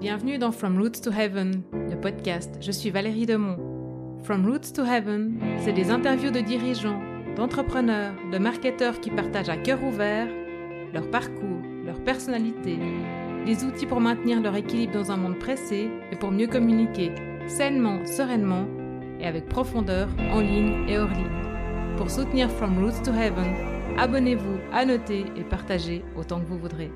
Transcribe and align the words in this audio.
Bienvenue 0.00 0.38
dans 0.38 0.50
From 0.50 0.78
Roots 0.78 1.02
to 1.02 1.10
Heaven, 1.10 1.62
le 1.74 1.94
podcast. 1.94 2.56
Je 2.62 2.72
suis 2.72 2.88
Valérie 2.88 3.26
Demont. 3.26 3.58
From 4.24 4.46
Roots 4.46 4.72
to 4.74 4.82
Heaven, 4.82 5.38
c'est 5.58 5.74
des 5.74 5.90
interviews 5.90 6.30
de 6.30 6.40
dirigeants, 6.40 7.02
d'entrepreneurs, 7.36 8.14
de 8.32 8.38
marketeurs 8.38 8.98
qui 9.00 9.10
partagent 9.10 9.50
à 9.50 9.58
cœur 9.58 9.84
ouvert 9.84 10.26
leur 10.94 11.10
parcours, 11.10 11.60
leur 11.84 12.02
personnalité, 12.02 12.78
les 13.44 13.62
outils 13.62 13.84
pour 13.84 14.00
maintenir 14.00 14.40
leur 14.40 14.56
équilibre 14.56 14.94
dans 14.94 15.12
un 15.12 15.18
monde 15.18 15.38
pressé 15.38 15.90
et 16.10 16.16
pour 16.16 16.30
mieux 16.30 16.46
communiquer 16.46 17.12
sainement, 17.46 18.06
sereinement 18.06 18.66
et 19.20 19.26
avec 19.26 19.50
profondeur 19.50 20.08
en 20.32 20.40
ligne 20.40 20.88
et 20.88 20.96
hors 20.96 21.10
ligne. 21.10 21.96
Pour 21.98 22.10
soutenir 22.10 22.50
From 22.50 22.82
Roots 22.82 23.02
to 23.04 23.12
Heaven, 23.12 23.54
abonnez-vous, 23.98 24.60
annotez 24.72 25.26
et 25.36 25.44
partagez 25.44 26.02
autant 26.16 26.40
que 26.40 26.46
vous 26.46 26.58
voudrez. 26.58 26.90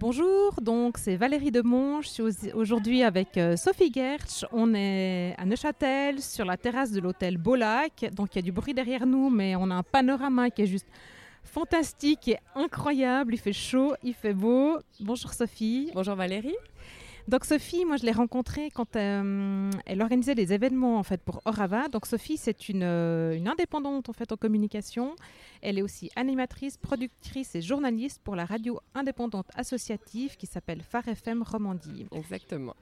Bonjour, 0.00 0.54
donc 0.62 0.96
c'est 0.96 1.16
Valérie 1.16 1.50
Demont. 1.50 2.02
Je 2.02 2.08
suis 2.08 2.22
aujourd'hui 2.54 3.02
avec 3.02 3.36
euh, 3.36 3.56
Sophie 3.56 3.92
Gertsch. 3.92 4.44
On 4.52 4.72
est 4.72 5.34
à 5.36 5.44
Neuchâtel 5.44 6.22
sur 6.22 6.44
la 6.44 6.56
terrasse 6.56 6.92
de 6.92 7.00
l'hôtel 7.00 7.36
Beaulac. 7.36 8.08
Donc 8.12 8.28
il 8.32 8.36
y 8.36 8.38
a 8.38 8.42
du 8.42 8.52
bruit 8.52 8.74
derrière 8.74 9.06
nous, 9.06 9.28
mais 9.28 9.56
on 9.56 9.68
a 9.72 9.74
un 9.74 9.82
panorama 9.82 10.50
qui 10.50 10.62
est 10.62 10.66
juste 10.66 10.86
fantastique 11.42 12.28
et 12.28 12.38
incroyable. 12.54 13.34
Il 13.34 13.38
fait 13.38 13.52
chaud, 13.52 13.94
il 14.04 14.14
fait 14.14 14.34
beau. 14.34 14.78
Bonjour 15.00 15.32
Sophie. 15.32 15.90
Bonjour 15.92 16.14
Valérie. 16.14 16.54
Donc 17.28 17.44
Sophie, 17.44 17.84
moi 17.84 17.98
je 17.98 18.06
l'ai 18.06 18.12
rencontrée 18.12 18.70
quand 18.70 18.96
euh, 18.96 19.70
elle 19.84 20.00
organisait 20.00 20.34
des 20.34 20.54
événements 20.54 20.98
en 20.98 21.02
fait 21.02 21.20
pour 21.20 21.42
Orava. 21.44 21.88
Donc 21.88 22.06
Sophie, 22.06 22.38
c'est 22.38 22.70
une, 22.70 22.82
euh, 22.82 23.36
une, 23.36 23.48
indépendante 23.48 24.08
en 24.08 24.14
fait 24.14 24.32
en 24.32 24.38
communication. 24.38 25.14
Elle 25.60 25.78
est 25.78 25.82
aussi 25.82 26.10
animatrice, 26.16 26.78
productrice 26.78 27.54
et 27.54 27.60
journaliste 27.60 28.22
pour 28.24 28.34
la 28.34 28.46
radio 28.46 28.80
indépendante 28.94 29.46
associative 29.56 30.38
qui 30.38 30.46
s'appelle 30.46 30.80
Phare 30.80 31.06
FM 31.06 31.42
Romandie. 31.42 32.06
Exactement. 32.12 32.74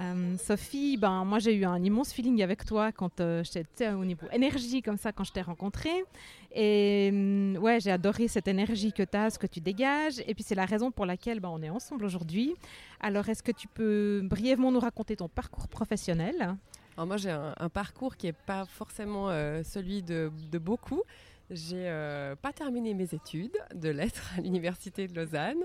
Euh, 0.00 0.36
Sophie, 0.36 0.96
ben, 0.96 1.24
moi 1.24 1.38
j'ai 1.38 1.54
eu 1.54 1.64
un 1.64 1.82
immense 1.82 2.12
feeling 2.12 2.42
avec 2.42 2.64
toi 2.64 2.92
quand 2.92 3.20
euh, 3.20 3.42
j'étais 3.44 3.90
au 3.90 4.04
niveau 4.04 4.26
énergie 4.30 4.82
comme 4.82 4.98
ça 4.98 5.12
quand 5.12 5.24
je 5.24 5.32
t'ai 5.32 5.40
rencontrée. 5.40 6.04
Et 6.52 7.10
euh, 7.12 7.56
ouais, 7.58 7.80
j'ai 7.80 7.90
adoré 7.90 8.28
cette 8.28 8.48
énergie 8.48 8.92
que 8.92 9.02
tu 9.02 9.16
as, 9.16 9.30
ce 9.30 9.38
que 9.38 9.46
tu 9.46 9.60
dégages. 9.60 10.20
Et 10.26 10.34
puis 10.34 10.42
c'est 10.42 10.54
la 10.54 10.66
raison 10.66 10.90
pour 10.90 11.06
laquelle 11.06 11.40
ben, 11.40 11.48
on 11.50 11.62
est 11.62 11.70
ensemble 11.70 12.04
aujourd'hui. 12.04 12.54
Alors 13.00 13.28
est-ce 13.28 13.42
que 13.42 13.52
tu 13.52 13.68
peux 13.68 14.20
brièvement 14.22 14.70
nous 14.70 14.80
raconter 14.80 15.16
ton 15.16 15.28
parcours 15.28 15.68
professionnel? 15.68 16.56
Alors 16.96 17.06
moi 17.06 17.16
j'ai 17.16 17.30
un, 17.30 17.68
parcours 17.68 18.16
qui 18.16 18.26
n'est 18.26 18.32
pas 18.32 18.64
forcément 18.64 19.28
celui 19.62 20.02
de, 20.02 20.30
de 20.50 20.58
beaucoup. 20.58 21.02
J'ai 21.50 21.88
euh, 21.88 22.34
pas 22.34 22.52
terminé 22.52 22.92
mes 22.94 23.14
études 23.14 23.56
de 23.74 23.88
lettres 23.88 24.32
à 24.36 24.40
l'université 24.40 25.06
de 25.06 25.14
Lausanne. 25.14 25.62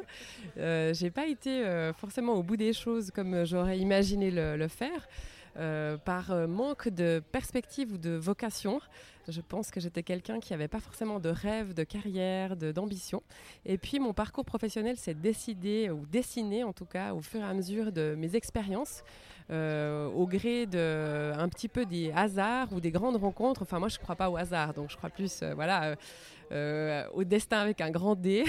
Euh, 0.57 0.93
j'ai 0.93 1.09
pas 1.09 1.25
été 1.25 1.65
euh, 1.65 1.91
forcément 1.93 2.33
au 2.33 2.43
bout 2.43 2.57
des 2.57 2.73
choses 2.73 3.09
comme 3.11 3.45
j'aurais 3.45 3.79
imaginé 3.79 4.29
le, 4.29 4.57
le 4.57 4.67
faire. 4.67 5.07
Euh, 5.57 5.97
par 5.97 6.33
manque 6.47 6.87
de 6.87 7.21
perspective 7.33 7.91
ou 7.91 7.97
de 7.97 8.11
vocation. 8.11 8.79
Je 9.27 9.41
pense 9.41 9.69
que 9.69 9.81
j'étais 9.81 10.01
quelqu'un 10.01 10.39
qui 10.39 10.53
n'avait 10.53 10.69
pas 10.69 10.79
forcément 10.79 11.19
de 11.19 11.27
rêve, 11.27 11.73
de 11.73 11.83
carrière, 11.83 12.55
d'ambition. 12.55 13.21
Et 13.65 13.77
puis 13.77 13.99
mon 13.99 14.13
parcours 14.13 14.45
professionnel 14.45 14.95
s'est 14.95 15.13
décidé, 15.13 15.89
ou 15.89 16.05
dessiné 16.05 16.63
en 16.63 16.71
tout 16.71 16.85
cas, 16.85 17.13
au 17.13 17.21
fur 17.21 17.41
et 17.41 17.43
à 17.43 17.53
mesure 17.53 17.91
de 17.91 18.15
mes 18.17 18.37
expériences. 18.37 19.03
Euh, 19.51 20.07
au 20.07 20.27
gré 20.27 20.65
de 20.65 21.33
un 21.37 21.49
petit 21.49 21.67
peu 21.67 21.85
des 21.85 22.13
hasards 22.15 22.71
ou 22.71 22.79
des 22.79 22.91
grandes 22.91 23.17
rencontres. 23.17 23.63
Enfin, 23.63 23.79
moi, 23.79 23.89
je 23.89 23.97
ne 23.97 24.01
crois 24.01 24.15
pas 24.15 24.29
au 24.29 24.37
hasard, 24.37 24.73
donc 24.73 24.89
je 24.89 24.95
crois 24.95 25.09
plus, 25.09 25.41
euh, 25.41 25.53
voilà. 25.53 25.95
Euh, 26.51 26.81
euh, 26.91 27.07
au 27.13 27.23
destin 27.23 27.59
avec 27.59 27.81
un 27.81 27.91
grand 27.91 28.15
D. 28.15 28.43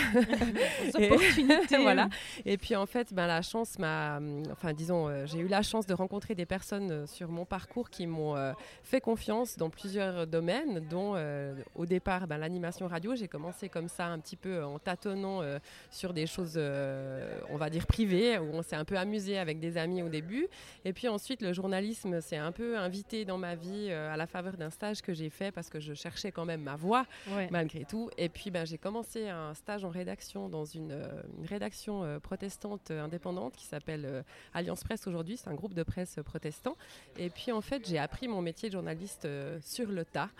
et, 0.99 1.09
voilà. 1.81 2.09
Et 2.45 2.57
puis 2.57 2.77
en 2.77 2.87
fait, 2.87 3.13
ben, 3.13 3.27
la 3.27 3.43
chance 3.43 3.79
m'a, 3.79 4.21
enfin 4.51 4.73
disons, 4.73 5.09
euh, 5.09 5.27
j'ai 5.27 5.39
eu 5.39 5.49
la 5.49 5.63
chance 5.63 5.87
de 5.87 5.95
rencontrer 5.95 6.35
des 6.35 6.47
personnes 6.47 6.91
euh, 6.91 7.07
sur 7.07 7.29
mon 7.29 7.45
parcours 7.45 7.91
qui 7.91 8.07
m'ont 8.07 8.37
euh, 8.37 8.53
fait 8.83 9.01
confiance 9.01 9.57
dans 9.57 9.71
plusieurs 9.71 10.27
domaines, 10.27 10.81
dont 10.89 11.13
euh, 11.15 11.55
au 11.75 11.87
départ 11.87 12.27
ben, 12.27 12.39
l'animation 12.39 12.87
radio. 12.87 13.15
J'ai 13.15 13.29
commencé 13.29 13.69
comme 13.69 13.89
ça 13.89 14.07
un 14.07 14.19
petit 14.19 14.37
peu 14.37 14.65
en 14.65 14.79
tâtonnant 14.79 15.43
sur 15.91 16.13
des 16.13 16.27
choses, 16.27 16.59
on 16.59 17.57
va 17.57 17.71
dire 17.71 17.87
privées, 17.87 18.39
où 18.39 18.51
on 18.53 18.63
s'est 18.63 18.77
un 18.77 18.85
peu 18.85 18.97
amusé 18.97 19.39
avec 19.39 19.61
des 19.61 19.77
amis 19.77 20.03
au 20.03 20.09
début. 20.09 20.47
Et 20.85 20.93
puis 20.93 21.09
ensuite, 21.09 21.43
le 21.43 21.53
journalisme 21.53 22.21
s'est 22.21 22.37
un 22.37 22.53
peu 22.53 22.77
invité 22.77 23.25
dans 23.25 23.39
ma 23.39 23.55
vie 23.55 23.91
à 23.91 24.17
la 24.17 24.27
faveur 24.27 24.57
d'un 24.57 24.71
stage 24.71 25.03
que 25.03 25.13
j'ai 25.13 25.31
fait 25.31 25.53
parce 25.53 25.69
que 25.69 25.81
je 25.81 25.95
cherchais 25.95 26.33
quand 26.33 26.45
même 26.45 26.63
ma 26.63 26.77
voix 26.77 27.05
ouais. 27.31 27.49
malgré 27.51 27.85
tout. 27.85 27.92
Et 28.17 28.29
puis 28.29 28.51
ben, 28.51 28.65
j'ai 28.65 28.79
commencé 28.79 29.29
un 29.29 29.55
stage 29.55 29.85
en 29.85 29.91
rédaction 29.91 30.49
dans 30.49 30.65
une, 30.65 31.03
une 31.39 31.47
rédaction 31.47 32.05
euh, 32.05 32.19
protestante 32.19 32.91
euh, 32.91 33.03
indépendante 33.03 33.55
qui 33.57 33.67
s'appelle 33.67 34.05
euh, 34.07 34.23
Alliance 34.55 34.83
Presse 34.83 35.07
aujourd'hui. 35.07 35.37
C'est 35.37 35.49
un 35.49 35.55
groupe 35.55 35.75
de 35.75 35.83
presse 35.83 36.19
protestant. 36.25 36.77
Et 37.17 37.31
puis 37.31 37.53
en 37.53 37.61
fait, 37.61 37.87
j'ai 37.87 37.99
appris 37.99 38.29
mon 38.29 38.43
métier 38.43 38.69
de 38.69 38.75
journaliste 38.75 39.25
euh, 39.25 39.59
sur 39.63 39.91
le 39.91 40.05
tas. 40.05 40.31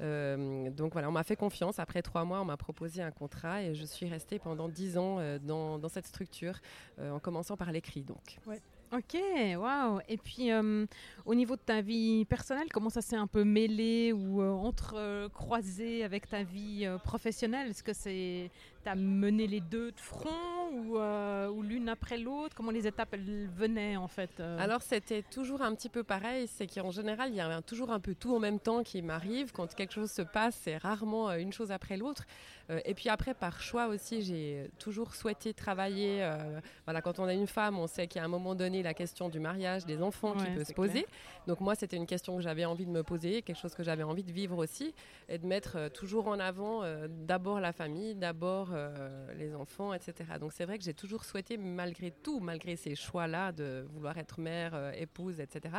Euh, 0.00 0.70
donc 0.70 0.92
voilà, 0.92 1.08
on 1.08 1.12
m'a 1.12 1.24
fait 1.24 1.36
confiance. 1.36 1.78
Après 1.78 2.02
trois 2.02 2.24
mois, 2.24 2.40
on 2.40 2.44
m'a 2.44 2.56
proposé 2.56 3.02
un 3.02 3.10
contrat 3.10 3.62
et 3.62 3.74
je 3.74 3.84
suis 3.84 4.06
restée 4.06 4.38
pendant 4.38 4.68
dix 4.68 4.98
ans 4.98 5.18
dans, 5.40 5.88
cette 5.88 6.06
structure, 6.06 6.60
en 7.00 7.18
commençant 7.18 7.56
par 7.56 7.72
l'écrit. 7.72 8.02
Donc. 8.02 8.38
Ok, 8.90 9.20
waouh. 9.58 10.00
Et 10.08 10.16
puis, 10.16 10.50
euh, 10.50 10.86
au 11.26 11.34
niveau 11.34 11.56
de 11.56 11.60
ta 11.60 11.82
vie 11.82 12.24
personnelle, 12.24 12.68
comment 12.72 12.88
ça 12.88 13.02
s'est 13.02 13.16
un 13.16 13.26
peu 13.26 13.44
mêlé 13.44 14.14
ou 14.14 14.40
euh, 14.40 14.50
entre-croisé 14.50 16.04
avec 16.04 16.26
ta 16.26 16.42
vie 16.42 16.86
euh, 16.86 16.96
professionnelle? 16.96 17.68
Est-ce 17.68 17.82
que 17.82 17.92
c'est 17.92 18.50
as 18.88 18.94
mené 18.96 19.46
les 19.46 19.60
deux 19.60 19.92
de 19.92 20.00
front 20.00 20.28
ou, 20.72 20.98
euh, 20.98 21.48
ou 21.48 21.62
l'une 21.62 21.88
après 21.88 22.18
l'autre? 22.18 22.54
Comment 22.54 22.70
les 22.70 22.86
étapes 22.86 23.10
elles 23.12 23.48
venaient 23.56 23.96
en 23.96 24.08
fait 24.08 24.30
euh? 24.40 24.58
Alors 24.58 24.82
c'était 24.82 25.22
toujours 25.22 25.62
un 25.62 25.74
petit 25.74 25.88
peu 25.88 26.02
pareil, 26.02 26.46
c'est 26.48 26.66
qu'en 26.66 26.90
général 26.90 27.30
il 27.30 27.36
y 27.36 27.40
a 27.40 27.62
toujours 27.62 27.90
un 27.90 28.00
peu 28.00 28.14
tout 28.14 28.34
en 28.34 28.38
même 28.38 28.58
temps 28.60 28.82
qui 28.82 29.00
m'arrive. 29.02 29.52
Quand 29.52 29.72
quelque 29.74 29.92
chose 29.94 30.10
se 30.10 30.22
passe, 30.22 30.58
c'est 30.62 30.76
rarement 30.76 31.30
une 31.32 31.52
chose 31.52 31.70
après 31.72 31.96
l'autre. 31.96 32.24
Euh, 32.70 32.80
et 32.84 32.92
puis 32.94 33.08
après 33.08 33.32
par 33.32 33.60
choix 33.62 33.86
aussi, 33.86 34.22
j'ai 34.22 34.70
toujours 34.78 35.14
souhaité 35.14 35.54
travailler. 35.54 36.22
Euh, 36.22 36.60
voilà, 36.84 37.00
quand 37.00 37.18
on 37.18 37.24
a 37.24 37.32
une 37.32 37.46
femme, 37.46 37.78
on 37.78 37.86
sait 37.86 38.06
qu'à 38.06 38.22
un 38.24 38.28
moment 38.28 38.54
donné 38.54 38.82
la 38.82 38.92
question 38.94 39.28
du 39.30 39.40
mariage, 39.40 39.86
des 39.86 40.02
enfants 40.02 40.34
Ouais, 40.36 40.44
qui 40.44 40.50
peut 40.50 40.64
se 40.64 40.74
poser. 40.74 41.04
clair. 41.04 41.46
Donc 41.46 41.60
moi 41.60 41.74
c'était 41.74 41.96
une 41.96 42.06
question 42.06 42.36
que 42.36 42.42
j'avais 42.42 42.66
envie 42.66 42.84
de 42.84 42.90
me 42.90 43.02
poser, 43.02 43.40
quelque 43.42 43.58
chose 43.58 43.74
que 43.74 43.82
j'avais 43.82 44.02
envie 44.02 44.22
de 44.22 44.32
vivre 44.32 44.58
aussi, 44.58 44.94
et 45.30 45.38
de 45.38 45.46
mettre 45.46 45.76
euh, 45.76 45.88
toujours 45.88 46.28
en 46.28 46.38
avant 46.38 46.82
euh, 46.82 47.08
d'abord 47.08 47.60
la 47.60 47.72
famille, 47.72 48.14
d'abord 48.14 48.68
euh, 48.78 49.34
les 49.34 49.54
enfants, 49.54 49.92
etc. 49.92 50.14
Donc 50.40 50.52
c'est 50.52 50.64
vrai 50.64 50.78
que 50.78 50.84
j'ai 50.84 50.94
toujours 50.94 51.24
souhaité, 51.24 51.56
malgré 51.56 52.10
tout, 52.10 52.40
malgré 52.40 52.76
ces 52.76 52.94
choix-là 52.94 53.52
de 53.52 53.86
vouloir 53.92 54.16
être 54.18 54.40
mère, 54.40 54.72
euh, 54.74 54.92
épouse, 54.92 55.40
etc., 55.40 55.76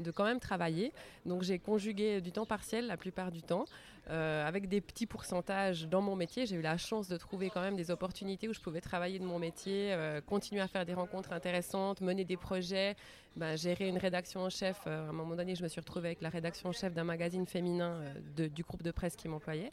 de 0.00 0.10
quand 0.10 0.24
même 0.24 0.40
travailler. 0.40 0.92
Donc 1.26 1.42
j'ai 1.42 1.58
conjugué 1.58 2.20
du 2.20 2.32
temps 2.32 2.46
partiel 2.46 2.86
la 2.86 2.96
plupart 2.96 3.30
du 3.30 3.42
temps, 3.42 3.64
euh, 4.10 4.46
avec 4.46 4.68
des 4.68 4.80
petits 4.80 5.06
pourcentages 5.06 5.88
dans 5.88 6.02
mon 6.02 6.14
métier. 6.14 6.46
J'ai 6.46 6.56
eu 6.56 6.62
la 6.62 6.76
chance 6.76 7.08
de 7.08 7.16
trouver 7.16 7.50
quand 7.50 7.62
même 7.62 7.76
des 7.76 7.90
opportunités 7.90 8.48
où 8.48 8.52
je 8.52 8.60
pouvais 8.60 8.80
travailler 8.80 9.18
de 9.18 9.24
mon 9.24 9.38
métier, 9.38 9.96
continuer 10.26 10.60
à 10.60 10.68
faire 10.68 10.84
des 10.84 10.94
rencontres 10.94 11.32
intéressantes, 11.32 12.00
mener 12.00 12.24
des 12.24 12.36
projets, 12.36 12.96
bah, 13.36 13.56
gérer 13.56 13.88
une 13.88 13.98
rédaction 13.98 14.40
en 14.40 14.50
chef. 14.50 14.86
À 14.86 15.08
un 15.08 15.12
moment 15.12 15.36
donné, 15.36 15.54
je 15.54 15.62
me 15.62 15.68
suis 15.68 15.80
retrouvée 15.80 16.08
avec 16.08 16.22
la 16.22 16.28
rédaction 16.28 16.68
en 16.68 16.72
chef 16.72 16.92
d'un 16.94 17.04
magazine 17.04 17.46
féminin 17.46 18.00
du 18.36 18.62
groupe 18.62 18.82
de 18.82 18.90
presse 18.90 19.16
qui 19.16 19.28
m'employait. 19.28 19.72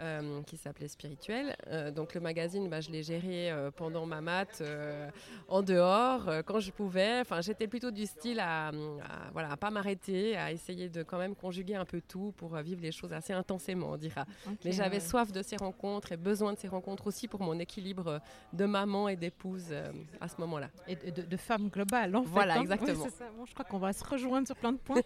Euh, 0.00 0.40
qui 0.46 0.56
s'appelait 0.56 0.88
Spirituel. 0.88 1.54
Euh, 1.66 1.90
donc 1.90 2.14
le 2.14 2.20
magazine, 2.20 2.70
bah, 2.70 2.80
je 2.80 2.90
l'ai 2.90 3.02
géré 3.02 3.50
euh, 3.50 3.70
pendant 3.70 4.06
ma 4.06 4.22
mat, 4.22 4.62
en 5.48 5.62
dehors, 5.62 6.26
quand 6.46 6.58
je 6.58 6.70
pouvais. 6.70 7.20
Enfin, 7.20 7.42
j'étais 7.42 7.66
plutôt 7.68 7.90
du 7.90 8.06
style 8.06 8.40
à, 8.40 8.68
à 8.68 8.72
voilà, 9.32 9.52
à 9.52 9.56
pas 9.58 9.70
m'arrêter, 9.70 10.36
à 10.38 10.52
essayer 10.52 10.88
de 10.88 11.02
quand 11.02 11.18
même 11.18 11.34
conjuguer 11.34 11.74
un 11.74 11.84
peu 11.84 12.00
tout 12.00 12.32
pour 12.38 12.56
vivre 12.56 12.80
les 12.80 12.92
choses 12.92 13.12
assez 13.12 13.34
intensément, 13.34 13.90
on 13.90 13.96
dira. 13.98 14.24
Mais 14.64 14.72
j'avais 14.72 14.96
ouais. 14.96 15.00
soif 15.00 15.32
de 15.32 15.42
ces 15.42 15.56
rencontres 15.56 16.12
et 16.12 16.16
besoin 16.16 16.54
de 16.54 16.58
ces 16.58 16.68
rencontres 16.68 17.06
aussi 17.06 17.28
pour 17.28 17.40
mon 17.42 17.58
équilibre 17.58 18.20
de 18.54 18.64
maman 18.64 19.08
et 19.08 19.16
d'épouse 19.16 19.74
à 20.20 20.28
ce 20.28 20.36
moment-là. 20.40 20.70
Et 20.88 20.96
de, 20.96 21.36
femme 21.36 21.68
globale, 21.68 22.16
en 22.16 22.22
Voilà, 22.22 22.54
fait. 22.54 22.58
hein. 22.58 22.62
exactement. 22.62 23.08
Ça. 23.10 23.24
Bon, 23.36 23.44
je 23.44 23.52
crois 23.52 23.64
qu'on 23.66 23.78
va 23.78 23.92
se 23.92 24.04
rejoindre 24.04 24.46
sur 24.46 24.56
plein 24.56 24.72
de 24.72 24.78
points. 24.78 25.02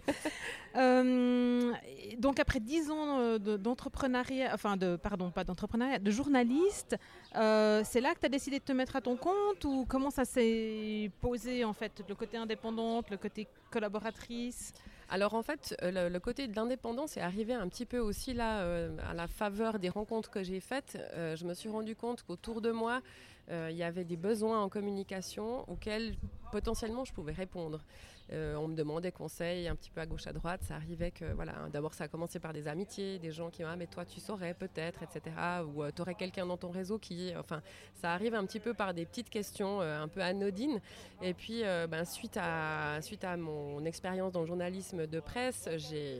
Donc, 2.18 2.38
après 2.40 2.60
dix 2.60 2.90
ans 2.90 3.38
de- 3.38 3.56
d'entrepreneuriat, 3.56 4.50
enfin, 4.54 4.76
de, 4.76 4.83
pardon, 5.02 5.30
pas 5.30 5.44
d'entrepreneuriat, 5.44 5.98
de 5.98 6.10
journaliste, 6.10 6.96
euh, 7.36 7.82
c'est 7.84 8.00
là 8.00 8.14
que 8.14 8.20
tu 8.20 8.26
as 8.26 8.30
décidé 8.30 8.58
de 8.58 8.64
te 8.64 8.72
mettre 8.72 8.96
à 8.96 9.00
ton 9.00 9.16
compte 9.16 9.64
ou 9.64 9.84
comment 9.88 10.10
ça 10.10 10.24
s'est 10.24 11.10
posé, 11.20 11.64
en 11.64 11.72
fait, 11.72 12.02
le 12.08 12.14
côté 12.14 12.36
indépendante, 12.36 13.10
le 13.10 13.16
côté 13.16 13.48
collaboratrice? 13.70 14.72
Alors 15.10 15.34
en 15.34 15.42
fait, 15.42 15.76
euh, 15.82 16.08
le, 16.08 16.20
côté 16.20 16.48
de 16.48 16.56
l'indépendance 16.56 17.16
est 17.16 17.20
arrivé 17.20 17.52
un 17.52 17.68
petit 17.68 17.84
peu 17.84 17.98
aussi 17.98 18.32
là, 18.32 18.60
euh, 18.60 18.96
à 19.08 19.12
la 19.12 19.26
faveur 19.26 19.78
des 19.78 19.90
rencontres 19.90 20.30
que 20.30 20.42
j'ai 20.42 20.60
faites. 20.60 20.98
Je 21.14 21.44
me 21.44 21.54
suis 21.54 21.68
rendu 21.68 21.94
compte 21.94 22.22
qu'autour 22.22 22.60
de 22.62 22.70
moi, 22.70 23.02
il 23.50 23.76
y 23.76 23.82
avait 23.82 24.04
des 24.04 24.16
besoins 24.16 24.62
en 24.62 24.70
communication 24.70 25.68
auxquels 25.68 26.16
potentiellement 26.50 27.04
je 27.04 27.12
pouvais 27.12 27.32
répondre. 27.32 27.84
Euh, 28.32 28.56
on 28.56 28.68
me 28.68 28.74
demandait 28.74 29.12
conseils 29.12 29.68
un 29.68 29.76
petit 29.76 29.90
peu 29.90 30.00
à 30.00 30.06
gauche 30.06 30.26
à 30.26 30.32
droite. 30.32 30.62
Ça 30.62 30.76
arrivait 30.76 31.10
que, 31.10 31.26
voilà, 31.34 31.52
d'abord 31.72 31.94
ça 31.94 32.04
a 32.04 32.08
commencé 32.08 32.38
par 32.38 32.52
des 32.52 32.68
amitiés, 32.68 33.18
des 33.18 33.30
gens 33.30 33.50
qui 33.50 33.62
m'ont 33.62 33.68
ah, 33.70 33.76
mais 33.76 33.86
toi 33.86 34.04
tu 34.04 34.20
saurais 34.20 34.54
peut-être, 34.54 35.02
etc. 35.02 35.36
Ou 35.74 35.82
euh, 35.82 35.90
tu 35.94 36.02
aurais 36.02 36.14
quelqu'un 36.14 36.46
dans 36.46 36.56
ton 36.56 36.70
réseau 36.70 36.98
qui. 36.98 37.32
Enfin, 37.38 37.60
ça 37.94 38.12
arrive 38.12 38.34
un 38.34 38.44
petit 38.46 38.60
peu 38.60 38.72
par 38.72 38.94
des 38.94 39.04
petites 39.04 39.28
questions 39.28 39.80
euh, 39.82 40.00
un 40.00 40.08
peu 40.08 40.22
anodines. 40.22 40.80
Et 41.22 41.34
puis, 41.34 41.62
ben, 41.62 42.04
suite, 42.04 42.38
à, 42.40 43.00
suite 43.00 43.24
à 43.24 43.36
mon 43.36 43.84
expérience 43.84 44.32
dans 44.32 44.40
le 44.40 44.46
journalisme 44.46 45.06
de 45.06 45.20
presse, 45.20 45.68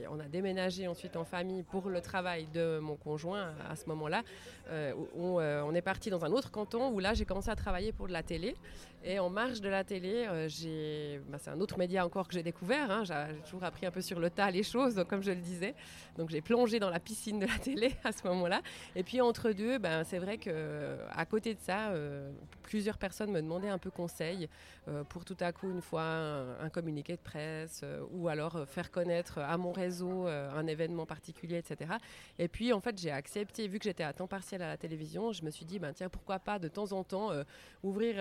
on 0.09 0.19
a 0.19 0.23
déménagé 0.23 0.87
ensuite 0.87 1.15
en 1.15 1.25
famille 1.25 1.63
pour 1.63 1.89
le 1.89 2.01
travail 2.01 2.47
de 2.53 2.79
mon 2.79 2.95
conjoint 2.95 3.53
à 3.69 3.75
ce 3.75 3.87
moment-là. 3.89 4.23
on 5.15 5.75
est 5.75 5.81
parti 5.81 6.09
dans 6.09 6.25
un 6.25 6.31
autre 6.31 6.49
canton 6.49 6.89
où 6.89 6.99
là 6.99 7.13
j'ai 7.13 7.25
commencé 7.25 7.49
à 7.49 7.55
travailler 7.55 7.91
pour 7.91 8.07
de 8.07 8.13
la 8.13 8.23
télé. 8.23 8.55
Et 9.07 9.19
en 9.19 9.29
marge 9.29 9.61
de 9.61 9.69
la 9.69 9.83
télé, 9.83 10.25
euh, 10.27 11.19
bah, 11.29 11.37
c'est 11.39 11.51
un 11.51 11.59
autre 11.61 11.77
média 11.77 12.03
encore 12.03 12.27
que 12.27 12.33
j'ai 12.33 12.41
découvert. 12.41 12.89
Hein. 12.89 13.03
J'ai 13.03 13.39
toujours 13.43 13.63
appris 13.63 13.85
un 13.85 13.91
peu 13.91 14.01
sur 14.01 14.19
le 14.19 14.31
tas 14.31 14.49
les 14.49 14.63
choses, 14.63 15.05
comme 15.07 15.21
je 15.21 15.29
le 15.29 15.41
disais. 15.41 15.75
Donc 16.17 16.31
j'ai 16.31 16.41
plongé 16.41 16.79
dans 16.79 16.89
la 16.89 16.99
piscine 16.99 17.37
de 17.37 17.45
la 17.45 17.59
télé 17.59 17.93
à 18.03 18.11
ce 18.11 18.27
moment-là. 18.27 18.63
Et 18.95 19.03
puis 19.03 19.21
entre 19.21 19.51
deux, 19.51 19.77
ben, 19.77 20.03
c'est 20.05 20.17
vrai 20.17 20.39
que 20.39 20.97
à 21.11 21.23
côté 21.27 21.53
de 21.53 21.59
ça, 21.59 21.89
euh, 21.89 22.31
plusieurs 22.63 22.97
personnes 22.97 23.31
me 23.31 23.43
demandaient 23.43 23.69
un 23.69 23.77
peu 23.77 23.91
conseil 23.91 24.49
euh, 24.87 25.03
pour 25.03 25.23
tout 25.23 25.37
à 25.39 25.51
coup 25.51 25.69
une 25.69 25.81
fois 25.81 26.01
un, 26.59 26.69
communiqué 26.69 27.13
de 27.13 27.21
presse 27.21 27.85
ou 28.11 28.27
alors 28.27 28.67
faire 28.67 28.89
connaître 28.89 29.37
à 29.37 29.55
mon 29.57 29.71
réseau 29.71 30.25
un 30.25 30.65
événement 30.65 31.05
particulier, 31.05 31.57
etc. 31.57 31.91
Et 32.39 32.47
puis 32.47 32.73
en 32.73 32.81
fait, 32.81 32.97
j'ai 32.97 33.11
accepté, 33.11 33.67
vu 33.67 33.77
que 33.77 33.83
j'étais 33.83 34.03
à 34.03 34.13
temps 34.13 34.27
partiel 34.27 34.63
à 34.63 34.67
la 34.67 34.77
télévision, 34.77 35.31
je 35.31 35.43
me 35.43 35.51
suis 35.51 35.65
dit, 35.65 35.77
ben 35.77 35.93
tiens, 35.93 36.09
pourquoi 36.09 36.39
pas 36.39 36.57
de 36.57 36.67
temps 36.67 36.91
en 36.91 37.03
temps 37.03 37.29
ouvrir 37.83 38.15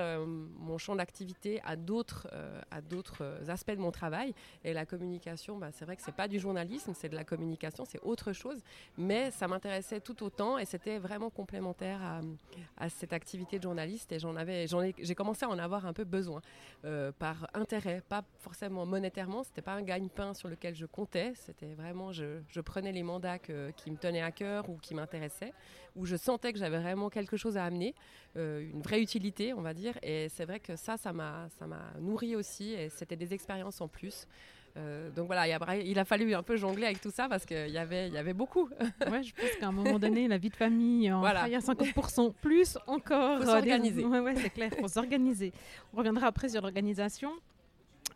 mon 0.58 0.73
champ 0.78 0.96
d'activité 0.96 1.60
à 1.64 1.76
d'autres 1.76 2.28
euh, 2.32 2.60
à 2.70 2.80
d'autres 2.80 3.22
euh, 3.22 3.48
aspects 3.48 3.70
de 3.70 3.80
mon 3.80 3.90
travail. 3.90 4.34
Et 4.64 4.72
la 4.72 4.86
communication, 4.86 5.58
bah, 5.58 5.70
c'est 5.72 5.84
vrai 5.84 5.96
que 5.96 6.02
c'est 6.02 6.14
pas 6.14 6.28
du 6.28 6.38
journalisme, 6.38 6.92
c'est 6.94 7.08
de 7.08 7.14
la 7.14 7.24
communication, 7.24 7.84
c'est 7.84 8.00
autre 8.02 8.32
chose. 8.32 8.58
Mais 8.98 9.30
ça 9.30 9.48
m'intéressait 9.48 10.00
tout 10.00 10.22
autant 10.22 10.58
et 10.58 10.64
c'était 10.64 10.98
vraiment 10.98 11.30
complémentaire 11.30 12.00
à, 12.76 12.88
cette 12.88 13.12
activité 13.12 13.58
de 13.58 13.62
journaliste. 13.62 14.12
Et 14.12 14.18
j'en 14.18 14.36
avais, 14.36 14.66
j'en 14.66 14.82
ai, 14.82 14.94
j'ai 14.98 15.14
commencé 15.14 15.44
à 15.44 15.48
en 15.48 15.58
avoir 15.58 15.86
un 15.86 15.92
peu 15.92 16.04
besoin 16.04 16.40
euh, 16.84 17.12
par 17.12 17.48
intérêt, 17.54 18.02
pas 18.08 18.24
forcément 18.38 18.86
monétairement. 18.86 19.42
C'était 19.44 19.62
pas 19.62 19.74
un 19.74 19.82
gagne-pain 19.82 20.34
sur 20.34 20.48
lequel 20.48 20.74
je 20.74 20.86
comptais. 20.86 21.32
C'était 21.36 21.74
vraiment, 21.74 22.12
je, 22.12 22.40
je 22.48 22.60
prenais 22.60 22.92
les 22.92 23.02
mandats 23.02 23.38
qui 23.38 23.90
me 23.90 23.96
tenaient 23.96 24.22
à 24.22 24.32
cœur 24.32 24.68
ou 24.68 24.76
qui 24.78 24.94
m'intéressaient, 24.94 25.52
où 25.96 26.06
je 26.06 26.16
sentais 26.16 26.52
que 26.52 26.58
j'avais 26.58 26.78
vraiment 26.78 27.10
quelque 27.10 27.36
chose 27.36 27.56
à 27.56 27.64
amener, 27.64 27.94
une 28.34 28.82
vraie 28.82 29.00
utilité, 29.00 29.52
on 29.52 29.62
va 29.62 29.74
dire. 29.74 29.96
Et 30.02 30.28
c'est 30.28 30.44
vrai 30.44 30.60
que 30.60 30.63
ça, 30.76 30.96
ça 30.96 31.12
m'a, 31.12 31.48
ça 31.58 31.66
m'a 31.66 31.82
nourri 32.00 32.36
aussi 32.36 32.72
et 32.72 32.88
c'était 32.88 33.16
des 33.16 33.32
expériences 33.34 33.80
en 33.80 33.88
plus. 33.88 34.26
Euh, 34.76 35.08
donc 35.10 35.26
voilà, 35.26 35.46
il 35.46 35.98
a, 35.98 36.04
fallu 36.04 36.34
un 36.34 36.42
peu 36.42 36.56
jongler 36.56 36.86
avec 36.86 37.00
tout 37.00 37.12
ça 37.12 37.28
parce 37.28 37.46
qu'il 37.46 37.70
y 37.70 37.78
avait, 37.78 38.08
il 38.08 38.14
y 38.14 38.18
avait 38.18 38.32
beaucoup. 38.32 38.68
ouais, 39.10 39.22
je 39.22 39.32
pense 39.32 39.50
qu'à 39.60 39.68
un 39.68 39.72
moment 39.72 39.98
donné, 39.98 40.26
la 40.26 40.38
vie 40.38 40.50
de 40.50 40.56
famille, 40.56 41.12
en 41.12 41.20
voilà. 41.20 41.46
il 41.46 41.52
y 41.52 41.56
a 41.56 41.60
50%, 41.60 42.32
plus 42.40 42.76
encore. 42.86 43.38
Faut 43.38 43.46
s'organiser. 43.46 44.04
Ouais, 44.04 44.18
ouais, 44.18 44.34
c'est 44.34 44.50
clair, 44.50 44.72
faut 44.80 44.88
s'organiser. 44.88 45.52
On 45.92 45.98
reviendra 45.98 46.26
après 46.26 46.48
sur 46.48 46.60
l'organisation. 46.60 47.30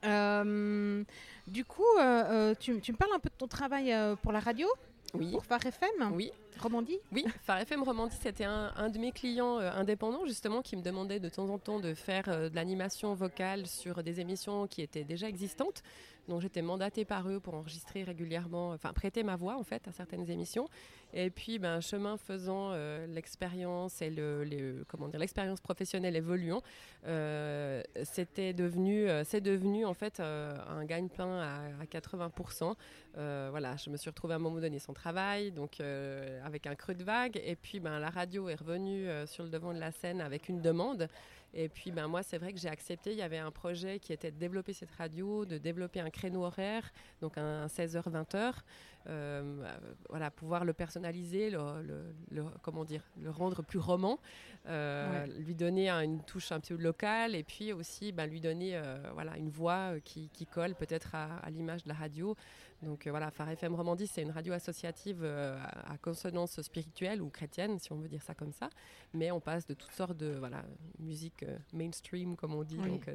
Euh, 0.04 1.04
du 1.46 1.64
coup, 1.64 1.96
euh, 2.00 2.54
tu, 2.58 2.80
tu, 2.80 2.92
me 2.92 2.96
parles 2.96 3.12
un 3.14 3.20
peu 3.20 3.28
de 3.28 3.34
ton 3.36 3.46
travail 3.48 3.94
pour 4.22 4.32
la 4.32 4.40
radio 4.40 4.66
oui. 5.14 5.30
Pour 5.32 5.44
Phare 5.44 5.64
FM 5.64 6.12
Oui. 6.12 6.30
Romandie 6.60 6.98
Oui, 7.12 7.24
Phare 7.42 7.60
FM 7.60 7.82
Romandie, 7.82 8.16
c'était 8.20 8.44
un, 8.44 8.88
de 8.88 8.98
mes 8.98 9.12
clients 9.12 9.58
euh, 9.58 9.70
indépendants 9.72 10.26
justement 10.26 10.60
qui 10.60 10.76
me 10.76 10.82
demandait 10.82 11.20
de 11.20 11.28
temps 11.28 11.48
en 11.48 11.58
temps 11.58 11.78
de 11.78 11.94
faire 11.94 12.24
euh, 12.28 12.48
de 12.48 12.56
l'animation 12.56 13.14
vocale 13.14 13.66
sur 13.66 14.02
des 14.02 14.20
émissions 14.20 14.66
qui 14.66 14.82
étaient 14.82 15.04
déjà 15.04 15.28
existantes. 15.28 15.82
Donc 16.28 16.42
j'étais 16.42 16.62
mandatée 16.62 17.04
par 17.04 17.28
eux 17.28 17.40
pour 17.40 17.54
enregistrer 17.54 18.04
régulièrement, 18.04 18.70
enfin 18.70 18.92
prêter 18.92 19.22
ma 19.22 19.36
voix 19.36 19.56
en 19.56 19.64
fait 19.64 19.86
à 19.88 19.92
certaines 19.92 20.30
émissions. 20.30 20.68
Et 21.14 21.30
puis, 21.30 21.58
ben, 21.58 21.80
chemin 21.80 22.18
faisant, 22.18 22.70
euh, 22.72 23.06
l'expérience 23.06 24.02
et 24.02 24.12
comment 24.88 25.08
dire, 25.08 25.18
l'expérience 25.18 25.60
professionnelle 25.60 26.16
évoluant, 26.16 26.62
euh, 27.06 27.82
c'était 28.04 28.52
devenu, 28.52 29.08
euh, 29.08 29.24
c'est 29.24 29.40
devenu 29.40 29.86
en 29.86 29.94
fait 29.94 30.20
un 30.20 30.84
gagne-pain 30.84 31.40
à, 31.80 31.84
80%. 31.86 32.74
voilà, 33.14 33.76
je 33.76 33.88
me 33.88 33.96
suis 33.96 34.10
retrouvée 34.10 34.34
à 34.34 34.36
un 34.36 34.40
moment 34.40 34.60
donné 34.60 34.78
sans 34.78 34.92
travail, 34.92 35.50
donc 35.50 35.80
avec 35.80 36.66
un 36.66 36.74
creux 36.74 36.94
de 36.94 37.04
vague. 37.04 37.40
Et 37.42 37.56
puis, 37.56 37.80
ben, 37.80 37.98
la 37.98 38.10
radio 38.10 38.48
est 38.48 38.54
revenue 38.56 39.08
sur 39.26 39.44
le 39.44 39.50
devant 39.50 39.72
de 39.72 39.80
la 39.80 39.92
scène 39.92 40.20
avec 40.20 40.48
une 40.48 40.60
demande. 40.60 41.08
Et 41.54 41.68
puis, 41.68 41.90
ben, 41.90 42.08
moi, 42.08 42.22
c'est 42.22 42.38
vrai 42.38 42.52
que 42.52 42.58
j'ai 42.58 42.68
accepté. 42.68 43.12
Il 43.12 43.18
y 43.18 43.22
avait 43.22 43.38
un 43.38 43.50
projet 43.50 43.98
qui 43.98 44.12
était 44.12 44.30
de 44.30 44.36
développer 44.36 44.72
cette 44.72 44.90
radio, 44.92 45.44
de 45.44 45.58
développer 45.58 46.00
un 46.00 46.10
créneau 46.10 46.44
horaire, 46.44 46.92
donc 47.20 47.38
un 47.38 47.66
16h-20h. 47.66 48.54
Euh, 49.08 49.64
voilà, 50.10 50.30
pouvoir 50.30 50.64
le 50.64 50.74
personnaliser, 50.74 51.50
le, 51.50 52.44
comment 52.62 52.84
dire, 52.84 53.02
le 53.22 53.30
rendre 53.30 53.62
plus 53.62 53.78
roman, 53.78 54.18
euh, 54.66 55.26
lui 55.38 55.54
donner 55.54 55.88
une 55.88 56.22
touche 56.22 56.52
un 56.52 56.60
peu 56.60 56.76
locale 56.76 57.34
et 57.34 57.42
puis 57.42 57.72
aussi 57.72 58.12
ben, 58.12 58.26
lui 58.26 58.40
donner 58.40 58.76
euh, 58.76 58.98
voilà, 59.14 59.38
une 59.38 59.48
voix 59.48 59.94
qui, 60.04 60.28
colle 60.52 60.74
peut-être 60.74 61.14
à, 61.14 61.36
à 61.38 61.50
l'image 61.50 61.84
de 61.84 61.88
la 61.88 61.94
radio. 61.94 62.36
Donc 62.82 63.08
voilà, 63.08 63.30
Phare 63.30 63.50
FM 63.50 63.74
Romandie, 63.74 64.06
c'est 64.06 64.22
une 64.22 64.30
radio 64.30 64.52
associative 64.52 65.24
à, 65.24 65.98
consonance 65.98 66.62
spirituelle 66.62 67.20
ou 67.20 67.28
chrétienne, 67.28 67.78
si 67.78 67.92
on 67.92 67.96
veut 67.96 68.08
dire 68.08 68.22
ça 68.22 68.34
comme 68.34 68.52
ça. 68.52 68.70
Mais 69.14 69.30
on 69.32 69.40
passe 69.40 69.66
de 69.66 69.74
toutes 69.74 69.92
sortes 69.92 70.16
de 70.16 70.36
voilà, 70.38 70.64
musique 71.00 71.44
mainstream, 71.72 72.36
comme 72.36 72.54
on 72.54 72.62
dit, 72.62 72.76
donc, 72.76 73.10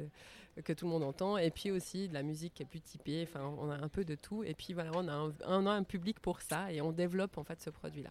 que 0.62 0.72
tout 0.74 0.84
le 0.84 0.90
monde 0.90 1.02
entend, 1.02 1.38
et 1.38 1.50
puis 1.50 1.70
aussi 1.70 2.08
de 2.08 2.14
la 2.14 2.22
musique 2.22 2.54
qui 2.54 2.62
est 2.62 2.66
plus 2.66 2.82
typée. 2.82 3.26
Enfin, 3.26 3.54
on 3.58 3.70
a 3.70 3.76
un 3.76 3.88
peu 3.88 4.04
de 4.04 4.14
tout. 4.14 4.44
Et 4.44 4.54
puis 4.54 4.74
voilà, 4.74 4.90
on 4.94 5.08
a 5.08 5.12
un, 5.12 5.32
on 5.46 5.66
a 5.66 5.70
un 5.70 5.82
public 5.82 6.20
pour 6.20 6.42
ça 6.42 6.70
et 6.70 6.82
on 6.82 6.92
développe 6.92 7.38
en 7.38 7.44
fait 7.44 7.60
ce 7.62 7.70
produit-là. 7.70 8.10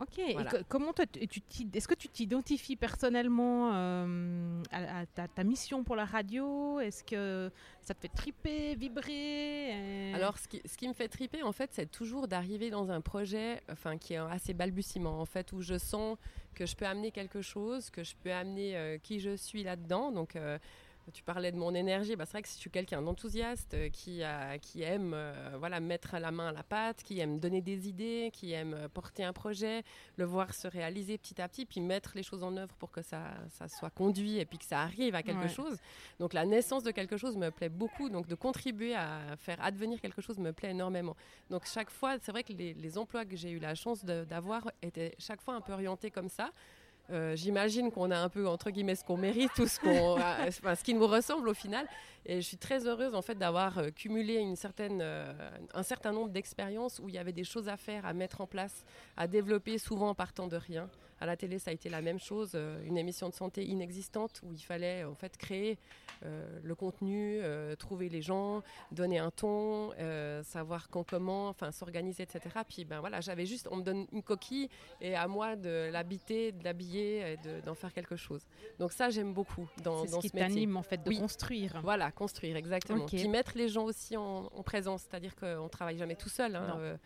Ok. 0.00 0.18
Et 0.18 0.36
comment 0.68 0.92
toi, 0.92 1.04
est-ce 1.14 1.86
que 1.86 1.94
tu 1.94 2.08
t'identifies 2.08 2.76
personnellement 2.76 3.70
euh, 3.74 4.62
à, 4.72 5.06
ta, 5.06 5.44
mission 5.44 5.84
pour 5.84 5.94
la 5.94 6.06
radio? 6.06 6.80
Est-ce 6.80 7.04
que 7.04 7.50
ça 7.82 7.92
te 7.92 8.00
fait 8.00 8.08
triper, 8.08 8.74
vibrer 8.76 10.14
Alors, 10.14 10.38
ce 10.38 10.48
qui, 10.48 10.62
ce 10.64 10.76
qui, 10.78 10.88
me 10.88 10.94
fait 10.94 11.08
triper, 11.08 11.42
en 11.42 11.52
fait, 11.52 11.70
c'est 11.72 11.90
toujours 11.90 12.28
d'arriver 12.28 12.70
dans 12.70 12.90
un 12.90 13.02
projet, 13.02 13.60
enfin, 13.70 13.98
qui 13.98 14.14
est 14.14 14.18
assez 14.18 14.54
balbutiement, 14.54 15.20
en 15.20 15.26
fait, 15.26 15.52
où 15.52 15.60
je 15.60 15.76
sens 15.76 16.16
que 16.54 16.66
je 16.66 16.76
peux 16.76 16.86
amener 16.86 17.10
quelque 17.10 17.42
chose, 17.42 17.90
que 17.90 18.04
je 18.04 18.14
peux 18.22 18.32
amener 18.32 18.76
euh, 18.76 18.98
qui 18.98 19.20
je 19.20 19.36
suis 19.36 19.62
là-dedans. 19.62 20.12
Donc 20.12 20.36
euh, 20.36 20.58
tu 21.12 21.22
parlais 21.22 21.52
de 21.52 21.56
mon 21.56 21.74
énergie, 21.74 22.16
bah, 22.16 22.24
c'est 22.26 22.32
vrai 22.32 22.42
que 22.42 22.48
si 22.48 22.54
je 22.54 22.60
suis 22.60 22.70
quelqu'un 22.70 23.02
d'enthousiaste 23.02 23.74
euh, 23.74 23.88
qui, 23.88 24.22
qui 24.62 24.82
aime 24.82 25.12
euh, 25.14 25.56
voilà, 25.58 25.80
mettre 25.80 26.16
la 26.18 26.30
main 26.30 26.48
à 26.48 26.52
la 26.52 26.62
pâte, 26.62 27.02
qui 27.02 27.20
aime 27.20 27.38
donner 27.38 27.60
des 27.60 27.88
idées, 27.88 28.30
qui 28.32 28.52
aime 28.52 28.74
euh, 28.74 28.88
porter 28.88 29.24
un 29.24 29.32
projet, 29.32 29.82
le 30.16 30.24
voir 30.24 30.54
se 30.54 30.68
réaliser 30.68 31.18
petit 31.18 31.40
à 31.40 31.48
petit, 31.48 31.66
puis 31.66 31.80
mettre 31.80 32.12
les 32.14 32.22
choses 32.22 32.42
en 32.42 32.56
œuvre 32.56 32.74
pour 32.76 32.90
que 32.90 33.02
ça, 33.02 33.22
ça 33.50 33.68
soit 33.68 33.90
conduit 33.90 34.38
et 34.38 34.44
puis 34.44 34.58
que 34.58 34.64
ça 34.64 34.80
arrive 34.80 35.14
à 35.14 35.22
quelque 35.22 35.48
chose. 35.48 35.78
Donc 36.18 36.32
la 36.32 36.44
naissance 36.44 36.82
de 36.82 36.90
quelque 36.90 37.16
chose 37.16 37.36
me 37.36 37.50
plaît 37.50 37.68
beaucoup, 37.68 38.08
donc 38.08 38.26
de 38.26 38.34
contribuer 38.34 38.94
à 38.94 39.36
faire 39.38 39.62
advenir 39.62 40.00
quelque 40.00 40.22
chose 40.22 40.38
me 40.38 40.52
plaît 40.52 40.70
énormément. 40.70 41.16
Donc 41.50 41.66
chaque 41.66 41.90
fois, 41.90 42.16
c'est 42.20 42.32
vrai 42.32 42.42
que 42.44 42.52
les, 42.52 42.74
les 42.74 42.98
emplois 42.98 43.24
que 43.24 43.36
j'ai 43.36 43.50
eu 43.50 43.58
la 43.58 43.74
chance 43.74 44.04
d'avoir 44.04 44.70
étaient 44.82 45.14
chaque 45.18 45.40
fois 45.40 45.54
un 45.54 45.60
peu 45.60 45.72
orientés 45.72 46.10
comme 46.10 46.28
ça. 46.28 46.50
Euh, 47.10 47.34
j'imagine 47.34 47.90
qu'on 47.90 48.10
a 48.10 48.18
un 48.18 48.28
peu 48.28 48.46
entre 48.46 48.70
guillemets 48.70 48.94
ce 48.94 49.04
qu'on 49.04 49.16
mérite 49.16 49.56
ou 49.58 49.66
ce, 49.66 49.80
qu'on, 49.80 50.18
euh, 50.66 50.74
ce 50.74 50.84
qui 50.84 50.94
nous 50.94 51.06
ressemble 51.06 51.48
au 51.48 51.54
final. 51.54 51.86
Et 52.26 52.36
je 52.36 52.46
suis 52.46 52.58
très 52.58 52.86
heureuse 52.86 53.14
en 53.14 53.22
fait 53.22 53.36
d'avoir 53.36 53.78
euh, 53.78 53.90
cumulé 53.90 54.34
une 54.34 54.56
certaine, 54.56 55.02
un 55.02 55.82
certain 55.82 56.12
nombre 56.12 56.30
d'expériences 56.30 57.00
où 57.02 57.08
il 57.08 57.14
y 57.14 57.18
avait 57.18 57.32
des 57.32 57.44
choses 57.44 57.68
à 57.68 57.76
faire, 57.76 58.06
à 58.06 58.12
mettre 58.12 58.40
en 58.40 58.46
place, 58.46 58.84
à 59.16 59.26
développer, 59.26 59.78
souvent 59.78 60.10
en 60.10 60.14
partant 60.14 60.46
de 60.46 60.56
rien. 60.56 60.88
À 61.22 61.26
la 61.26 61.36
télé, 61.36 61.58
ça 61.58 61.70
a 61.70 61.74
été 61.74 61.90
la 61.90 62.00
même 62.00 62.18
chose, 62.18 62.56
une 62.86 62.96
émission 62.96 63.28
de 63.28 63.34
santé 63.34 63.62
inexistante 63.66 64.40
où 64.42 64.54
il 64.54 64.62
fallait 64.62 65.04
en 65.04 65.14
fait 65.14 65.36
créer 65.36 65.76
le 66.62 66.74
contenu, 66.74 67.40
trouver 67.78 68.08
les 68.08 68.22
gens, 68.22 68.62
donner 68.90 69.18
un 69.18 69.30
ton, 69.30 69.90
savoir 70.44 70.88
quand, 70.88 71.04
comment, 71.04 71.48
enfin 71.48 71.72
s'organiser, 71.72 72.22
etc. 72.22 72.40
Puis 72.66 72.86
ben 72.86 73.00
voilà, 73.00 73.20
j'avais 73.20 73.44
juste, 73.44 73.68
on 73.70 73.76
me 73.76 73.82
donne 73.82 74.06
une 74.12 74.22
coquille 74.22 74.70
et 75.02 75.14
à 75.14 75.28
moi 75.28 75.56
de 75.56 75.90
l'habiter, 75.92 76.52
de 76.52 76.64
l'habiller 76.64 76.99
et 77.00 77.38
d'en 77.64 77.74
faire 77.74 77.92
quelque 77.92 78.16
chose. 78.16 78.42
Donc 78.78 78.92
ça, 78.92 79.10
j'aime 79.10 79.32
beaucoup 79.32 79.68
dans, 79.82 80.06
ce, 80.06 80.18
qui 80.18 80.30
t'anime 80.30 80.76
en 80.76 80.82
fait 80.82 81.02
de 81.02 81.10
construire. 81.18 81.80
Voilà, 81.82 82.10
construire 82.10 82.56
exactement. 82.56 83.06
Puis 83.06 83.28
mettre 83.28 83.52
les 83.56 83.68
gens 83.68 83.84
aussi 83.84 84.16
en, 84.16 84.48
présence, 84.64 85.02
c'est-à-dire 85.08 85.34
qu'on 85.36 85.68
travaille 85.68 85.98
jamais 85.98 86.16
tout 86.16 86.28
seul. 86.28 86.54
Hein, 86.54 86.98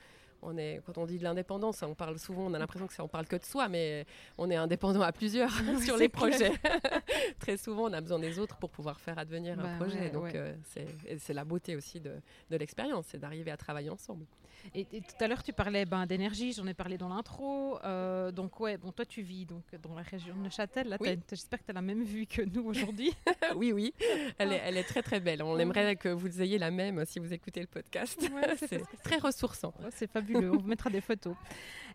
on 0.44 0.56
est, 0.56 0.80
quand 0.84 0.98
on 0.98 1.06
dit 1.06 1.18
de 1.18 1.24
l'indépendance, 1.24 1.82
on 1.82 1.94
parle 1.94 2.18
souvent, 2.18 2.42
on 2.46 2.54
a 2.54 2.58
l'impression 2.58 2.86
que 2.86 2.92
ça, 2.92 3.02
on 3.02 3.08
parle 3.08 3.26
que 3.26 3.36
de 3.36 3.44
soi, 3.44 3.68
mais 3.68 4.06
on 4.38 4.50
est 4.50 4.56
indépendant 4.56 5.02
à 5.02 5.12
plusieurs 5.12 5.50
sur 5.82 5.96
les 5.96 6.08
projets. 6.08 6.52
Très 7.40 7.56
souvent, 7.56 7.84
on 7.84 7.92
a 7.92 8.00
besoin 8.00 8.18
des 8.18 8.38
autres 8.38 8.56
pour 8.56 8.70
pouvoir 8.70 9.00
faire 9.00 9.18
advenir 9.18 9.58
un 9.58 9.62
Bah 9.62 9.76
projet. 9.78 10.00
ouais, 10.00 10.10
Donc, 10.10 10.24
ouais. 10.24 10.32
euh, 10.36 11.16
c'est 11.18 11.34
la 11.34 11.44
beauté 11.44 11.76
aussi 11.76 12.00
de, 12.00 12.12
de 12.50 12.56
l'expérience, 12.56 13.06
c'est 13.08 13.18
d'arriver 13.18 13.50
à 13.50 13.56
travailler 13.56 13.90
ensemble. 13.90 14.26
Et, 14.75 14.87
et 14.92 15.00
tout 15.00 15.14
à 15.23 15.28
l'heure, 15.28 15.42
tu 15.42 15.52
parlais 15.52 15.85
ben, 15.85 16.06
d'énergie, 16.06 16.52
j'en 16.52 16.66
ai 16.66 16.75
parlé 16.75 16.97
dans 16.99 17.09
l'intro. 17.09 17.78
euh, 17.85 18.30
donc, 18.33 18.59
ouais, 18.61 18.76
bon, 18.76 18.92
toi, 18.92 19.04
tu 19.04 19.23
vis 19.23 19.47
donc, 19.47 19.62
dans 19.83 19.94
la 19.94 20.02
région 20.02 20.35
de 20.35 20.40
Neuchâtel. 20.40 20.97
Oui. 21.00 21.18
j'espère 21.30 21.59
que 21.61 21.64
tu 21.64 21.71
as 21.71 21.75
la 21.75 21.83
même 21.83 22.02
vue 22.04 22.26
que 22.26 22.42
nous 22.42 22.64
aujourd'hui. 22.64 23.12
oui, 23.56 23.73
oui, 23.73 23.92
elle 24.38 24.52
est, 24.52 24.62
elle 24.64 24.76
est 24.76 24.85
très 24.85 25.02
très 25.02 25.21
belle. 25.21 25.42
On 25.42 25.59
aimerait 25.59 25.97
que 25.97 26.09
vous 26.09 26.40
ayez 26.42 26.59
la 26.59 26.71
même 26.71 27.04
si 27.04 27.18
vous 27.18 27.33
écoutez 27.33 27.61
le 27.61 27.66
podcast. 27.66 28.21
Ouais, 28.33 28.56
c'est- 28.56 28.68
c'est 28.90 29.02
très 29.02 29.18
ressourçant. 29.18 29.75
Ouais, 29.83 29.90
c'est 29.90 30.11
fabuleux, 30.11 30.50
on 30.52 30.56
vous 30.59 30.66
mettra 30.68 30.90
des 30.90 31.00
photos. 31.00 31.35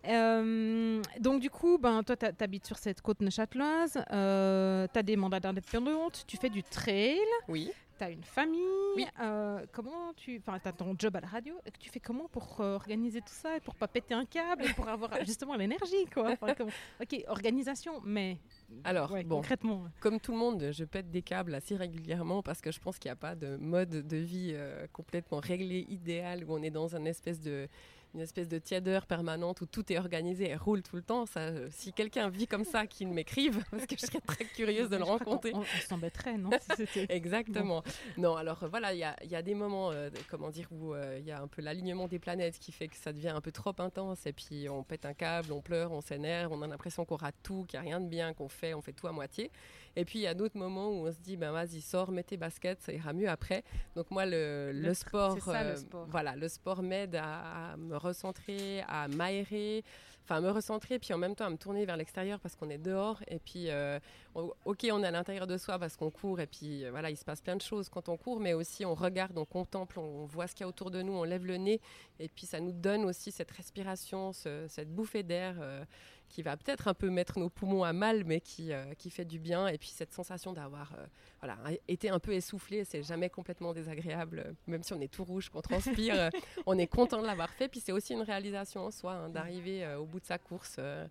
Euh, 0.08 1.02
donc, 1.18 1.40
du 1.40 1.50
coup, 1.50 1.78
ben, 1.78 2.02
toi, 2.02 2.16
tu 2.16 2.26
habites 2.42 2.66
sur 2.66 2.78
cette 2.78 3.00
côte 3.02 3.20
neuchâteloise, 3.20 4.02
euh, 4.12 4.86
tu 4.92 4.98
as 4.98 5.02
des 5.02 5.16
mandats 5.16 5.40
d'indépendante, 5.40 6.24
tu 6.26 6.36
fais 6.36 6.50
du 6.50 6.62
trail, 6.62 7.18
Oui. 7.48 7.70
Tu 8.00 8.04
as 8.06 8.10
une 8.10 8.24
famille. 8.24 8.60
Oui. 8.96 9.06
euh, 9.20 9.64
comment 9.72 10.12
tu. 10.16 10.38
Enfin, 10.38 10.58
tu 10.58 10.66
as 10.68 10.72
ton 10.72 10.94
job 10.98 11.14
à 11.16 11.20
la 11.20 11.28
radio. 11.28 11.54
Tu 11.78 11.90
fais 11.90 12.00
comment 12.00 12.28
pour 12.28 12.60
euh, 12.60 12.74
organiser 12.74 13.20
tout 13.20 13.32
ça 13.32 13.56
et 13.56 13.60
pour 13.60 13.74
pas 13.74 13.86
péter 13.88 14.14
un 14.14 14.24
câble 14.24 14.64
et 14.64 14.72
pour 14.72 14.88
avoir 14.88 15.10
justement 15.26 15.54
l'énergie, 15.54 16.06
quoi 16.12 16.30
Enfin, 16.32 16.54
comment- 16.54 16.70
Ok, 17.00 17.22
organisation, 17.28 18.00
mais. 18.04 18.38
Alors, 18.84 19.12
ouais, 19.12 19.22
bon, 19.24 19.36
concrètement. 19.36 19.84
comme 20.00 20.18
tout 20.18 20.32
le 20.32 20.38
monde, 20.38 20.70
je 20.72 20.84
pète 20.84 21.10
des 21.10 21.22
câbles 21.22 21.54
assez 21.54 21.76
régulièrement 21.76 22.42
parce 22.42 22.60
que 22.60 22.70
je 22.72 22.80
pense 22.80 22.98
qu'il 22.98 23.08
n'y 23.08 23.12
a 23.12 23.16
pas 23.16 23.34
de 23.34 23.56
mode 23.56 23.90
de 24.06 24.16
vie 24.16 24.52
euh, 24.54 24.86
complètement 24.92 25.38
réglé, 25.40 25.86
idéal, 25.88 26.44
où 26.44 26.54
on 26.54 26.62
est 26.62 26.70
dans 26.70 26.94
une 26.96 27.06
espèce 27.06 27.40
de 27.40 27.68
une 28.14 28.20
espèce 28.20 28.48
de 28.48 28.58
tièdeur 28.58 29.06
permanente 29.06 29.60
où 29.60 29.66
tout 29.66 29.92
est 29.92 29.98
organisé 29.98 30.50
et 30.50 30.56
roule 30.56 30.82
tout 30.82 30.96
le 30.96 31.02
temps. 31.02 31.26
Ça, 31.26 31.40
euh, 31.40 31.68
si 31.70 31.92
quelqu'un 31.92 32.28
vit 32.28 32.46
comme 32.46 32.64
ça, 32.64 32.86
qu'il 32.86 33.08
m'écrive, 33.08 33.62
parce 33.70 33.86
que 33.86 33.96
je 33.96 34.06
serais 34.06 34.20
très 34.20 34.44
curieuse 34.44 34.88
de 34.88 34.96
le 34.96 35.04
rencontrer. 35.04 35.52
On, 35.54 35.60
on 35.60 35.88
s'embêterait, 35.88 36.36
non 36.36 36.50
si 36.76 37.00
Exactement. 37.08 37.82
Non, 38.18 38.36
alors 38.36 38.64
euh, 38.64 38.68
voilà, 38.68 38.92
il 38.92 38.98
y 38.98 39.04
a, 39.04 39.16
il 39.22 39.30
y 39.30 39.36
a 39.36 39.42
des 39.42 39.54
moments, 39.54 39.90
euh, 39.92 40.10
comment 40.28 40.50
dire, 40.50 40.68
où 40.72 40.94
il 40.94 41.24
y 41.24 41.30
a 41.30 41.40
un 41.40 41.48
peu 41.48 41.62
l'alignement 41.62 42.08
des 42.08 42.18
planètes 42.18 42.58
qui 42.58 42.72
fait 42.72 42.88
que 42.88 42.96
ça 42.96 43.12
devient 43.12 43.28
un 43.28 43.40
peu 43.40 43.52
trop 43.52 43.74
intense 43.78 44.26
et 44.26 44.32
puis 44.32 44.68
on 44.68 44.82
pète 44.82 45.06
un 45.06 45.14
câble, 45.14 45.52
on 45.52 45.60
pleure, 45.60 45.92
on 45.92 46.00
s'énerve, 46.00 46.52
on 46.52 46.62
a 46.62 46.66
l'impression 46.66 47.04
qu'on 47.04 47.16
rate 47.16 47.36
tout, 47.42 47.64
qu'il 47.68 47.80
n'y 47.80 47.86
a 47.86 47.88
rien 47.88 48.00
de 48.00 48.08
bien 48.08 48.34
qu'on 48.34 48.48
fait, 48.48 48.74
on 48.74 48.82
fait 48.82 48.92
tout 48.92 49.06
à 49.06 49.12
moitié. 49.12 49.50
Et 49.96 50.04
puis 50.04 50.20
il 50.20 50.22
y 50.22 50.26
a 50.26 50.34
d'autres 50.34 50.56
moments 50.58 50.88
où 50.90 51.06
on 51.06 51.12
se 51.12 51.18
dit, 51.18 51.36
ben 51.36 51.50
vas-y, 51.52 51.80
sors, 51.80 52.10
mets 52.12 52.22
tes 52.22 52.36
baskets, 52.36 52.80
ça 52.82 52.92
ira 52.92 53.12
mieux 53.12 53.28
après. 53.28 53.64
Donc 53.96 54.10
moi, 54.10 54.24
le, 54.24 54.70
le 54.72 54.80
Le 54.80 54.90
tr- 54.92 54.94
sport, 54.94 55.34
c'est 55.34 55.40
ça, 55.50 55.64
le 55.64 55.70
euh, 55.70 55.76
sport. 55.76 56.06
voilà, 56.08 56.36
le 56.36 56.48
sport 56.48 56.82
m'aide 56.82 57.16
à, 57.16 57.72
à 57.72 57.76
me 57.76 57.96
recentrer, 57.96 58.82
à 58.88 59.08
m'aérer, 59.08 59.82
enfin 60.24 60.40
me 60.40 60.50
recentrer, 60.50 60.98
puis 61.00 61.12
en 61.12 61.18
même 61.18 61.34
temps 61.34 61.46
à 61.46 61.50
me 61.50 61.56
tourner 61.56 61.84
vers 61.86 61.96
l'extérieur 61.96 62.38
parce 62.40 62.54
qu'on 62.54 62.70
est 62.70 62.78
dehors. 62.78 63.20
Et 63.26 63.40
puis, 63.40 63.68
euh, 63.70 63.98
ok, 64.34 64.86
on 64.92 65.02
est 65.02 65.06
à 65.06 65.10
l'intérieur 65.10 65.46
de 65.48 65.56
soi 65.56 65.78
parce 65.78 65.96
qu'on 65.96 66.10
court, 66.10 66.38
et 66.40 66.46
puis 66.46 66.84
euh, 66.84 66.90
voilà, 66.92 67.10
il 67.10 67.16
se 67.16 67.24
passe 67.24 67.40
plein 67.40 67.56
de 67.56 67.62
choses 67.62 67.88
quand 67.88 68.08
on 68.08 68.16
court, 68.16 68.38
mais 68.38 68.52
aussi 68.54 68.84
on 68.86 68.94
regarde, 68.94 69.36
on 69.36 69.44
contemple, 69.44 69.98
on 69.98 70.24
voit 70.26 70.46
ce 70.46 70.54
qu'il 70.54 70.62
y 70.62 70.66
a 70.66 70.68
autour 70.68 70.90
de 70.92 71.02
nous, 71.02 71.12
on 71.14 71.24
lève 71.24 71.44
le 71.44 71.56
nez, 71.56 71.80
et 72.20 72.28
puis 72.28 72.46
ça 72.46 72.60
nous 72.60 72.72
donne 72.72 73.04
aussi 73.04 73.32
cette 73.32 73.50
respiration, 73.50 74.32
ce- 74.32 74.66
cette 74.68 74.94
bouffée 74.94 75.24
d'air. 75.24 75.56
euh, 75.60 75.84
qui 76.30 76.42
va 76.42 76.56
peut-être 76.56 76.88
un 76.88 76.94
peu 76.94 77.10
mettre 77.10 77.38
nos 77.38 77.50
poumons 77.50 77.84
à 77.84 77.92
mal, 77.92 78.24
mais 78.24 78.40
qui, 78.40 78.72
euh, 78.72 78.94
qui 78.94 79.10
fait 79.10 79.24
du 79.24 79.38
bien. 79.38 79.66
Et 79.66 79.76
puis 79.76 79.88
cette 79.88 80.12
sensation 80.12 80.52
d'avoir 80.52 80.94
euh, 80.96 81.04
voilà, 81.40 81.58
été 81.88 82.08
un 82.08 82.20
peu 82.20 82.32
essoufflé, 82.32 82.84
c'est 82.84 83.02
jamais 83.02 83.28
complètement 83.28 83.74
désagréable, 83.74 84.44
euh, 84.46 84.52
même 84.66 84.82
si 84.82 84.94
on 84.94 85.00
est 85.00 85.12
tout 85.12 85.24
rouge, 85.24 85.50
qu'on 85.50 85.60
transpire, 85.60 86.14
euh, 86.18 86.30
on 86.66 86.78
est 86.78 86.86
content 86.86 87.20
de 87.20 87.26
l'avoir 87.26 87.50
fait. 87.50 87.68
Puis 87.68 87.80
c'est 87.80 87.92
aussi 87.92 88.14
une 88.14 88.22
réalisation 88.22 88.86
en 88.86 88.90
soi, 88.90 89.12
hein, 89.12 89.28
d'arriver 89.28 89.86
au 89.96 90.06
bout 90.06 90.20
de 90.20 90.24
sa 90.24 90.38
course, 90.38 90.78
de 90.78 91.08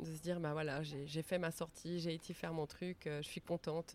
se 0.00 0.20
dire, 0.22 0.40
bah 0.40 0.52
voilà, 0.52 0.82
j'ai 0.82 1.22
fait 1.22 1.38
ma 1.38 1.50
sortie, 1.50 2.00
j'ai 2.00 2.14
été 2.14 2.32
faire 2.32 2.54
mon 2.54 2.66
truc, 2.66 3.02
je 3.04 3.28
suis 3.28 3.42
contente, 3.42 3.94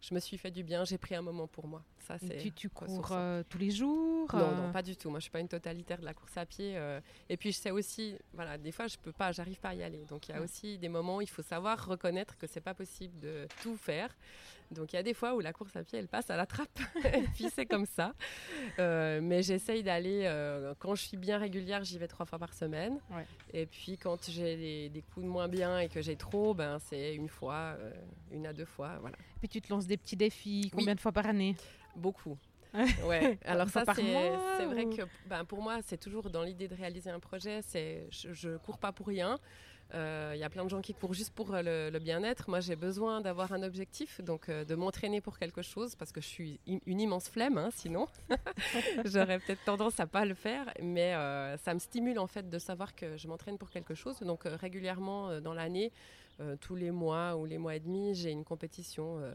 je 0.00 0.14
me 0.14 0.20
suis 0.20 0.38
fait 0.38 0.50
du 0.50 0.62
bien, 0.62 0.84
j'ai 0.84 0.98
pris 0.98 1.14
un 1.14 1.22
moment 1.22 1.46
pour 1.46 1.66
moi. 1.66 1.82
Ça, 2.06 2.16
c'est 2.18 2.38
tu, 2.38 2.52
tu 2.52 2.68
cours 2.70 3.08
euh, 3.12 3.42
tous 3.48 3.58
les 3.58 3.70
jours 3.70 4.26
non, 4.32 4.40
euh, 4.52 4.54
non, 4.66 4.72
pas 4.72 4.82
du 4.82 4.96
tout. 4.96 5.10
Moi, 5.10 5.18
je 5.18 5.24
suis 5.24 5.30
pas 5.30 5.40
une 5.40 5.48
totalitaire 5.48 5.98
de 5.98 6.04
la 6.04 6.14
course 6.14 6.36
à 6.36 6.46
pied. 6.46 6.72
euh, 6.76 7.00
et 7.28 7.36
puis, 7.36 7.52
je 7.52 7.58
sais 7.58 7.70
aussi, 7.70 8.16
voilà, 8.32 8.56
des 8.56 8.72
fois, 8.72 8.86
je 8.86 8.96
peux 8.96 9.12
pas, 9.12 9.32
j'arrive 9.32 9.58
pas 9.58 9.70
à 9.70 9.74
y 9.74 9.82
aller. 9.82 10.04
Donc, 10.08 10.28
il 10.28 10.32
y 10.32 10.34
a 10.34 10.38
Ouais. 10.38 10.44
aussi 10.44 10.78
des 10.78 10.88
moments 10.88 11.16
où 11.16 11.20
il 11.20 11.28
faut 11.28 11.42
savoir 11.42 11.86
reconnaître 11.86 12.36
que 12.38 12.46
c'est 12.46 12.60
pas 12.62 12.74
possible 12.74 13.18
de 13.20 13.46
tout 13.62 13.76
faire. 13.76 14.14
Donc, 14.70 14.92
il 14.92 14.96
y 14.96 14.98
a 14.98 15.02
des 15.02 15.14
fois 15.14 15.34
où 15.34 15.40
la 15.40 15.52
course 15.52 15.74
à 15.76 15.82
pied, 15.82 15.98
elle 15.98 16.08
passe 16.08 16.30
à 16.30 16.36
la 16.36 16.46
trappe. 16.46 16.78
et 17.14 17.22
puis, 17.34 17.48
c'est 17.54 17.66
comme 17.66 17.86
ça. 17.86 18.14
Euh, 18.78 19.20
mais 19.22 19.42
j'essaye 19.42 19.82
d'aller, 19.82 20.24
quand 20.78 20.94
je 20.94 21.02
suis 21.02 21.16
bien 21.16 21.38
régulière, 21.38 21.84
j'y 21.84 21.98
vais 21.98 22.08
trois 22.08 22.26
fois 22.26 22.38
par 22.38 22.54
semaine. 22.54 23.00
Ouais. 23.10 23.26
Et 23.52 23.66
puis, 23.66 23.96
quand 23.98 24.30
j'ai 24.30 24.88
des, 24.90 25.02
coups 25.12 25.24
de 25.24 25.30
moins 25.30 25.48
bien 25.48 25.78
et 25.78 25.88
que 25.88 26.00
j'ai 26.02 26.16
trop, 26.16 26.54
ben, 26.54 26.78
c'est 26.78 27.14
une 27.14 27.28
fois, 27.28 27.76
une 28.30 28.46
à 28.46 28.52
deux 28.52 28.66
fois, 28.66 28.98
voilà. 29.00 29.16
Puis 29.38 29.48
tu 29.48 29.60
te 29.60 29.72
lances 29.72 29.86
des 29.86 29.96
petits 29.96 30.16
défis, 30.16 30.70
combien 30.74 30.94
de 30.94 31.00
fois 31.00 31.12
par 31.12 31.26
année 31.26 31.54
Beaucoup. 31.96 32.36
Ouais. 33.06 33.38
Alors 33.46 33.68
ça, 33.70 33.82
c'est 34.58 34.66
vrai 34.66 34.84
que 34.84 35.02
ben, 35.26 35.44
pour 35.46 35.62
moi, 35.62 35.78
c'est 35.86 35.96
toujours 35.98 36.28
dans 36.28 36.42
l'idée 36.42 36.68
de 36.68 36.74
réaliser 36.74 37.08
un 37.10 37.18
projet. 37.18 37.60
C'est 37.62 38.06
je, 38.10 38.32
je 38.34 38.56
cours 38.58 38.76
pas 38.78 38.92
pour 38.92 39.06
rien. 39.06 39.38
Euh, 39.94 40.32
Il 40.34 40.38
y 40.38 40.44
a 40.44 40.50
plein 40.50 40.64
de 40.64 40.68
gens 40.68 40.82
qui 40.82 40.92
courent 40.92 41.14
juste 41.14 41.32
pour 41.32 41.54
euh, 41.54 41.62
le, 41.62 41.90
le 41.90 41.98
bien-être. 41.98 42.50
Moi, 42.50 42.60
j'ai 42.60 42.76
besoin 42.76 43.22
d'avoir 43.22 43.52
un 43.54 43.62
objectif, 43.62 44.20
donc 44.20 44.50
euh, 44.50 44.66
de 44.66 44.74
m'entraîner 44.74 45.22
pour 45.22 45.38
quelque 45.38 45.62
chose, 45.62 45.96
parce 45.96 46.12
que 46.12 46.20
je 46.20 46.26
suis 46.26 46.60
im- 46.68 46.78
une 46.84 47.00
immense 47.00 47.30
flemme, 47.30 47.56
hein, 47.56 47.70
sinon 47.74 48.06
j'aurais 49.06 49.38
peut-être 49.38 49.64
tendance 49.64 49.98
à 50.00 50.06
pas 50.06 50.24
le 50.26 50.34
faire. 50.34 50.70
Mais 50.82 51.14
euh, 51.14 51.56
ça 51.56 51.72
me 51.74 51.78
stimule 51.78 52.18
en 52.18 52.26
fait 52.26 52.48
de 52.50 52.58
savoir 52.58 52.94
que 52.94 53.16
je 53.16 53.28
m'entraîne 53.28 53.58
pour 53.58 53.70
quelque 53.70 53.94
chose. 53.94 54.18
Donc 54.20 54.44
euh, 54.46 54.56
régulièrement 54.56 55.30
euh, 55.30 55.40
dans 55.40 55.54
l'année, 55.54 55.90
euh, 55.90 56.27
tous 56.60 56.74
les 56.76 56.90
mois 56.90 57.36
ou 57.36 57.44
les 57.46 57.58
mois 57.58 57.74
et 57.76 57.80
demi, 57.80 58.14
j'ai 58.14 58.30
une 58.30 58.44
compétition. 58.44 59.18
euh, 59.20 59.32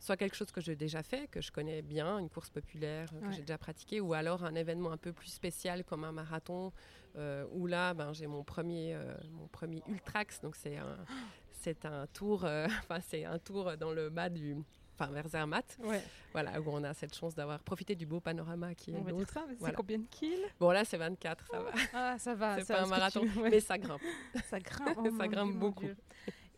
soit 0.00 0.18
quelque 0.18 0.36
chose 0.36 0.50
que 0.52 0.60
j'ai 0.60 0.76
déjà 0.76 1.02
fait, 1.02 1.28
que 1.28 1.40
je 1.40 1.50
connais 1.50 1.80
bien, 1.80 2.18
une 2.18 2.28
course 2.28 2.50
populaire 2.50 3.08
euh, 3.14 3.20
que 3.20 3.26
Ouais. 3.28 3.32
j'ai 3.32 3.40
déjà 3.40 3.56
pratiquée, 3.56 4.00
ou 4.02 4.12
alors 4.12 4.44
un 4.44 4.54
événement 4.54 4.92
un 4.92 4.98
peu 4.98 5.14
plus 5.14 5.28
spécial 5.30 5.82
comme 5.82 6.04
un 6.04 6.12
marathon, 6.12 6.72
euh, 7.16 7.46
où 7.52 7.66
là, 7.66 7.94
ben, 7.94 8.12
j'ai 8.12 8.26
mon 8.26 8.44
premier, 8.44 8.92
euh, 8.94 9.14
mon 9.30 9.46
premier 9.46 9.82
Ultrax, 9.88 10.40
donc 10.42 10.56
c'est 10.56 10.76
un, 10.76 10.98
c'est 11.52 11.86
un 11.86 12.06
tour, 12.08 12.44
euh, 12.44 12.66
enfin 12.82 13.00
c'est 13.00 13.24
un 13.24 13.38
tour 13.38 13.78
dans 13.78 13.92
le 13.92 14.10
bas 14.10 14.28
du, 14.28 14.56
enfin 14.98 15.10
vers 15.12 15.28
Zermatt, 15.28 15.76
Ouais, 15.82 16.02
voilà, 16.32 16.60
où 16.60 16.64
on 16.68 16.82
a 16.84 16.94
cette 16.94 17.14
chance 17.14 17.34
d'avoir 17.34 17.58
profité 17.60 17.94
du 17.94 18.06
beau 18.06 18.20
panorama 18.20 18.74
qui 18.74 18.90
est 18.92 18.94
on 18.96 19.02
mais 19.04 19.12
c'est 19.24 19.54
Voilà. 19.58 19.74
combien 19.76 19.98
de 19.98 20.06
kills? 20.06 20.44
Bon 20.60 20.70
là 20.70 20.84
c'est 20.84 20.96
24, 20.96 21.46
ça 21.50 21.60
va, 21.60 21.70
Ah, 21.92 22.16
ça 22.18 22.34
va. 22.34 22.58
c'est 22.58 22.72
pas 22.72 22.82
un 22.82 22.86
marathon, 22.86 23.20
tu- 23.22 23.38
ouais, 23.40 23.50
mais 23.50 23.60
ça 23.60 23.76
grimpe. 23.78 24.00
ça 24.50 24.58
grimpe. 24.60 24.96
oh 24.98 25.10
ça 25.18 25.28
grimpe 25.28 25.50
Dieu, 25.50 25.58
beaucoup. 25.60 25.86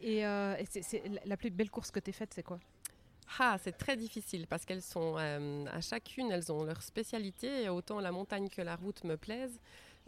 Et, 0.01 0.27
euh, 0.27 0.55
et 0.59 1.09
la- 1.09 1.21
la 1.25 1.37
plus 1.37 1.51
belle 1.51 1.71
course 1.71 1.91
que 1.91 2.01
tu 2.01 2.11
as 2.11 2.13
faite, 2.13 2.33
c'est 2.35 2.43
quoi? 2.43 2.59
Ah, 3.39 3.57
c'est 3.63 3.77
très 3.77 3.97
difficile 3.97 4.47
parce 4.47 4.65
qu'elles 4.65 4.83
sont 4.83 5.17
euh, 5.19 5.65
à 5.73 5.81
chacune, 5.81 6.31
elles 6.31 6.53
ont 6.53 6.63
leur 6.65 6.81
spécialité. 6.83 7.65
Et 7.65 7.69
autant 7.69 7.99
la 8.01 8.13
montagne 8.13 8.49
que 8.49 8.63
la 8.63 8.77
route 8.77 9.03
me 9.05 9.17
plaisent. 9.17 9.59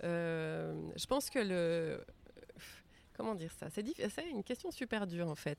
Euh, 0.04 0.72
je 0.96 1.04
pense 1.06 1.28
que 1.28 1.40
le 1.40 2.04
comment 3.16 3.34
dire 3.34 3.50
ça, 3.58 3.68
c'est 3.70 3.82
une 4.30 4.44
question 4.44 4.70
super 4.70 5.06
dure 5.06 5.28
en 5.28 5.34
fait. 5.34 5.58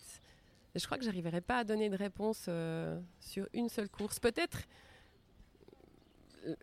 Je 0.76 0.86
crois 0.86 0.98
que 0.98 1.04
j'arriverai 1.04 1.42
pas 1.42 1.60
à 1.60 1.64
donner 1.64 1.90
de 1.90 1.96
réponse 1.96 2.46
euh, 2.48 3.00
sur 3.20 3.48
une 3.54 3.70
seule 3.70 3.90
course. 3.90 4.20
Peut-être 4.20 4.64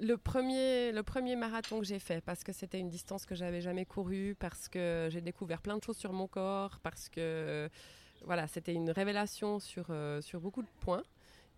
le 0.00 0.16
premier, 0.16 0.92
le 0.92 1.02
premier 1.02 1.36
marathon 1.36 1.80
que 1.80 1.86
j'ai 1.86 1.98
fait 1.98 2.22
parce 2.22 2.44
que 2.44 2.52
c'était 2.52 2.78
une 2.78 2.88
distance 2.88 3.26
que 3.26 3.34
j'avais 3.34 3.60
jamais 3.60 3.84
courue, 3.84 4.36
parce 4.38 4.68
que 4.68 5.08
j'ai 5.10 5.20
découvert 5.20 5.60
plein 5.60 5.76
de 5.76 5.82
choses 5.82 5.96
sur 5.96 6.12
mon 6.12 6.26
corps, 6.26 6.78
parce 6.82 7.08
que 7.08 7.68
voilà, 8.25 8.46
c'était 8.46 8.75
une 8.75 8.90
révélation 8.90 9.58
sur, 9.58 9.86
euh, 9.90 10.20
sur 10.20 10.40
beaucoup 10.40 10.62
de 10.62 10.68
points 10.80 11.02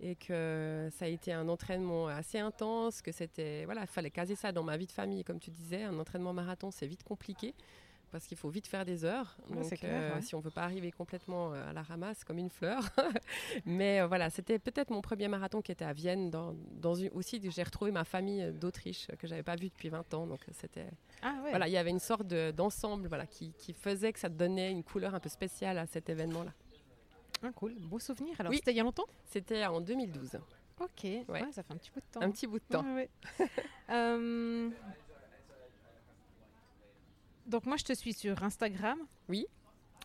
et 0.00 0.14
que 0.14 0.88
ça 0.92 1.06
a 1.06 1.08
été 1.08 1.32
un 1.32 1.48
entraînement 1.48 2.08
assez 2.08 2.38
intense, 2.38 3.02
que 3.02 3.12
c'était 3.12 3.64
voilà, 3.64 3.82
il 3.82 3.88
fallait 3.88 4.10
caser 4.10 4.36
ça 4.36 4.52
dans 4.52 4.62
ma 4.62 4.76
vie 4.76 4.86
de 4.86 4.92
famille, 4.92 5.24
comme 5.24 5.40
tu 5.40 5.50
disais, 5.50 5.82
un 5.82 5.98
entraînement 5.98 6.32
marathon 6.32 6.70
c'est 6.70 6.86
vite 6.86 7.04
compliqué 7.04 7.54
parce 8.10 8.26
qu'il 8.26 8.36
faut 8.36 8.48
vite 8.48 8.66
faire 8.66 8.84
des 8.84 9.04
heures. 9.04 9.36
Ouais, 9.50 9.56
Donc, 9.62 9.70
clair, 9.74 10.12
euh, 10.12 10.14
ouais. 10.16 10.22
si 10.22 10.34
on 10.34 10.40
veut 10.40 10.50
pas 10.50 10.62
arriver 10.62 10.90
complètement 10.92 11.52
euh, 11.52 11.70
à 11.70 11.72
la 11.72 11.82
ramasse 11.82 12.24
comme 12.24 12.38
une 12.38 12.50
fleur. 12.50 12.82
Mais 13.66 14.00
euh, 14.00 14.06
voilà, 14.06 14.30
c'était 14.30 14.58
peut-être 14.58 14.90
mon 14.90 15.00
premier 15.00 15.28
marathon 15.28 15.60
qui 15.62 15.72
était 15.72 15.84
à 15.84 15.92
Vienne. 15.92 16.30
Dans, 16.30 16.54
dans 16.72 16.94
une, 16.94 17.10
aussi, 17.10 17.40
j'ai 17.50 17.62
retrouvé 17.62 17.90
ma 17.90 18.04
famille 18.04 18.52
d'Autriche 18.52 19.08
que 19.18 19.26
j'avais 19.26 19.42
pas 19.42 19.56
vue 19.56 19.68
depuis 19.68 19.88
20 19.88 20.14
ans. 20.14 20.26
Donc, 20.26 20.40
c'était 20.52 20.86
Ah 21.22 21.34
ouais. 21.44 21.50
voilà, 21.50 21.68
il 21.68 21.72
y 21.72 21.76
avait 21.76 21.90
une 21.90 21.98
sorte 21.98 22.26
de- 22.26 22.50
d'ensemble 22.50 23.08
voilà, 23.08 23.26
qui, 23.26 23.52
qui 23.58 23.72
faisait 23.72 24.12
que 24.12 24.18
ça 24.20 24.28
donnait 24.28 24.70
une 24.70 24.82
couleur 24.84 25.14
un 25.14 25.20
peu 25.20 25.28
spéciale 25.28 25.78
à 25.78 25.86
cet 25.86 26.08
événement-là. 26.08 26.52
Ah, 27.42 27.50
cool, 27.54 27.74
beau 27.78 27.98
souvenir. 28.00 28.34
Alors, 28.40 28.50
Oui. 28.50 28.56
c'était 28.56 28.72
il 28.72 28.76
y 28.76 28.80
a 28.80 28.82
longtemps? 28.84 29.06
C'était 29.24 29.64
en 29.66 29.80
2012, 29.80 30.38
Ok, 30.80 31.04
ouais. 31.04 31.44
ça 31.52 31.62
fait 31.62 31.72
un 31.72 31.76
petit 31.76 31.90
bout 31.92 32.00
de 32.00 32.04
temps. 32.12 32.20
un 32.20 32.30
petit 32.30 32.46
bout 32.46 32.58
de 32.58 32.64
temps. 32.68 32.84
Euh, 33.90 34.68
Donc 37.48 37.66
moi, 37.66 37.76
je 37.76 37.84
te 37.84 37.92
suis 37.94 38.12
sur 38.12 38.42
Instagram. 38.42 38.98
Oui. 39.28 39.46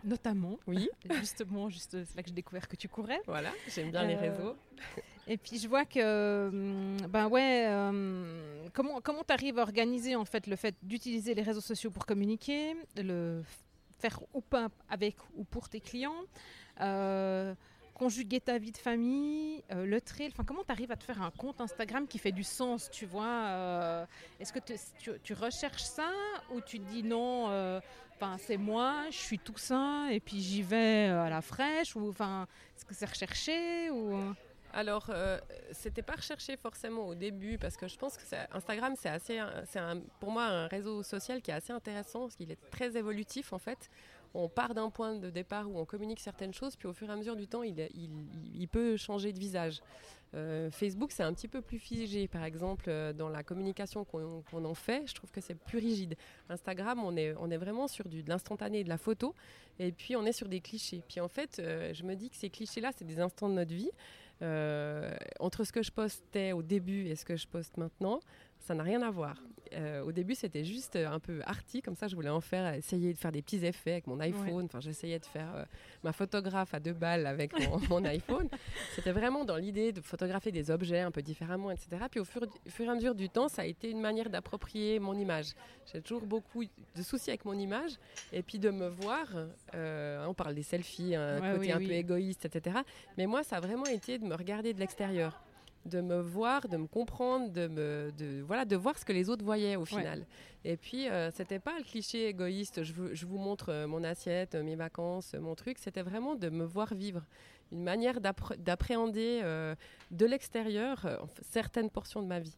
Notamment. 0.03 0.57
Oui, 0.67 0.89
Justement, 1.19 1.69
juste, 1.69 1.91
c'est 2.03 2.15
là 2.15 2.23
que 2.23 2.27
j'ai 2.29 2.35
découvert 2.35 2.67
que 2.67 2.75
tu 2.75 2.89
courais. 2.89 3.21
voilà, 3.25 3.51
j'aime 3.69 3.91
bien 3.91 4.03
les 4.05 4.15
Euh, 4.15 4.19
réseaux. 4.19 4.55
Et 5.27 5.37
puis 5.37 5.57
je 5.57 5.67
vois 5.69 5.85
que, 5.85 6.49
hum, 6.49 6.97
ben 7.09 7.29
ouais, 7.29 7.65
euh, 7.69 8.67
comment 8.73 8.99
comment 8.99 9.23
t'arrives 9.23 9.57
à 9.59 9.61
organiser 9.61 10.17
en 10.17 10.25
fait 10.25 10.45
le 10.47 10.57
fait 10.57 10.75
d'utiliser 10.83 11.33
les 11.33 11.41
réseaux 11.43 11.61
sociaux 11.61 11.91
pour 11.91 12.05
communiquer, 12.05 12.75
le 12.97 13.41
faire 13.99 14.19
ou 14.33 14.41
pas 14.41 14.67
avec 14.89 15.15
ou 15.35 15.45
pour 15.45 15.69
tes 15.69 15.79
clients, 15.79 16.23
euh, 16.81 17.55
conjuguer 18.03 18.41
ta 18.41 18.57
vie 18.57 18.73
de 18.73 18.77
famille, 18.77 19.63
euh, 19.71 19.85
le 19.85 20.01
trail. 20.01 20.27
Enfin, 20.33 20.43
comment 20.43 20.65
tu 20.65 20.71
arrives 20.73 20.91
à 20.91 20.97
te 20.97 21.05
faire 21.05 21.21
un 21.21 21.31
compte 21.31 21.61
Instagram 21.61 22.05
qui 22.05 22.17
fait 22.17 22.33
du 22.33 22.43
sens, 22.43 22.89
tu 22.91 23.05
vois 23.05 23.25
euh, 23.25 24.05
Est-ce 24.41 24.51
que 24.51 24.59
tu, 25.23 25.33
recherches 25.33 25.83
ça 25.83 26.11
ou 26.53 26.59
tu 26.59 26.79
te 26.79 26.89
dis 26.89 27.01
non 27.01 27.49
euh, 27.49 27.79
c'est 28.37 28.57
moi, 28.57 29.05
je 29.09 29.17
suis 29.17 29.39
tout 29.39 29.57
ça 29.57 30.07
et 30.09 30.21
puis 30.21 30.41
j'y 30.41 30.61
vais 30.61 31.07
à 31.07 31.29
la 31.29 31.41
fraîche 31.41 31.93
ou 31.95 32.11
est-ce 32.11 32.85
que 32.85 32.93
c'est 32.93 33.09
recherché 33.09 33.89
ou 33.89 34.17
Alors, 34.73 35.07
euh, 35.09 35.37
c'était 35.71 36.01
pas 36.01 36.15
recherché 36.15 36.55
forcément 36.55 37.07
au 37.07 37.15
début 37.15 37.57
parce 37.57 37.75
que 37.75 37.87
je 37.87 37.97
pense 37.97 38.17
que 38.17 38.23
Instagram, 38.51 38.95
c'est 38.97 39.09
assez, 39.09 39.39
c'est 39.65 39.81
pour 40.19 40.31
moi 40.31 40.43
un 40.43 40.67
réseau 40.67 41.03
social 41.03 41.41
qui 41.41 41.51
est 41.51 41.55
assez 41.55 41.73
intéressant 41.73 42.21
parce 42.21 42.35
qu'il 42.35 42.51
est 42.51 42.69
très 42.69 42.95
évolutif 42.97 43.53
en 43.53 43.59
fait. 43.59 43.89
On 44.33 44.49
part 44.49 44.73
d'un 44.73 44.89
point 44.89 45.15
de 45.15 45.29
départ 45.29 45.69
où 45.69 45.77
on 45.77 45.85
communique 45.85 46.19
certaines 46.19 46.53
choses, 46.53 46.75
puis 46.75 46.87
au 46.87 46.93
fur 46.93 47.07
et 47.09 47.13
à 47.13 47.15
mesure 47.15 47.35
du 47.35 47.47
temps, 47.47 47.61
il, 47.63 48.67
peut 48.71 48.97
changer 48.97 49.31
de 49.31 49.39
visage. 49.39 49.81
Euh, 50.33 50.71
Facebook, 50.71 51.11
c'est 51.11 51.21
un 51.21 51.33
petit 51.33 51.47
peu 51.47 51.61
plus 51.61 51.77
figé, 51.77 52.27
par 52.27 52.43
exemple, 52.43 52.85
euh, 52.87 53.13
dans 53.13 53.29
la 53.29 53.43
communication 53.43 54.03
qu'on 54.03 54.43
en 54.65 54.73
fait, 54.73 55.03
je 55.05 55.13
trouve 55.13 55.29
que 55.29 55.41
c'est 55.41 55.53
plus 55.53 55.77
rigide. 55.77 56.15
Instagram, 56.49 57.03
on 57.03 57.15
est, 57.15 57.57
vraiment 57.57 57.87
sur 57.87 58.09
du, 58.09 58.23
de 58.23 58.29
l'instantané 58.29 58.83
de 58.83 58.89
la 58.89 58.97
photo, 58.97 59.35
et 59.77 59.91
puis 59.91 60.15
on 60.15 60.25
est 60.25 60.31
sur 60.31 60.49
des 60.49 60.61
clichés. 60.61 61.03
Puis 61.07 61.19
en 61.19 61.27
fait, 61.27 61.59
euh, 61.59 61.93
je 61.93 62.03
me 62.03 62.15
dis 62.15 62.31
que 62.31 62.35
ces 62.35 62.49
clichés-là, 62.49 62.91
c'est 62.97 63.05
des 63.05 63.19
instants 63.19 63.49
de 63.49 63.55
notre 63.55 63.73
vie. 63.73 63.91
Entre 65.39 65.63
ce 65.63 65.71
que 65.71 65.81
je 65.81 65.91
postais 65.91 66.51
au 66.51 66.63
début 66.63 67.05
et 67.05 67.15
ce 67.15 67.23
que 67.23 67.37
je 67.37 67.47
poste 67.47 67.77
maintenant, 67.77 68.19
ça 68.63 68.73
n'a 68.73 68.83
rien 68.83 69.01
à 69.01 69.11
voir. 69.11 69.35
Euh, 69.73 70.03
au 70.03 70.11
début, 70.11 70.35
c'était 70.35 70.63
juste 70.63 70.95
un 70.95 71.19
peu 71.19 71.41
arty, 71.45 71.81
comme 71.81 71.95
ça, 71.95 72.07
je 72.07 72.15
voulais 72.15 72.29
en 72.29 72.41
faire, 72.41 72.75
essayer 72.75 73.11
de 73.11 73.17
faire 73.17 73.31
des 73.31 73.41
petits 73.41 73.65
effets 73.65 73.93
avec 73.93 74.07
mon 74.07 74.19
iPhone. 74.19 74.65
Enfin, 74.65 74.79
j'essayais 74.79 75.17
de 75.17 75.25
faire 75.25 75.51
euh, 75.55 75.65
ma 76.03 76.13
photographe 76.13 76.73
à 76.75 76.79
deux 76.79 76.93
balles 76.93 77.25
avec 77.25 77.53
mon, 77.59 77.79
mon 77.89 78.05
iPhone. 78.05 78.47
C'était 78.95 79.11
vraiment 79.13 79.45
dans 79.45 79.57
l'idée 79.57 79.91
de 79.91 79.99
photographier 80.01 80.51
des 80.51 80.69
objets 80.69 80.99
un 80.99 81.09
peu 81.09 81.23
différemment, 81.23 81.71
etc. 81.71 82.03
Puis 82.11 82.19
au 82.19 82.25
fur, 82.25 82.43
au 82.43 82.69
fur 82.69 82.85
et 82.85 82.89
à 82.89 82.93
mesure 82.95 83.15
du 83.15 83.29
temps, 83.29 83.47
ça 83.47 83.63
a 83.63 83.65
été 83.65 83.89
une 83.89 83.99
manière 84.01 84.29
d'approprier 84.29 84.99
mon 84.99 85.15
image. 85.15 85.53
J'ai 85.91 86.01
toujours 86.01 86.25
beaucoup 86.27 86.63
de 86.63 87.01
soucis 87.01 87.31
avec 87.31 87.43
mon 87.45 87.57
image, 87.57 87.93
et 88.31 88.43
puis 88.43 88.59
de 88.59 88.69
me 88.69 88.87
voir. 88.89 89.25
euh, 89.73 90.25
on 90.27 90.33
parle 90.35 90.53
des 90.53 90.63
selfies, 90.63 91.15
un 91.15 91.41
Ouais, 91.41 91.51
côté 91.53 91.59
oui, 91.59 91.71
un 91.71 91.77
oui. 91.79 91.87
peu 91.87 91.93
égoïste, 91.93 92.45
etc. 92.45 92.77
Mais 93.17 93.25
moi, 93.25 93.43
ça 93.43 93.57
a 93.57 93.59
vraiment 93.59 93.85
été 93.85 94.19
de 94.19 94.23
me 94.25 94.35
regarder 94.35 94.73
de 94.73 94.79
l'extérieur, 94.79 95.41
de 95.85 96.01
me 96.01 96.21
voir, 96.21 96.67
de 96.67 96.77
me 96.77 96.87
comprendre, 96.87 97.51
de 97.51 97.67
me, 97.67 98.11
de 98.17 98.41
voilà, 98.41 98.65
de 98.65 98.75
voir 98.75 98.97
ce 98.97 99.05
que 99.05 99.13
les 99.13 99.29
autres 99.29 99.43
voyaient 99.43 99.75
au 99.75 99.85
final. 99.85 100.25
Et 100.65 100.77
puis, 100.77 101.09
euh, 101.09 101.29
c'était 101.31 101.59
pas 101.59 101.77
le 101.77 101.83
cliché 101.83 102.27
égoïste. 102.27 102.83
Je, 102.83 103.25
vous 103.25 103.37
montre 103.37 103.69
euh, 103.69 103.87
mon 103.87 104.03
assiette, 104.03 104.55
mes 104.55 104.75
vacances, 104.75 105.33
euh, 105.33 105.39
mon 105.41 105.55
truc. 105.55 105.77
C'était 105.77 106.01
vraiment 106.01 106.35
de 106.35 106.49
me 106.49 106.63
voir 106.63 106.93
vivre, 106.93 107.21
une 107.71 107.83
manière 107.83 108.21
d'appréhender 108.21 109.41
euh, 109.43 109.75
de 110.11 110.25
l'extérieur 110.25 111.27
certaines 111.41 111.89
portions 111.89 112.21
de 112.21 112.27
ma 112.27 112.39
vie. 112.39 112.55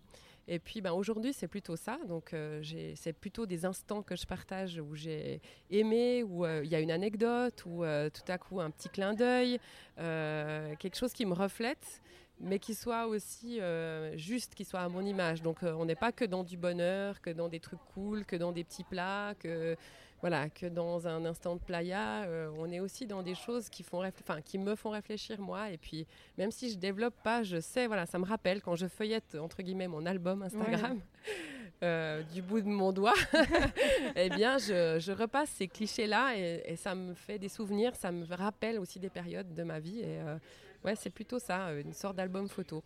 Et 0.48 0.60
puis 0.60 0.82
ben, 0.82 0.92
aujourd'hui, 0.92 1.34
c'est 1.34 1.48
plutôt 1.48 1.76
ça. 1.76 1.98
Donc, 2.08 2.34
euh, 2.34 2.62
c'est 2.96 3.14
plutôt 3.14 3.46
des 3.46 3.66
instants 3.66 4.04
que 4.04 4.16
je 4.16 4.26
partage 4.26 4.80
où 4.80 4.96
j'ai 4.96 5.42
aimé, 5.72 6.24
où 6.24 6.46
euh, 6.46 6.62
il 6.64 6.70
y 6.70 6.76
a 6.76 6.80
une 6.80 6.92
anecdote, 6.92 7.64
où 7.66 7.84
euh, 7.84 8.10
tout 8.10 8.32
à 8.32 8.38
coup 8.38 8.60
un 8.62 8.70
petit 8.70 8.90
clin 8.90 9.14
d'œil, 9.14 9.60
quelque 9.98 10.96
chose 10.96 11.14
qui 11.14 11.26
me 11.26 11.34
reflète, 11.34 12.02
mais 12.40 12.60
qui 12.60 12.74
soit 12.74 13.08
aussi 13.08 13.60
euh, 13.62 14.16
juste, 14.18 14.56
qui 14.56 14.66
soit 14.66 14.82
à 14.82 14.90
mon 14.90 15.02
image. 15.02 15.42
Donc, 15.42 15.64
euh, 15.64 15.74
on 15.74 15.86
n'est 15.86 15.96
pas 15.96 16.12
que 16.12 16.26
dans 16.26 16.44
du 16.44 16.58
bonheur, 16.58 17.22
que 17.22 17.30
dans 17.30 17.48
des 17.48 17.60
trucs 17.60 17.80
cool, 17.94 18.26
que 18.26 18.36
dans 18.36 18.52
des 18.52 18.64
petits 18.64 18.84
plats, 18.84 19.34
que 19.40 19.76
voilà, 20.22 20.50
que 20.50 20.66
dans 20.66 21.08
un 21.08 21.24
instant 21.26 21.56
de 21.56 21.62
playa, 21.62 22.24
euh, 22.24 22.50
on 22.58 22.72
est 22.72 22.80
aussi 22.80 23.06
dans 23.06 23.22
des 23.22 23.36
choses 23.36 23.70
qui 23.70 23.84
font, 23.84 24.02
réfl- 24.02 24.22
enfin, 24.22 24.42
qui 24.42 24.58
me 24.58 24.76
font 24.76 24.90
réfléchir 24.90 25.40
moi. 25.40 25.70
Et 25.70 25.78
puis, 25.78 26.08
même 26.38 26.52
si 26.52 26.72
je 26.72 26.78
développe 26.78 27.14
pas, 27.24 27.44
je 27.44 27.60
sais, 27.60 27.86
voilà, 27.88 28.06
ça 28.06 28.18
me 28.18 28.26
rappelle 28.26 28.62
quand 28.62 28.76
je 28.76 28.88
feuillette 28.88 29.36
entre 29.36 29.62
guillemets 29.62 29.88
mon 29.88 30.06
album 30.06 30.42
Instagram. 30.42 31.00
du 32.34 32.42
bout 32.42 32.62
de 32.62 32.68
mon 32.68 32.92
doigt, 32.92 33.14
eh 34.16 34.30
bien, 34.30 34.58
je, 34.58 34.98
je 35.00 35.12
repasse 35.12 35.50
ces 35.52 35.68
clichés-là 35.68 36.36
et, 36.36 36.64
et 36.66 36.76
ça 36.78 36.96
me 36.96 37.14
fait 37.14 37.38
des 37.38 37.50
souvenirs, 37.50 37.96
ça 37.96 38.12
me 38.12 38.26
rappelle 38.34 38.80
aussi 38.80 39.00
des 39.00 39.10
périodes 39.12 39.54
de 39.54 39.62
ma 39.62 39.80
vie. 39.80 40.00
Et 40.00 40.18
ouais, 40.86 40.96
c'est 40.96 41.10
plutôt 41.10 41.40
ça, 41.40 41.72
une 41.74 41.94
sorte 41.94 42.16
d'album 42.16 42.48
photo. 42.48 42.82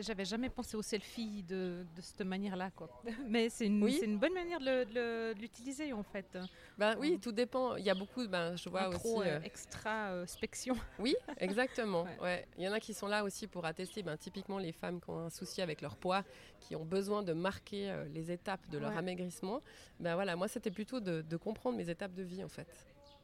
J'avais 0.00 0.24
jamais 0.24 0.50
pensé 0.50 0.76
au 0.76 0.82
selfie 0.82 1.42
de, 1.42 1.86
de 1.94 2.00
cette 2.02 2.20
manière-là. 2.22 2.70
Mais 3.28 3.48
c'est 3.48 3.66
une, 3.66 3.82
Oui. 3.82 3.96
c'est 3.98 4.04
une 4.06 4.18
bonne 4.18 4.34
manière 4.34 4.60
de 4.60 5.32
l'utiliser, 5.40 5.92
en 5.92 6.02
fait. 6.02 6.36
Ben 6.76 6.96
oui, 6.98 7.18
tout 7.20 7.32
dépend. 7.32 7.76
Il 7.76 7.84
y 7.84 7.90
a 7.90 7.94
beaucoup, 7.94 8.26
ben, 8.28 8.56
je 8.56 8.68
vois 8.68 8.88
aussi. 8.88 9.08
euh, 9.20 9.38
euh, 9.38 9.40
extra 9.42 10.10
euh, 10.10 10.26
spection. 10.26 10.74
Oui, 10.98 11.14
exactement. 11.38 12.02
Ouais. 12.02 12.18
ouais. 12.22 12.48
Il 12.58 12.64
y 12.64 12.68
en 12.68 12.72
a 12.72 12.80
qui 12.80 12.92
sont 12.94 13.06
là 13.06 13.22
aussi 13.24 13.46
pour 13.46 13.64
attester, 13.64 14.02
ben, 14.02 14.16
typiquement 14.16 14.58
les 14.58 14.72
femmes 14.72 15.00
qui 15.00 15.08
ont 15.10 15.18
un 15.18 15.30
souci 15.30 15.62
avec 15.62 15.80
leur 15.80 15.96
poids, 15.96 16.24
qui 16.60 16.74
ont 16.76 16.84
besoin 16.84 17.22
de 17.22 17.32
marquer 17.32 17.90
euh, 17.90 18.04
les 18.12 18.30
étapes 18.30 18.68
de 18.70 18.78
leur 18.78 18.90
Ouais. 18.90 18.96
amaigrissement. 18.98 19.60
Ben 20.00 20.14
voilà, 20.14 20.36
moi 20.36 20.48
c'était 20.48 20.70
plutôt 20.70 21.00
de, 21.00 21.22
de 21.22 21.36
comprendre 21.36 21.76
mes 21.78 21.88
étapes 21.88 22.12
de 22.14 22.22
vie 22.22 22.42
en 22.44 22.48
fait, 22.48 22.66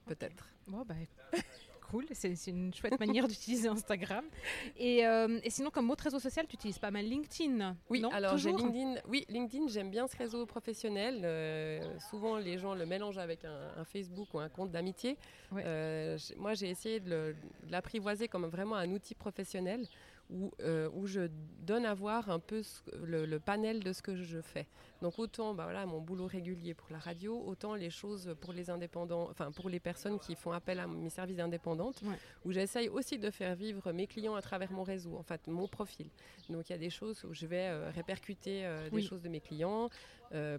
peut-être. 0.07 0.49
Bon, 0.67 0.85
bah, 0.87 0.95
cool. 1.93 2.07
C'est 2.13 2.47
une 2.47 2.73
chouette 2.73 2.99
manière 2.99 3.29
d'utiliser 3.33 3.69
Instagram. 3.69 4.25
Et, 4.79 5.07
euh, 5.07 5.39
et 5.45 5.51
sinon, 5.51 5.71
comme 5.71 5.91
autre 5.91 6.05
réseau 6.05 6.19
social, 6.19 6.47
tu 6.49 6.55
utilises 6.55 6.79
pas 6.79 6.91
mal 6.91 7.05
LinkedIn 7.05 7.77
Oui, 7.91 8.01
non? 8.01 8.11
alors 8.11 8.39
j'ai 8.39 8.51
LinkedIn. 8.51 8.95
Oui, 9.09 9.27
LinkedIn, 9.29 9.69
j'aime 9.69 9.91
bien 9.91 10.07
ce 10.07 10.17
réseau 10.17 10.47
professionnel. 10.47 11.21
Euh, 11.23 11.83
souvent, 12.11 12.39
les 12.39 12.59
gens 12.59 12.75
le 12.75 12.87
mélangent 12.87 13.19
avec 13.19 13.45
un, 13.45 13.73
un 13.77 13.85
Facebook 13.85 14.33
ou 14.33 14.39
un 14.39 14.49
compte 14.49 14.71
d'amitié. 14.71 15.19
Ouais. 15.53 15.63
Euh, 15.67 16.19
moi, 16.39 16.55
j'ai 16.55 16.71
essayé 16.71 16.99
de 16.99 17.35
l'apprivoiser 17.71 18.27
comme 18.27 18.47
vraiment 18.47 18.77
un 18.77 18.91
outil 18.91 19.15
professionnel 19.15 19.87
où, 20.33 20.51
euh, 20.61 20.89
où 20.95 21.07
je 21.07 21.29
donne 21.61 21.85
à 21.85 21.95
voir 21.95 22.31
un 22.31 22.39
peu 22.41 22.63
ce- 22.63 22.81
le, 23.05 23.27
le 23.27 23.39
panel 23.39 23.81
de 23.85 23.93
ce 23.93 24.03
que 24.03 24.17
je 24.17 24.41
fais. 24.41 24.67
Donc 25.03 25.19
autant 25.19 25.53
bah 25.55 25.65
voilà, 25.65 25.85
mon 25.85 26.01
boulot 26.01 26.27
régulier 26.27 26.75
pour 26.75 26.89
la 26.91 26.99
radio, 26.99 27.41
autant 27.47 27.75
les 27.75 27.91
choses 27.91 28.35
pour 28.41 28.53
les 28.53 28.71
indépendants, 28.71 29.29
enfin 29.31 29.51
pour 29.53 29.69
les 29.69 29.81
personnes 29.81 30.19
qui 30.19 30.35
font 30.35 30.53
appel 30.53 30.79
à 30.81 30.87
mes 30.87 31.11
services 31.11 31.41
indépendantes, 31.41 32.01
Ouais. 32.03 32.17
où 32.45 32.53
j'essaye 32.53 32.89
aussi 32.89 33.19
de 33.19 33.31
faire 33.31 33.55
vivre 33.55 33.93
mes 33.93 34.07
clients 34.07 34.35
à 34.35 34.43
travers 34.43 34.71
mon 34.73 34.83
réseau, 34.85 35.17
en 35.17 35.23
fait 35.23 35.47
mon 35.49 35.69
profil. 35.69 36.09
Donc 36.49 36.69
il 36.69 36.73
y 36.73 36.75
a 36.77 36.79
des 36.79 36.91
choses 36.91 37.25
où 37.25 37.35
je 37.35 37.47
vais 37.47 37.69
euh, 37.69 37.91
répercuter 37.91 38.65
euh, 38.65 38.89
des 38.91 38.97
Oui. 38.97 39.03
choses 39.03 39.23
de 39.23 39.29
mes 39.29 39.41
clients, 39.41 39.89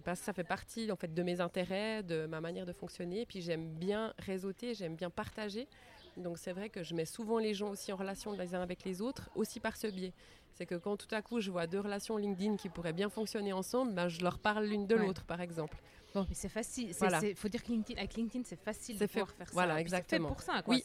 parce 0.04 0.20
que 0.20 0.26
ça 0.26 0.32
fait 0.32 0.44
partie 0.44 0.92
en 0.92 0.96
fait 0.96 1.12
de 1.12 1.22
mes 1.24 1.40
intérêts, 1.40 2.04
de 2.04 2.26
ma 2.26 2.40
manière 2.40 2.64
de 2.64 2.72
fonctionner. 2.72 3.22
Et 3.22 3.26
puis 3.26 3.40
j'aime 3.42 3.72
bien 3.74 4.14
réseauter, 4.20 4.72
j'aime 4.74 4.94
bien 4.94 5.10
partager. 5.10 5.66
Donc 6.16 6.38
c'est 6.38 6.52
vrai 6.52 6.68
que 6.70 6.82
je 6.82 6.94
mets 6.94 7.06
souvent 7.06 7.38
les 7.38 7.54
gens 7.54 7.70
aussi 7.70 7.92
en 7.92 7.96
relation 7.96 8.32
les 8.32 8.54
uns 8.54 8.62
avec 8.62 8.84
les 8.84 9.00
autres, 9.00 9.30
aussi 9.34 9.58
par 9.60 9.76
ce 9.76 9.88
biais. 9.88 10.12
C'est 10.52 10.66
que 10.66 10.76
quand 10.76 10.96
tout 10.96 11.12
à 11.12 11.22
coup 11.22 11.40
je 11.40 11.50
vois 11.50 11.66
deux 11.66 11.80
relations 11.80 12.16
LinkedIn 12.16 12.56
qui 12.56 12.68
pourraient 12.68 12.92
bien 12.92 13.08
fonctionner 13.10 13.52
ensemble, 13.52 13.92
ben, 13.92 14.08
je 14.08 14.20
leur 14.22 14.38
parle 14.38 14.64
l'une 14.66 14.86
de 14.86 14.94
Ouais. 14.94 15.06
l'autre 15.06 15.24
par 15.24 15.40
exemple. 15.40 15.78
Bon, 16.14 16.24
mais 16.28 16.34
c'est 16.36 16.48
facile. 16.48 16.90
Il 16.90 16.94
Voilà. 16.94 17.20
faut 17.34 17.48
dire 17.48 17.60
que 17.62 17.68
LinkedIn, 17.72 17.98
avec 17.98 18.14
LinkedIn, 18.14 18.44
c'est 18.46 18.60
facile 18.62 18.94
de 18.96 19.00
fait- 19.00 19.18
pouvoir 19.20 19.30
faire 19.36 19.48
voilà, 19.52 19.78
ça. 19.88 19.96
C'est 19.96 20.08
fait 20.10 20.18
pour 20.20 20.40
ça, 20.40 20.62
quoi. 20.62 20.76
Oui. 20.76 20.84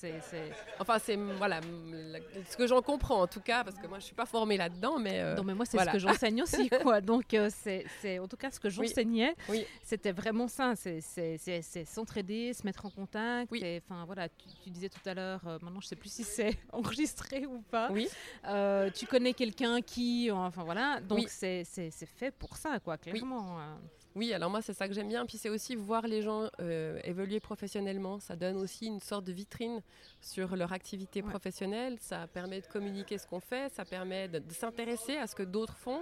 Enfin 0.80 0.98
c'est 0.98 1.16
voilà 1.16 1.62
ce 2.50 2.58
que 2.58 2.66
j'en 2.66 2.82
comprends 2.82 3.22
en 3.22 3.28
tout 3.28 3.40
cas, 3.42 3.64
parce 3.64 3.78
que 3.78 3.86
moi 3.86 4.00
je 4.00 4.06
suis 4.06 4.16
pas 4.16 4.26
formée 4.26 4.58
là-dedans, 4.58 4.98
mais 4.98 5.20
euh, 5.20 5.36
Non, 5.36 5.44
mais 5.44 5.54
moi, 5.54 5.66
c'est 5.66 5.78
voilà. 5.78 5.92
ce 5.92 5.98
que 5.98 6.00
j'enseigne 6.00 6.42
aussi, 6.42 6.70
quoi. 6.82 7.00
Donc, 7.02 7.34
euh, 7.36 7.50
c'est, 7.62 8.18
en 8.18 8.28
tout 8.28 8.38
cas, 8.38 8.50
ce 8.50 8.60
que 8.60 8.70
j'enseignais, 8.72 9.36
Oui. 9.50 9.66
c'était 9.84 10.12
vraiment 10.14 10.48
ça. 10.48 10.74
C'est, 10.76 11.00
s'entraider, 11.86 12.54
se 12.54 12.66
mettre 12.66 12.86
en 12.88 12.90
contact. 12.90 13.52
Oui. 13.52 13.64
Enfin, 13.86 14.06
voilà, 14.06 14.30
tu, 14.30 14.48
tu 14.64 14.70
disais 14.72 14.90
tout 14.90 15.08
à 15.08 15.14
l'heure, 15.14 15.42
euh, 15.48 15.60
maintenant, 15.62 15.80
je 15.82 15.88
sais 15.88 15.96
plus 15.96 16.12
si 16.12 16.24
c'est 16.24 16.58
enregistré 16.74 17.46
ou 17.46 17.62
pas. 17.62 17.90
oui. 17.92 18.08
Euh, 18.48 18.90
tu 18.90 19.06
connais 19.06 19.34
quelqu'un 19.34 19.82
qui, 19.82 20.32
enfin 20.32 20.64
voilà, 20.64 21.00
donc 21.02 21.28
c'est, 21.30 21.64
fait 22.18 22.32
pour 22.32 22.58
ça, 22.58 22.80
quoi, 22.80 22.98
clairement. 22.98 23.60
Oui, 24.16 24.34
alors 24.34 24.50
moi 24.50 24.62
c'est 24.62 24.74
ça 24.74 24.88
que 24.88 24.94
j'aime 24.94 25.08
bien. 25.08 25.26
Puis 25.26 25.38
c'est 25.38 25.50
aussi 25.50 25.76
voir 25.76 26.08
les 26.08 26.22
gens 26.22 26.50
euh, 26.60 27.00
évoluer 27.04 27.40
professionnellement. 27.40 28.20
Ça 28.20 28.36
donne 28.36 28.58
aussi 28.58 28.88
une 28.88 29.00
sorte 29.00 29.24
de 29.26 29.32
vitrine 29.32 29.82
sur 30.22 30.56
leur 30.56 30.74
activité 30.74 31.22
Ouais. 31.22 31.30
professionnelle. 31.30 31.98
Ça 32.00 32.28
permet 32.28 32.62
de 32.62 32.68
communiquer 32.68 33.18
ce 33.18 33.28
qu'on 33.28 33.40
fait. 33.40 33.72
Ça 33.72 33.86
permet 33.86 34.28
de, 34.28 34.40
de 34.40 34.52
s'intéresser 34.52 35.16
à 35.18 35.28
ce 35.28 35.36
que 35.36 35.44
d'autres 35.44 35.78
font. 35.78 36.02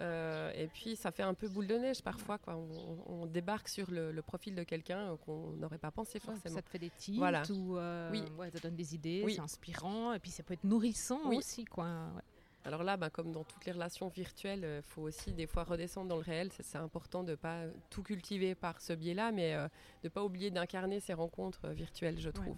Euh, 0.00 0.50
et 0.56 0.68
puis 0.68 0.96
ça 0.96 1.10
fait 1.10 1.22
un 1.22 1.34
peu 1.34 1.48
boule 1.48 1.66
de 1.66 1.76
neige 1.76 2.02
parfois. 2.02 2.38
Quoi. 2.38 2.56
On, 2.56 3.22
on 3.22 3.26
débarque 3.26 3.68
sur 3.68 3.90
le, 3.90 4.10
le 4.10 4.22
profil 4.22 4.54
de 4.54 4.62
quelqu'un 4.62 5.16
qu'on 5.26 5.50
n'aurait 5.50 5.76
pas 5.78 5.90
pensé 5.90 6.18
forcément. 6.18 6.54
ça 6.54 6.62
te 6.62 6.70
fait 6.70 6.78
des 6.78 6.88
tips 6.90 7.18
Voilà. 7.18 7.42
ou 7.50 7.76
euh, 7.76 8.10
Oui. 8.10 8.22
ouais, 8.38 8.50
ça 8.50 8.58
donne 8.60 8.74
des 8.74 8.94
idées, 8.94 9.20
Oui. 9.24 9.34
c'est 9.34 9.42
inspirant 9.42 10.14
et 10.14 10.18
puis 10.18 10.30
ça 10.30 10.42
peut 10.42 10.54
être 10.54 10.64
nourrissant 10.64 11.20
Oui. 11.26 11.36
aussi 11.36 11.66
quoi. 11.66 11.84
Ouais. 11.84 12.22
Alors 12.64 12.84
là, 12.84 12.96
bah, 12.96 13.10
comme 13.10 13.32
dans 13.32 13.42
toutes 13.44 13.64
les 13.66 13.72
relations 13.72 14.08
virtuelles, 14.08 14.64
il 14.78 14.82
faut 14.82 15.02
aussi 15.02 15.32
des 15.32 15.46
fois 15.48 15.64
redescendre 15.64 16.08
dans 16.08 16.16
le 16.16 16.22
réel. 16.22 16.50
C'est 16.60 16.78
important 16.78 17.24
de 17.24 17.32
ne 17.32 17.36
pas 17.36 17.62
tout 17.90 18.02
cultiver 18.04 18.54
par 18.54 18.80
ce 18.80 18.92
biais-là, 18.92 19.32
mais 19.32 19.54
euh, 19.54 19.64
de 19.64 19.68
ne 20.04 20.08
pas 20.10 20.22
oublier 20.22 20.50
d'incarner 20.52 21.00
ces 21.00 21.12
rencontres 21.12 21.60
euh, 21.64 21.72
virtuelles, 21.72 22.20
je 22.20 22.30
trouve. 22.30 22.56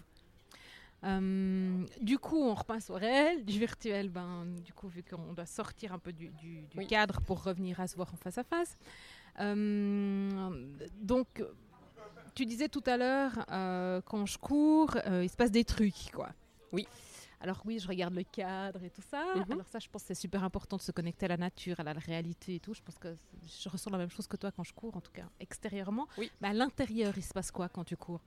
Euh, 1.03 1.85
du 2.01 2.17
coup, 2.19 2.37
on 2.37 2.53
repasse 2.53 2.89
au 2.89 2.95
réel, 2.95 3.45
du 3.45 3.59
virtuel, 3.59 4.09
ben, 4.09 4.45
du 4.63 4.73
coup, 4.73 4.87
vu 4.87 5.03
qu'on 5.03 5.33
doit 5.33 5.45
sortir 5.45 5.91
un 5.93 5.99
peu 5.99 6.13
du, 6.13 6.29
du- 6.29 6.61
du 6.67 6.77
Oui. 6.77 6.87
cadre 6.87 7.19
pour 7.21 7.43
revenir 7.43 7.79
à 7.79 7.87
se 7.87 7.95
voir 7.95 8.11
en 8.13 8.17
face 8.17 8.37
à 8.37 8.43
face. 8.43 8.77
Euh, 9.39 10.29
donc, 11.01 11.43
tu 12.33 12.45
disais 12.45 12.69
tout 12.69 12.83
à 12.85 12.97
l'heure, 12.97 13.45
euh, 13.51 14.01
quand 14.05 14.25
je 14.25 14.37
cours, 14.37 14.91
euh, 15.07 15.23
il 15.23 15.29
se 15.29 15.35
passe 15.37 15.51
des 15.51 15.63
trucs, 15.65 16.11
quoi. 16.13 16.29
Oui. 16.71 16.87
Alors 17.45 17.61
oui, 17.63 17.77
je 17.77 17.87
regarde 17.87 18.15
le 18.15 18.23
cadre 18.23 18.83
et 18.83 18.89
tout 18.89 19.03
ça. 19.03 19.23
Mhm. 19.35 19.51
Alors 19.51 19.67
ça, 19.67 19.77
je 19.77 19.87
pense 19.87 20.01
que 20.01 20.07
c'est 20.07 20.15
super 20.15 20.43
important 20.43 20.77
de 20.77 20.81
se 20.81 20.91
connecter 20.91 21.25
à 21.25 21.29
la 21.29 21.37
nature, 21.37 21.79
à 21.79 21.83
la 21.83 21.93
réalité 21.93 22.55
et 22.55 22.59
tout. 22.59 22.73
Je 22.73 22.81
pense 22.81 22.97
que 22.97 23.15
je 23.63 23.69
ressens 23.69 23.91
la 23.91 23.99
même 23.99 24.09
chose 24.09 24.25
que 24.25 24.35
toi 24.35 24.51
quand 24.51 24.63
je 24.63 24.73
cours, 24.73 24.97
en 24.97 25.01
tout 25.01 25.11
cas 25.11 25.29
extérieurement. 25.39 26.07
Oui. 26.17 26.31
Mais 26.41 26.47
à 26.47 26.53
l'intérieur, 26.53 27.13
il 27.15 27.21
se 27.21 27.33
passe 27.33 27.51
quoi 27.51 27.69
quand 27.69 27.83
tu 27.83 27.95
cours? 27.97 28.21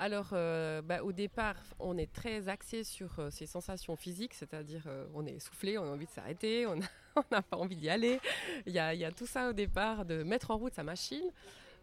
Alors, 0.00 0.30
euh, 0.32 0.82
bah, 0.82 1.04
au 1.04 1.12
départ, 1.12 1.54
on 1.78 1.96
est 1.96 2.12
très 2.12 2.48
axé 2.48 2.82
sur 2.82 3.20
euh, 3.20 3.30
ces 3.30 3.46
sensations 3.46 3.94
physiques, 3.94 4.34
c'est-à-dire 4.34 4.82
euh, 4.86 5.06
on 5.14 5.24
est 5.26 5.34
essoufflé, 5.34 5.78
on 5.78 5.84
a 5.84 5.88
envie 5.88 6.06
de 6.06 6.10
s'arrêter, 6.10 6.66
on 6.66 6.74
n'a 7.30 7.42
pas 7.42 7.56
envie 7.56 7.76
d'y 7.76 7.88
aller. 7.88 8.18
Il 8.66 8.72
y 8.72 8.80
a, 8.80 8.94
il 8.94 8.98
y 8.98 9.04
a 9.04 9.12
tout 9.12 9.26
ça 9.26 9.50
au 9.50 9.52
départ, 9.52 10.04
de 10.04 10.24
mettre 10.24 10.50
en 10.50 10.56
route 10.56 10.74
sa 10.74 10.82
machine. 10.82 11.30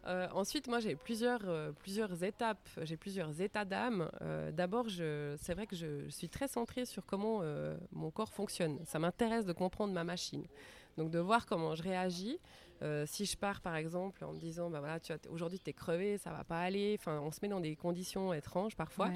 Euh, 0.07 0.27
ensuite, 0.33 0.67
moi, 0.67 0.79
j'ai 0.79 0.95
plusieurs, 0.95 1.41
euh, 1.45 1.71
plusieurs 1.71 2.23
étapes, 2.23 2.69
j'ai 2.83 2.95
plusieurs 2.95 3.41
états 3.41 3.65
d'âme. 3.65 4.09
Euh, 4.21 4.51
D'abord, 4.51 4.85
c'est 4.89 5.53
vrai 5.53 5.67
que 5.67 5.75
je, 5.75 6.07
suis 6.09 6.29
très 6.29 6.47
centrée 6.47 6.85
sur 6.85 7.05
comment 7.05 7.41
mon 7.91 8.11
corps 8.11 8.33
fonctionne. 8.33 8.79
Ça 8.85 8.99
m'intéresse 8.99 9.45
de 9.45 9.53
comprendre 9.53 9.93
ma 9.93 10.03
machine. 10.03 10.45
Donc, 10.97 11.11
de 11.11 11.19
voir 11.19 11.45
comment 11.45 11.75
je 11.75 11.83
réagis. 11.83 12.39
Si 13.05 13.25
je 13.25 13.37
pars, 13.37 13.61
par 13.61 13.75
exemple, 13.75 14.23
en 14.23 14.33
me 14.33 14.39
disant, 14.39 14.69
bah 14.69 14.79
voilà, 14.79 14.99
aujourd'hui, 15.29 15.59
tu 15.59 15.69
es 15.69 15.73
crevé, 15.73 16.17
ça 16.17 16.31
va 16.31 16.43
pas 16.43 16.59
aller. 16.59 16.95
Enfin, 16.99 17.19
on 17.21 17.31
se 17.31 17.39
met 17.41 17.49
dans 17.49 17.59
des 17.59 17.75
conditions 17.75 18.33
étranges 18.33 18.75
parfois. 18.75 19.09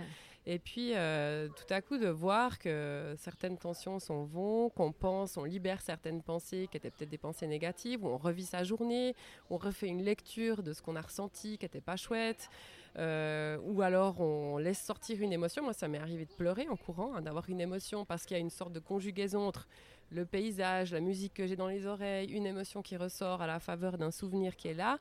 Et 0.47 0.57
puis, 0.57 0.93
euh, 0.95 1.49
tout 1.49 1.71
à 1.71 1.81
coup, 1.81 1.97
de 1.97 2.07
voir 2.07 2.57
que 2.57 3.13
certaines 3.19 3.57
tensions 3.57 3.99
s'en 3.99 4.23
vont, 4.23 4.69
qu'on 4.69 4.91
pense, 4.91 5.37
on 5.37 5.43
libère 5.43 5.81
certaines 5.81 6.23
pensées 6.23 6.67
qui 6.71 6.77
étaient 6.77 6.89
peut-être 6.89 7.09
des 7.09 7.19
pensées 7.19 7.45
négatives, 7.45 8.03
ou 8.03 8.07
on 8.07 8.17
revit 8.17 8.45
sa 8.45 8.63
journée, 8.63 9.15
on 9.51 9.57
refait 9.57 9.87
une 9.87 10.01
lecture 10.01 10.63
de 10.63 10.73
ce 10.73 10.81
qu'on 10.81 10.95
a 10.95 11.01
ressenti 11.01 11.59
qui 11.59 11.65
n'était 11.65 11.81
pas 11.81 11.95
chouette, 11.95 12.49
euh, 12.97 13.57
ou 13.63 13.83
alors 13.83 14.19
on 14.19 14.57
laisse 14.57 14.81
sortir 14.81 15.21
une 15.21 15.31
émotion. 15.31 15.63
Moi, 15.63 15.73
ça 15.73 15.87
m'est 15.87 15.99
arrivé 15.99 16.25
de 16.25 16.33
pleurer 16.33 16.67
en 16.69 16.75
courant, 16.75 17.13
hein, 17.13 17.21
d'avoir 17.21 17.47
une 17.47 17.61
émotion 17.61 18.03
parce 18.03 18.25
qu'il 18.25 18.35
y 18.35 18.39
a 18.39 18.41
une 18.41 18.49
sorte 18.49 18.73
de 18.73 18.79
conjugaison 18.79 19.47
entre 19.47 19.67
le 20.09 20.25
paysage, 20.25 20.91
la 20.91 20.99
musique 20.99 21.35
que 21.35 21.45
j'ai 21.47 21.55
dans 21.55 21.67
les 21.67 21.85
oreilles, 21.85 22.31
une 22.31 22.45
émotion 22.45 22.81
qui 22.81 22.97
ressort 22.97 23.41
à 23.41 23.47
la 23.47 23.59
faveur 23.59 23.97
d'un 23.97 24.11
souvenir 24.11 24.55
qui 24.55 24.67
est 24.67 24.73
là. 24.73 24.99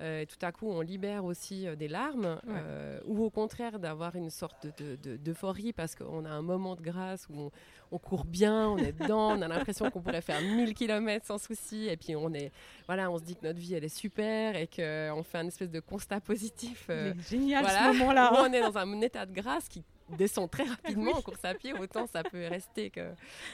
Euh, 0.00 0.22
et 0.22 0.26
tout 0.26 0.38
à 0.40 0.52
coup, 0.52 0.68
on 0.70 0.80
libère 0.80 1.24
aussi 1.24 1.66
euh, 1.66 1.76
des 1.76 1.86
larmes, 1.88 2.40
euh, 2.48 2.98
ou 3.06 3.22
au 3.22 3.28
contraire 3.30 3.78
d'avoir 3.78 4.16
une 4.16 4.30
sorte 4.30 4.66
de- 4.78 4.96
de- 4.96 5.16
d'euphorie 5.18 5.72
parce 5.74 5.94
qu'on 5.94 6.24
a 6.24 6.30
un 6.30 6.40
moment 6.42 6.76
de 6.76 6.80
grâce 6.80 7.26
où 7.28 7.34
on, 7.38 7.50
on 7.90 7.98
court 7.98 8.24
bien, 8.24 8.68
on 8.70 8.78
est 8.78 8.92
dedans, 8.98 9.36
on 9.36 9.42
a 9.42 9.48
l'impression 9.48 9.90
qu'on 9.90 10.00
pourrait 10.00 10.22
faire 10.22 10.40
1000 10.40 10.72
km 10.72 11.26
sans 11.26 11.36
souci, 11.36 11.88
et 11.88 11.96
puis 11.98 12.16
on 12.16 12.32
est, 12.32 12.50
voilà, 12.86 13.10
on 13.10 13.18
se 13.18 13.22
dit 13.24 13.36
que 13.36 13.46
notre 13.46 13.58
vie 13.58 13.74
elle 13.74 13.84
est 13.84 13.94
super 13.94 14.56
et 14.56 14.66
qu'on 14.66 15.22
fait 15.24 15.38
un 15.38 15.46
espèce 15.46 15.70
de 15.70 15.80
constat 15.80 16.20
positif. 16.20 16.88
génial 17.28 17.62
voilà, 17.62 17.92
ce 17.92 17.98
moment-là. 17.98 18.30
hein. 18.32 18.46
on 18.48 18.52
est 18.52 18.60
dans 18.62 18.78
un 18.78 19.00
état 19.02 19.26
de 19.26 19.32
grâce 19.34 19.68
qui 19.68 19.84
descend 20.16 20.50
très 20.50 20.64
rapidement 20.64 21.12
en 21.12 21.22
course 21.22 21.44
à 21.44 21.54
pied, 21.54 21.72
autant 21.72 22.06
ça 22.06 22.22
peut 22.22 22.46
rester 22.48 22.90
que, 22.90 23.12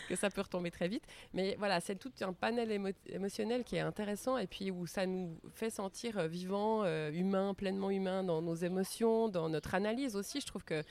que 0.09 0.17
ça 0.17 0.31
peut 0.31 0.41
retomber 0.43 0.71
très 0.71 0.89
vite. 0.89 1.05
Mais 1.33 1.57
voilà, 1.59 1.81
c'est 1.81 1.97
tout 1.97 2.13
un 2.21 2.33
panel 2.33 2.71
émo- 2.71 2.95
émotionnel 3.09 3.65
qui 3.65 3.77
est 3.77 3.81
intéressant 3.81 4.39
et 4.39 4.47
puis 4.47 4.71
où 4.71 4.87
ça 4.87 5.07
nous 5.07 5.39
fait 5.55 5.71
sentir 5.71 6.19
euh, 6.19 6.27
vivants, 6.27 6.83
euh, 6.85 7.11
humains, 7.13 7.55
pleinement 7.55 7.91
humains 7.91 8.23
dans 8.25 8.43
nos 8.43 8.55
émotions, 8.55 9.29
dans 9.29 9.49
notre 9.49 9.75
analyse 9.75 10.17
aussi. 10.17 10.41
Je 10.41 10.47
trouve 10.47 10.65
que 10.65 10.83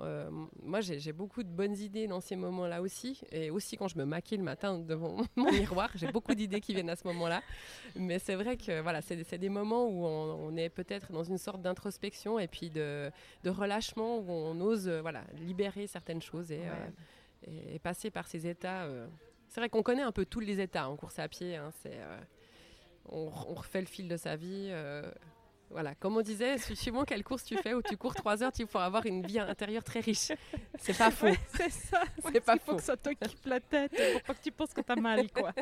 euh, 0.00 0.28
moi, 0.62 0.80
j'ai 0.82 1.12
beaucoup 1.12 1.42
de 1.42 1.48
bonnes 1.48 1.76
idées 1.76 2.06
dans 2.06 2.20
ces 2.20 2.36
moments-là 2.36 2.82
aussi. 2.82 3.20
Et 3.32 3.50
aussi 3.50 3.76
quand 3.76 3.88
je 3.88 3.96
me 3.98 4.04
maquille 4.04 4.38
le 4.38 4.44
matin 4.44 4.78
devant 4.78 5.16
mon 5.36 5.50
miroir, 5.50 5.90
j'ai 5.94 6.10
beaucoup 6.12 6.34
d'idées 6.34 6.60
qui 6.60 6.74
viennent 6.74 6.90
à 6.90 6.96
ce 6.96 7.06
moment-là. 7.08 7.42
Mais 7.94 8.18
c'est 8.18 8.34
vrai 8.34 8.56
que 8.56 8.80
voilà, 8.82 9.00
c'est 9.02 9.38
des 9.38 9.48
moments 9.48 9.86
où 9.86 10.04
on, 10.04 10.48
on 10.52 10.56
est 10.56 10.68
peut-être 10.68 11.12
dans 11.12 11.24
une 11.24 11.38
sorte 11.38 11.62
d'introspection 11.62 12.38
et 12.38 12.46
puis 12.48 12.68
de, 12.70 13.10
de 13.42 13.50
relâchement 13.50 14.18
où 14.18 14.30
on 14.30 14.60
ose 14.60 14.86
euh, 14.88 15.00
voilà, 15.00 15.24
libérer 15.34 15.86
certaines 15.86 16.20
choses 16.22 16.52
et, 16.52 16.60
euh, 16.60 16.86
et- 17.46 17.74
et 17.76 17.78
passer 17.78 18.10
par 18.10 18.26
ces 18.26 18.46
états. 18.46 18.88
C'est 19.48 19.60
vrai 19.60 19.68
qu'on 19.70 19.82
connaît 19.82 20.02
un 20.02 20.12
peu 20.12 20.26
tous 20.26 20.40
les 20.40 20.60
états 20.60 20.88
en 20.90 20.96
course 20.96 21.18
à 21.18 21.28
pied. 21.28 21.56
hein, 21.56 21.70
on 23.08 23.26
refait 23.28 23.80
le 23.80 23.86
fil 23.86 24.08
de 24.08 24.16
sa 24.16 24.36
vie. 24.36 24.70
Voilà, 25.70 25.94
comme 25.96 26.16
on 26.16 26.22
disait, 26.22 26.58
su- 26.58 26.76
suivant 26.76 27.04
quelle 27.04 27.24
course 27.24 27.44
tu 27.44 27.56
fais, 27.56 27.74
où 27.74 27.82
tu 27.82 27.96
cours 27.96 28.14
3 28.14 28.42
heures, 28.42 28.52
tu 28.52 28.66
faut 28.66 28.78
avoir 28.78 29.04
une 29.06 29.26
vie 29.26 29.38
intérieure 29.38 29.84
très 29.84 30.00
riche. 30.00 30.32
C'est 30.78 30.96
pas 30.96 31.10
faux. 31.10 31.26
Ouais, 31.26 31.38
c'est 31.54 31.70
ça. 31.70 32.02
C'est 32.32 32.40
pas 32.40 32.54
Il 32.54 32.60
faut 32.60 32.72
faux. 32.72 32.76
que 32.78 32.82
ça 32.82 32.96
t'occupe 32.96 33.44
la 33.46 33.60
tête 33.60 33.92
pour 34.12 34.22
pas 34.22 34.34
que 34.34 34.42
tu 34.42 34.52
penses 34.52 34.72
que 34.72 34.80
t'as 34.80 34.96
mal, 34.96 35.30
quoi. 35.32 35.52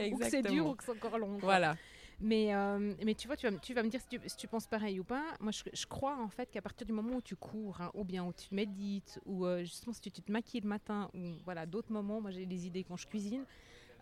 ou 0.00 0.16
que 0.18 0.28
c'est 0.30 0.42
dur 0.42 0.66
ou 0.66 0.74
que 0.74 0.84
c'est 0.84 0.92
encore 0.92 1.18
long. 1.18 1.32
quoi. 1.34 1.40
Voilà. 1.40 1.76
Mais, 2.24 2.54
euh, 2.54 2.94
mais 3.04 3.14
tu 3.14 3.26
vois, 3.26 3.36
tu 3.36 3.46
vas, 3.46 3.50
me- 3.52 3.58
tu 3.58 3.74
vas 3.74 3.82
me 3.82 3.88
dire 3.88 4.00
si 4.00 4.06
tu, 4.06 4.20
si 4.28 4.36
tu 4.36 4.46
penses 4.46 4.66
pareil 4.68 5.00
ou 5.00 5.04
pas. 5.04 5.24
Moi, 5.40 5.50
je, 5.50 5.62
je 5.72 5.86
crois 5.86 6.16
en 6.20 6.28
fait 6.28 6.48
qu'à 6.52 6.62
partir 6.62 6.86
du 6.86 6.92
moment 6.92 7.16
où 7.16 7.20
tu 7.22 7.34
cours, 7.34 7.80
hein, 7.80 7.90
ou 7.94 8.04
bien 8.04 8.24
où 8.24 8.32
tu 8.32 8.54
médites, 8.54 9.18
ou 9.26 9.44
euh, 9.44 9.60
justement 9.64 9.92
si 9.92 10.00
tu, 10.02 10.10
tu 10.12 10.22
te 10.22 10.30
maquilles 10.30 10.60
le 10.60 10.68
matin, 10.68 11.10
ou 11.14 11.18
voilà, 11.44 11.66
d'autres 11.66 11.90
moments, 11.92 12.20
moi 12.20 12.30
j'ai 12.30 12.46
des 12.46 12.66
idées 12.66 12.84
quand 12.84 12.96
je 12.96 13.08
cuisine. 13.08 13.44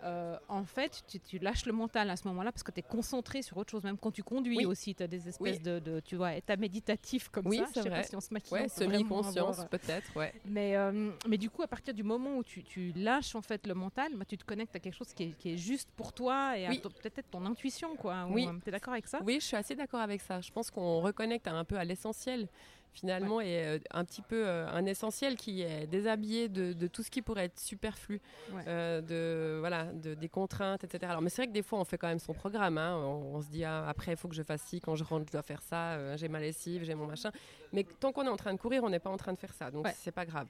Euh, 0.04 0.36
en 0.48 0.64
fait, 0.64 1.02
tu, 1.08 1.20
tu 1.20 1.38
lâches 1.38 1.66
le 1.66 1.72
mental 1.72 2.08
à 2.10 2.16
ce 2.16 2.26
moment-là 2.28 2.52
parce 2.52 2.62
que 2.62 2.70
tu 2.70 2.80
es 2.80 2.82
concentré 2.82 3.42
sur 3.42 3.56
autre 3.56 3.70
chose. 3.70 3.84
Même 3.84 3.98
quand 3.98 4.10
tu 4.10 4.22
conduis 4.22 4.56
Oui. 4.58 4.64
aussi, 4.64 4.94
tu 4.94 5.02
as 5.02 5.06
des 5.06 5.28
espèces 5.28 5.56
Oui. 5.58 5.62
de, 5.62 5.78
de, 5.78 6.00
tu 6.00 6.16
vois, 6.16 6.34
états 6.34 6.56
méditatifs 6.56 7.28
comme 7.28 7.46
Oui, 7.46 7.58
ça. 7.58 7.66
c'est 7.72 7.80
Je 7.80 7.84
sais 7.84 7.88
pas 7.90 7.94
vrai. 7.96 8.04
si 8.04 8.16
on 8.16 8.20
se 8.20 8.32
maquille. 8.32 8.52
Ouais, 8.52 8.66
on 8.66 8.78
peut 8.78 8.84
vraiment 8.86 9.22
semi-conscience 9.22 9.64
peut-être, 9.70 10.16
ouais. 10.16 10.32
mais, 10.44 10.76
euh, 10.76 11.10
mais 11.28 11.38
du 11.38 11.50
coup, 11.50 11.62
à 11.62 11.68
partir 11.68 11.92
du 11.94 12.02
moment 12.02 12.36
où 12.36 12.42
tu, 12.42 12.62
tu 12.62 12.92
lâches 12.96 13.34
en 13.34 13.42
fait 13.42 13.66
le 13.66 13.74
mental, 13.74 14.12
bah, 14.14 14.24
tu 14.26 14.36
te 14.38 14.44
connectes 14.44 14.74
à 14.76 14.80
quelque 14.80 14.94
chose 14.96 15.12
qui 15.12 15.24
est, 15.24 15.32
qui 15.38 15.52
est 15.54 15.56
juste 15.56 15.90
pour 15.96 16.12
toi 16.12 16.56
et 16.58 16.66
à 16.66 16.70
peut-être 16.70 17.30
ton 17.30 17.44
intuition. 17.46 17.96
quoi. 17.96 18.26
Oui. 18.30 18.46
Tu 18.62 18.68
es 18.68 18.72
d'accord 18.72 18.92
avec 18.94 19.06
ça? 19.06 19.20
Oui, 19.24 19.38
je 19.40 19.46
suis 19.46 19.56
assez 19.56 19.74
d'accord 19.74 20.00
avec 20.00 20.20
ça. 20.20 20.40
Je 20.40 20.50
pense 20.50 20.70
qu'on 20.70 21.00
reconnecte 21.00 21.46
un 21.48 21.64
peu 21.64 21.76
à 21.76 21.84
l'essentiel 21.84 22.48
finalement 22.92 23.40
et 23.40 23.64
euh, 23.64 23.78
un 23.92 24.04
petit 24.04 24.22
peu 24.22 24.46
euh, 24.46 24.66
un 24.68 24.84
essentiel 24.86 25.36
qui 25.36 25.62
est 25.62 25.86
déshabillé 25.86 26.48
de, 26.48 26.72
de 26.72 26.86
tout 26.86 27.02
ce 27.02 27.10
qui 27.10 27.22
pourrait 27.22 27.44
être 27.44 27.60
superflu, 27.60 28.20
Ouais. 28.52 28.62
euh, 28.66 29.00
de 29.00 29.58
voilà, 29.60 29.84
de, 29.84 30.14
des 30.14 30.28
contraintes, 30.28 30.82
etc. 30.84 31.06
Alors, 31.10 31.22
mais 31.22 31.30
c'est 31.30 31.42
vrai 31.42 31.48
que 31.48 31.52
des 31.52 31.62
fois 31.62 31.78
on 31.78 31.84
fait 31.84 31.98
quand 31.98 32.08
même 32.08 32.18
son 32.18 32.34
programme. 32.34 32.78
hein. 32.78 32.96
On, 32.96 33.36
on 33.36 33.42
se 33.42 33.48
dit 33.48 33.64
ah, 33.64 33.86
après 33.88 34.12
il 34.12 34.16
faut 34.16 34.28
que 34.28 34.34
je 34.34 34.42
fasse 34.42 34.62
ci, 34.62 34.80
quand 34.80 34.96
je 34.96 35.04
rentre 35.04 35.26
je 35.28 35.32
dois 35.32 35.42
faire 35.42 35.62
ça, 35.62 35.92
euh, 35.92 36.16
j'ai 36.16 36.28
ma 36.28 36.40
lessive, 36.40 36.82
j'ai 36.84 36.94
mon 36.94 37.06
machin. 37.06 37.30
Mais 37.72 37.84
tant 37.84 38.10
qu'on 38.12 38.24
est 38.24 38.28
en 38.30 38.36
train 38.36 38.52
de 38.52 38.58
courir, 38.58 38.82
on 38.84 38.90
n'est 38.90 38.98
pas 38.98 39.10
en 39.10 39.16
train 39.16 39.32
de 39.32 39.38
faire 39.38 39.52
ça, 39.54 39.70
donc 39.70 39.84
Ouais. 39.86 39.94
c'est 39.96 40.10
pas 40.10 40.24
grave. 40.26 40.48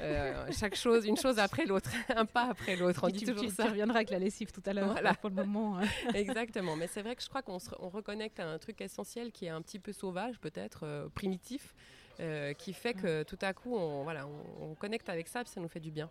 Euh, 0.00 0.46
chaque 0.52 0.76
chose, 0.76 1.04
une 1.04 1.16
chose 1.16 1.38
après 1.38 1.66
l'autre, 1.66 1.90
un 2.16 2.24
pas 2.24 2.48
après 2.50 2.76
l'autre. 2.76 3.00
On 3.04 3.08
dit 3.08 3.18
tu, 3.20 3.26
toujours 3.26 3.42
tu- 3.44 3.50
ça. 3.50 3.64
tu 3.64 3.68
reviendras 3.70 3.96
avec 3.96 4.10
la 4.10 4.18
lessive 4.18 4.50
tout 4.52 4.62
à 4.64 4.72
l'heure. 4.72 4.92
Voilà. 4.92 5.14
Pour 5.14 5.28
le 5.30 5.36
moment. 5.36 5.78
hein. 5.78 5.84
Exactement, 6.14 6.76
mais 6.76 6.86
c'est 6.86 7.02
vrai 7.02 7.16
que 7.16 7.22
je 7.22 7.28
crois 7.28 7.42
qu'on 7.42 7.58
se- 7.58 7.70
on 7.80 7.88
reconnecte 7.88 8.40
à 8.40 8.48
un 8.48 8.58
truc 8.58 8.80
essentiel 8.80 9.30
qui 9.32 9.46
est 9.46 9.50
un 9.50 9.60
petit 9.62 9.78
peu 9.78 9.92
sauvage, 9.92 10.38
peut-être 10.38 10.84
euh, 10.84 11.08
primitif, 11.14 11.74
euh, 12.20 12.52
qui 12.54 12.72
fait 12.72 12.94
que 12.94 13.24
tout 13.24 13.38
à 13.42 13.52
coup, 13.52 13.76
on, 13.76 14.02
voilà, 14.04 14.26
on, 14.26 14.70
on 14.70 14.74
connecte 14.74 15.08
avec 15.08 15.26
ça, 15.28 15.42
puis 15.42 15.52
ça 15.52 15.60
nous 15.60 15.68
fait 15.68 15.80
du 15.80 15.90
bien. 15.90 16.08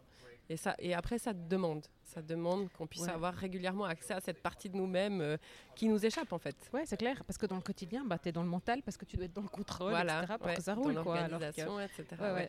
Et, 0.50 0.58
ça, 0.58 0.76
et 0.80 0.94
après, 0.96 1.20
ça 1.20 1.32
demande, 1.34 1.86
ça 2.04 2.22
demande 2.24 2.70
qu'on 2.72 2.88
puisse 2.88 3.04
Ouais. 3.04 3.12
avoir 3.12 3.34
régulièrement 3.36 3.86
accès 3.86 4.14
à 4.16 4.20
cette 4.20 4.42
partie 4.42 4.68
de 4.68 4.76
nous-mêmes 4.76 5.22
euh, 5.22 5.38
qui 5.76 5.88
nous 5.88 6.04
échappe 6.04 6.34
en 6.34 6.40
fait. 6.40 6.56
Ouais, 6.74 6.84
c'est 6.86 6.98
clair. 6.98 7.24
Parce 7.26 7.38
que 7.38 7.46
dans 7.46 7.56
le 7.56 7.62
quotidien, 7.62 8.04
bah, 8.04 8.18
tu 8.18 8.30
es 8.30 8.32
dans 8.32 8.42
le 8.44 8.50
mental 8.50 8.82
parce 8.82 8.98
que 8.98 9.06
tu 9.06 9.16
dois 9.16 9.26
être 9.26 9.34
dans 9.34 9.44
le 9.44 9.48
contrôle, 9.48 9.92
voilà, 9.92 10.24
etc. 10.24 10.34
pour 10.40 10.48
ouais, 10.48 10.56
que 10.56 10.62
ça 10.64 10.76
dans. 10.76 11.04
Quoi, 11.04 11.28
que- 11.28 11.84
etc. 12.02 12.06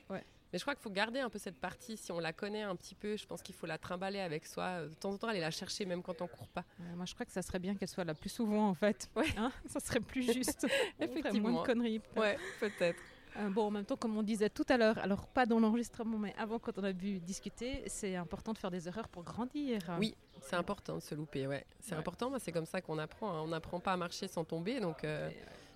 Ouais. 0.08 0.24
Mais 0.52 0.58
je 0.58 0.64
crois 0.64 0.74
qu'il 0.74 0.82
faut 0.82 0.90
garder 0.90 1.20
un 1.20 1.28
peu 1.30 1.38
cette 1.38 1.60
partie, 1.60 1.96
si 1.96 2.10
on 2.10 2.18
la 2.18 2.32
connaît 2.32 2.62
un 2.62 2.74
petit 2.74 2.96
peu, 2.96 3.16
je 3.16 3.24
pense 3.24 3.40
qu'il 3.40 3.54
faut 3.54 3.66
la 3.66 3.78
trimballer 3.78 4.18
avec 4.18 4.46
soi, 4.46 4.82
de 4.82 4.94
temps 4.94 5.10
en 5.12 5.16
temps 5.16 5.28
aller 5.28 5.38
la 5.38 5.52
chercher 5.52 5.84
même 5.84 6.02
quand 6.02 6.22
on 6.22 6.26
court 6.26 6.48
pas. 6.48 6.64
Ouais, 6.80 6.96
moi, 6.96 7.04
je 7.04 7.14
crois 7.14 7.24
que 7.24 7.30
ça 7.30 7.40
serait 7.42 7.60
bien 7.60 7.76
qu'elle 7.76 7.86
soit 7.86 8.02
là 8.02 8.14
plus 8.14 8.30
souvent, 8.30 8.68
en 8.68 8.74
fait. 8.74 9.08
Ouais. 9.14 9.26
Hein 9.36 9.52
ça 9.66 9.78
serait 9.78 10.00
plus 10.00 10.24
juste. 10.32 10.66
On 10.98 11.04
Effectivement. 11.04 11.50
Moins 11.50 11.62
de 11.62 11.66
conneries. 11.66 12.00
Ouais, 12.16 12.36
peut-être. 12.58 12.98
Euh, 13.36 13.48
bon, 13.48 13.66
en 13.66 13.70
même 13.70 13.84
temps, 13.84 13.96
comme 13.96 14.16
on 14.16 14.22
disait 14.22 14.50
tout 14.50 14.64
à 14.68 14.76
l'heure, 14.76 14.98
alors 14.98 15.26
pas 15.26 15.46
dans 15.46 15.60
l'enregistrement, 15.60 16.18
mais 16.18 16.34
avant, 16.36 16.58
quand 16.58 16.76
on 16.78 16.84
a 16.84 16.92
pu 16.92 17.20
discuter, 17.20 17.82
c'est 17.86 18.16
important 18.16 18.52
de 18.52 18.58
faire 18.58 18.70
des 18.70 18.88
erreurs 18.88 19.08
pour 19.08 19.22
grandir. 19.22 19.78
Oui, 19.98 20.14
c'est 20.40 20.56
important 20.56 20.96
de 20.96 21.00
se 21.00 21.14
louper, 21.14 21.46
ouais. 21.46 21.64
C'est 21.80 21.92
Ouais. 21.92 21.98
important, 21.98 22.32
c'est 22.38 22.52
comme 22.52 22.66
ça 22.66 22.80
qu'on 22.80 22.98
apprend. 22.98 23.30
hein. 23.32 23.40
On 23.42 23.48
n'apprend 23.48 23.78
pas 23.80 23.92
à 23.92 23.96
marcher 23.96 24.26
sans 24.28 24.44
tomber, 24.44 24.80
donc 24.80 25.04
euh, 25.04 25.30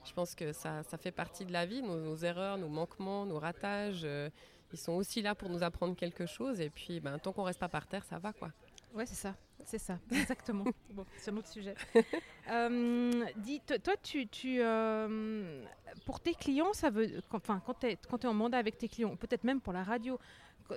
je 0.05 0.12
pense 0.12 0.35
que 0.35 0.53
ça, 0.53 0.83
ça 0.83 0.99
fait 0.99 1.12
partie 1.12 1.45
de 1.45 1.53
la 1.53 1.64
vie. 1.67 1.81
Nos, 1.83 1.97
nos 1.99 2.17
erreurs, 2.17 2.59
nos 2.59 2.69
manquements, 2.69 3.25
nos 3.25 3.38
ratages, 3.38 4.03
euh, 4.05 4.29
ils 4.73 4.79
sont 4.79 4.93
aussi 4.93 5.23
là 5.23 5.35
pour 5.37 5.49
nous 5.49 5.62
apprendre 5.62 5.95
quelque 5.95 6.27
chose. 6.27 6.61
Et 6.61 6.69
puis, 6.71 6.99
ben, 7.01 7.19
tant 7.19 7.33
qu'on 7.33 7.45
reste 7.45 7.61
pas 7.61 7.69
par 7.69 7.87
terre, 7.87 8.05
ça 8.05 8.19
va, 8.19 8.33
quoi. 8.33 8.51
Ouais, 8.93 9.07
c'est 9.07 9.14
ça, 9.14 9.35
c'est 9.66 9.79
ça, 9.79 9.98
exactement. 10.11 10.64
bon, 10.92 11.05
c'est 11.16 11.31
un 11.31 11.37
autre 11.37 11.48
sujet. 11.48 11.74
Euh, 12.50 13.24
dis, 13.38 13.61
to- 13.61 13.79
toi, 13.79 13.94
tu, 14.03 14.29
tu 14.29 14.59
euh, 14.61 15.64
pour 16.05 16.20
tes 16.20 16.35
clients, 16.35 16.74
ça 16.74 16.90
veut, 16.90 17.22
quand- 17.31 17.38
enfin, 17.38 17.62
quand 17.64 17.72
tu 17.81 17.87
es, 17.87 17.96
quand 18.11 18.18
tu 18.18 18.27
es 18.27 18.29
en 18.29 18.35
mandat 18.35 18.59
avec 18.59 18.77
tes 18.77 18.87
clients, 18.87 19.16
peut-être 19.16 19.44
même 19.44 19.62
pour 19.62 19.72
la 19.72 19.83
radio, 19.83 20.18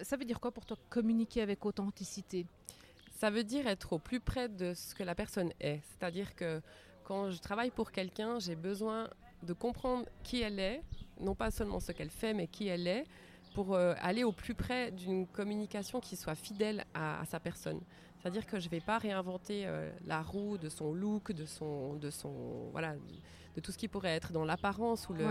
ça 0.02 0.15
veut 0.15 0.23
dire 0.23 0.39
quoi 0.39 0.52
pour 0.52 0.65
toi 0.65 0.78
communiquer 0.89 1.41
avec 1.41 1.65
authenticité? 1.65 2.45
Ça 3.19 3.30
veut 3.30 3.43
dire 3.43 3.67
être 3.67 3.91
au 3.91 4.00
plus 4.00 4.21
près 4.21 4.47
de 4.47 4.73
ce 4.73 4.95
que 4.95 5.04
la 5.04 5.13
personne 5.13 5.52
est. 5.60 5.82
C'est-à-dire 5.89 6.36
que 6.36 6.62
quand 7.04 7.32
je 7.32 7.39
travaille 7.39 7.71
pour 7.71 7.91
quelqu'un, 7.91 8.39
j'ai 8.39 8.56
besoin 8.56 9.10
de 9.43 9.52
comprendre 9.52 10.06
qui 10.23 10.41
elle 10.41 10.60
est, 10.60 10.82
non 11.19 11.36
pas 11.36 11.52
seulement 11.52 11.82
ce 11.82 11.91
qu'elle 11.91 12.10
fait, 12.12 12.34
mais 12.34 12.47
qui 12.47 12.67
elle 12.67 12.88
est, 12.88 13.04
pour 13.56 13.73
euh, 13.76 13.93
aller 14.00 14.23
au 14.23 14.32
plus 14.32 14.54
près 14.54 14.91
d'une 14.91 15.28
communication 15.28 16.00
qui 16.00 16.15
soit 16.15 16.36
fidèle 16.36 16.86
à, 16.93 17.23
sa 17.26 17.39
personne. 17.39 17.82
C'est-à-dire 18.28 18.46
que 18.46 18.60
je 18.60 18.66
ne 18.66 18.72
vais 18.72 18.82
pas 18.82 18.98
réinventer 18.98 19.63
euh, 19.66 19.90
la 20.06 20.22
roue 20.22 20.58
de 20.58 20.68
son 20.68 20.94
look, 20.94 21.32
de 21.32 21.46
son, 21.46 21.94
de 21.94 22.10
son, 22.10 22.68
voilà, 22.74 22.94
de 23.56 23.62
tout 23.62 23.72
ce 23.72 23.78
qui 23.78 23.88
pourrait 23.88 24.18
être 24.18 24.34
dans 24.34 24.44
l'apparence 24.44 25.08
ou 25.08 25.13
le, 25.13 25.24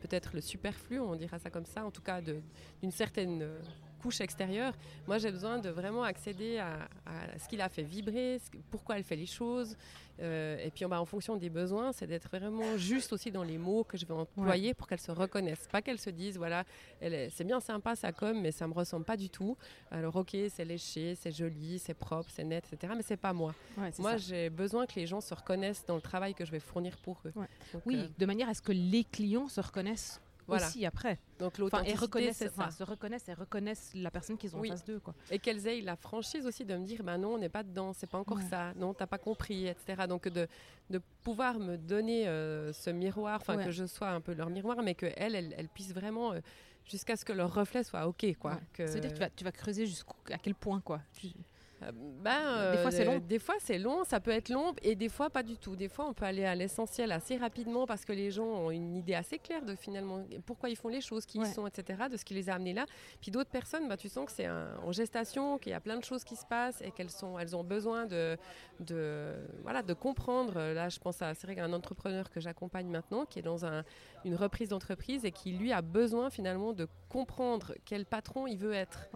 peut-être 0.00 0.30
le 0.32 0.40
superflu, 0.40 0.98
on 1.00 1.16
dira 1.16 1.38
ça 1.38 1.50
comme 1.50 1.66
ça, 1.66 1.84
en 1.84 1.90
tout 1.90 2.00
cas 2.00 2.22
d'une 2.22 2.92
certaine 2.92 3.46
couche 4.00 4.20
extérieure. 4.20 4.74
Moi, 5.06 5.18
j'ai 5.18 5.30
besoin 5.30 5.58
de 5.58 5.68
vraiment 5.68 6.02
accéder 6.02 6.58
à, 6.58 6.88
ce 7.38 7.48
qu'il 7.48 7.60
a 7.60 7.68
fait 7.68 7.82
vibrer, 7.82 8.40
pourquoi 8.70 8.96
elle 8.96 9.04
fait 9.04 9.16
les 9.16 9.26
choses. 9.26 9.76
Euh, 10.20 10.58
et 10.62 10.70
puis, 10.70 10.84
en 10.84 11.04
fonction 11.04 11.36
des 11.36 11.48
besoins, 11.48 11.92
c'est 11.92 12.06
d'être 12.06 12.28
vraiment 12.28 12.76
juste 12.76 13.12
aussi 13.12 13.30
dans 13.30 13.42
les 13.42 13.58
mots 13.58 13.84
que 13.84 13.96
je 13.96 14.04
vais 14.04 14.14
employer 14.14 14.74
pour 14.74 14.86
qu'elle 14.86 15.00
se 15.00 15.10
reconnaisse. 15.10 15.66
Pas 15.70 15.80
qu'elle 15.82 15.98
se 15.98 16.10
dise, 16.10 16.36
voilà, 16.36 16.64
c'est 17.00 17.44
bien 17.44 17.60
sympa 17.60 17.96
ça 17.96 18.12
comme, 18.12 18.40
mais 18.40 18.52
ça 18.52 18.66
me 18.66 18.74
ressemble 18.74 19.04
pas 19.04 19.16
du 19.16 19.30
tout. 19.30 19.56
Alors, 19.90 20.16
ok, 20.16 20.36
c'est 20.48 20.64
léché, 20.64 21.14
c'est 21.14 21.32
joli, 21.32 21.78
c'est 21.78 21.94
propre, 21.94 22.30
c'est 22.30 22.44
net, 22.44 22.64
etc. 22.70 22.92
Mais 22.96 23.02
c'est 23.02 23.16
pas 23.16 23.32
moi. 23.32 23.54
moi, 23.98 24.16
j'ai 24.16 24.50
besoin 24.50 24.86
que 24.86 24.94
les 24.96 25.06
gens 25.06 25.20
se 25.20 25.34
reconnaissent 25.34 25.84
dans 25.86 25.96
le 25.96 26.02
travail 26.02 26.34
que 26.34 26.44
je 26.44 26.50
vais 26.50 26.60
fournir 26.60 26.96
pour 26.98 27.20
eux. 27.26 27.32
oui, 27.86 27.96
euh, 27.96 28.08
de 28.18 28.26
manière 28.26 28.48
à 28.48 28.54
ce 28.54 28.62
que 28.62 28.72
les 28.72 29.04
clients 29.04 29.48
se 29.48 29.60
reconnaissent 29.60 30.20
aussi 30.56 30.86
après. 30.86 31.18
Donc 31.38 31.58
l'authenticité, 31.58 31.94
enfin, 31.96 32.06
reconnaissent, 32.06 32.50
ça. 32.56 32.70
se 32.70 32.82
reconnaissent 32.82 33.28
et 33.28 33.34
reconnaissent 33.34 33.90
la 33.94 34.10
personne 34.10 34.36
qu'ils 34.36 34.54
ont 34.56 34.60
en 34.60 34.64
face 34.64 34.84
d'eux. 34.84 35.00
Et 35.30 35.38
qu'elles 35.38 35.66
aient 35.66 35.80
la 35.80 35.96
franchise 35.96 36.46
aussi 36.46 36.64
de 36.64 36.76
me 36.76 36.84
dire, 36.84 37.02
ben 37.02 37.18
non, 37.18 37.34
on 37.34 37.38
n'est 37.38 37.48
pas 37.48 37.62
dedans, 37.62 37.92
c'est 37.92 38.08
pas 38.08 38.18
encore 38.18 38.40
ça, 38.42 38.72
non, 38.76 38.94
t'as 38.94 39.06
pas 39.06 39.18
compris, 39.18 39.66
etc. 39.66 40.06
Donc 40.08 40.28
de, 40.28 40.46
de 40.90 41.00
pouvoir 41.22 41.58
me 41.58 41.76
donner 41.76 42.28
euh, 42.28 42.72
ce 42.72 42.90
miroir, 42.90 43.38
enfin 43.40 43.62
que 43.62 43.70
je 43.70 43.86
sois 43.86 44.10
un 44.10 44.20
peu 44.20 44.34
leur 44.34 44.50
miroir, 44.50 44.82
mais 44.82 44.94
qu'elles, 44.94 45.34
elles, 45.34 45.54
elles 45.56 45.68
puissent 45.68 45.94
vraiment... 45.94 46.32
Euh, 46.32 46.40
jusqu'à 46.86 47.16
ce 47.16 47.24
que 47.24 47.32
leur 47.32 47.54
reflet 47.54 47.84
soit 47.84 48.06
OK. 48.06 48.26
Quoi, 48.38 48.58
que... 48.72 48.86
C'est-à-dire 48.86 49.10
que 49.10 49.14
tu 49.14 49.20
vas, 49.20 49.30
tu 49.30 49.44
vas 49.44 49.52
creuser 49.52 49.86
jusqu'à 49.86 50.38
quel 50.42 50.54
point 50.54 50.80
quoi 50.80 51.00
ben, 51.82 52.72
des 52.72 52.78
fois 52.78 52.90
c'est 52.90 53.04
long. 53.04 53.18
Des 53.18 53.38
fois 53.38 53.54
c'est 53.58 53.78
long, 53.78 54.04
ça 54.04 54.20
peut 54.20 54.30
être 54.30 54.48
long 54.48 54.74
et 54.82 54.94
des 54.94 55.08
fois 55.08 55.30
pas 55.30 55.42
du 55.42 55.56
tout. 55.56 55.76
Des 55.76 55.88
fois 55.88 56.06
on 56.06 56.12
peut 56.12 56.24
aller 56.24 56.44
à 56.44 56.54
l'essentiel 56.54 57.12
assez 57.12 57.36
rapidement 57.36 57.86
parce 57.86 58.04
que 58.04 58.12
les 58.12 58.30
gens 58.30 58.44
ont 58.44 58.70
une 58.70 58.96
idée 58.96 59.14
assez 59.14 59.38
claire 59.38 59.64
de 59.64 59.74
finalement 59.74 60.24
pourquoi 60.46 60.68
ils 60.68 60.76
font 60.76 60.88
les 60.88 61.00
choses, 61.00 61.26
qui 61.26 61.38
ils 61.38 61.46
sont, 61.46 61.66
etc. 61.66 62.04
De 62.10 62.16
ce 62.16 62.24
qui 62.24 62.34
les 62.34 62.50
a 62.50 62.54
amenés 62.54 62.74
là. 62.74 62.86
Puis 63.20 63.30
d'autres 63.30 63.50
personnes, 63.50 63.88
bah, 63.88 63.96
tu 63.96 64.08
sens 64.08 64.26
que 64.26 64.32
c'est 64.32 64.48
en 64.48 64.92
gestation, 64.92 65.58
qu'il 65.58 65.72
y 65.72 65.74
a 65.74 65.80
plein 65.80 65.96
de 65.96 66.04
choses 66.04 66.24
qui 66.24 66.36
se 66.36 66.44
passent 66.44 66.82
et 66.82 66.90
qu'elles 66.90 67.10
sont, 67.10 67.38
elles 67.38 67.56
ont 67.56 67.64
besoin 67.64 68.06
de, 68.06 68.36
de, 68.80 69.34
voilà, 69.62 69.82
de 69.82 69.94
comprendre. 69.94 70.54
Là 70.54 70.88
je 70.88 70.98
pense 70.98 71.22
à 71.22 71.34
c'est 71.34 71.46
vrai 71.46 71.60
un 71.60 71.72
entrepreneur 71.72 72.30
que 72.30 72.40
j'accompagne 72.40 72.88
maintenant 72.88 73.24
qui 73.24 73.38
est 73.38 73.42
dans 73.42 73.64
un, 73.64 73.84
une 74.24 74.34
reprise 74.34 74.68
d'entreprise 74.68 75.24
et 75.24 75.32
qui 75.32 75.52
lui 75.52 75.72
a 75.72 75.82
besoin 75.82 76.30
finalement 76.30 76.72
de 76.72 76.88
comprendre 77.08 77.74
quel 77.84 78.06
patron 78.06 78.46
il 78.46 78.58
veut 78.58 78.72
être. 78.72 79.08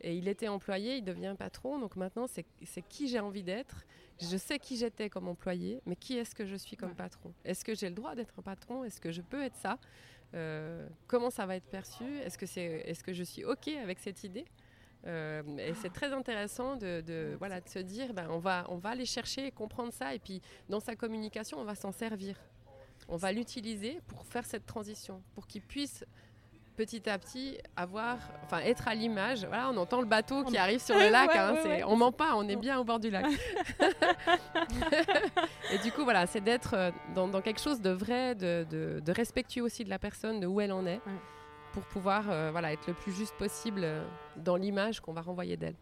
Et 0.00 0.16
il 0.16 0.28
était 0.28 0.48
employé, 0.48 0.96
il 0.96 1.04
devient 1.04 1.34
patron. 1.38 1.78
Donc 1.78 1.96
maintenant, 1.96 2.26
c'est 2.26 2.44
qui 2.88 3.08
j'ai 3.08 3.20
envie 3.20 3.42
d'être. 3.42 3.84
Je 4.20 4.36
sais 4.36 4.58
qui 4.58 4.76
j'étais 4.76 5.10
comme 5.10 5.28
employé, 5.28 5.82
mais 5.84 5.96
qui 5.96 6.16
est-ce 6.16 6.34
que 6.34 6.46
je 6.46 6.56
suis 6.56 6.76
comme 6.76 6.94
patron? 6.94 7.32
Est-ce 7.44 7.64
que 7.64 7.74
j'ai 7.74 7.88
le 7.88 7.94
droit 7.94 8.14
d'être 8.14 8.38
un 8.38 8.42
patron? 8.42 8.84
Est-ce 8.84 9.00
que 9.00 9.10
je 9.10 9.20
peux 9.20 9.42
être 9.42 9.56
ça? 9.56 9.78
Euh, 10.34 10.88
Comment 11.06 11.30
ça 11.30 11.44
va 11.46 11.56
être 11.56 11.68
perçu? 11.68 12.04
Est-ce 12.18 12.38
que, 12.38 12.46
est-ce 12.58 13.04
que 13.04 13.12
je 13.12 13.22
suis 13.22 13.44
OK 13.44 13.68
avec 13.68 13.98
cette 13.98 14.24
idée? 14.24 14.46
Euh, 15.06 15.42
et 15.58 15.74
c'est 15.74 15.92
très 15.92 16.12
intéressant 16.12 16.76
de, 16.76 17.36
voilà, 17.38 17.60
de 17.60 17.68
se 17.68 17.78
dire, 17.78 18.12
ben, 18.12 18.28
on, 18.30 18.38
va, 18.38 18.64
on 18.68 18.76
va 18.76 18.90
aller 18.90 19.06
chercher 19.06 19.46
et 19.46 19.50
comprendre 19.50 19.92
ça. 19.92 20.14
Et 20.14 20.18
puis, 20.18 20.40
dans 20.68 20.80
sa 20.80 20.96
communication, 20.96 21.58
on 21.58 21.64
va 21.64 21.74
s'en 21.74 21.92
servir. 21.92 22.36
On 23.08 23.16
va 23.16 23.30
l'utiliser 23.30 24.00
pour 24.08 24.26
faire 24.26 24.44
cette 24.44 24.66
transition, 24.66 25.22
pour 25.34 25.46
qu'il 25.46 25.62
puisse 25.62 26.04
petit 26.76 27.08
à 27.08 27.18
petit 27.18 27.58
avoir, 27.74 28.18
enfin 28.44 28.60
être 28.60 28.86
à 28.86 28.94
l'image. 28.94 29.44
Voilà, 29.46 29.70
on 29.70 29.76
entend 29.76 30.00
le 30.00 30.06
bateau 30.06 30.44
qui 30.44 30.56
arrive 30.56 30.80
sur 30.80 30.96
le 30.96 31.08
lac. 31.10 31.34
hein, 31.34 31.56
On 31.86 31.96
ment 31.96 32.12
pas, 32.12 32.34
on 32.36 32.48
est 32.48 32.56
bien 32.56 32.78
au 32.78 32.84
bord 32.84 33.00
du 33.00 33.10
lac. 33.10 33.26
et 35.72 35.78
du 35.78 35.92
coup, 35.92 36.04
voilà, 36.04 36.26
c'est 36.26 36.40
d'être 36.40 36.74
euh, 36.74 36.90
dans, 37.14 37.40
quelque 37.40 37.60
chose 37.60 37.80
de 37.80 37.90
vrai, 37.90 38.34
de, 38.34 38.66
de, 38.70 39.12
respectueux 39.12 39.62
aussi 39.62 39.84
de 39.84 39.90
la 39.90 39.98
personne, 39.98 40.40
de 40.40 40.46
où 40.46 40.60
elle 40.60 40.72
en 40.72 40.86
est, 40.86 41.00
pour 41.72 41.84
pouvoir 41.84 42.24
euh, 42.30 42.50
voilà, 42.52 42.72
être 42.72 42.86
le 42.86 42.94
plus 42.94 43.12
juste 43.12 43.34
possible 43.36 43.80
euh, 43.82 44.04
dans 44.36 44.56
l'image 44.56 45.00
qu'on 45.00 45.12
va 45.12 45.22
renvoyer 45.22 45.56
d'elle. 45.56 45.76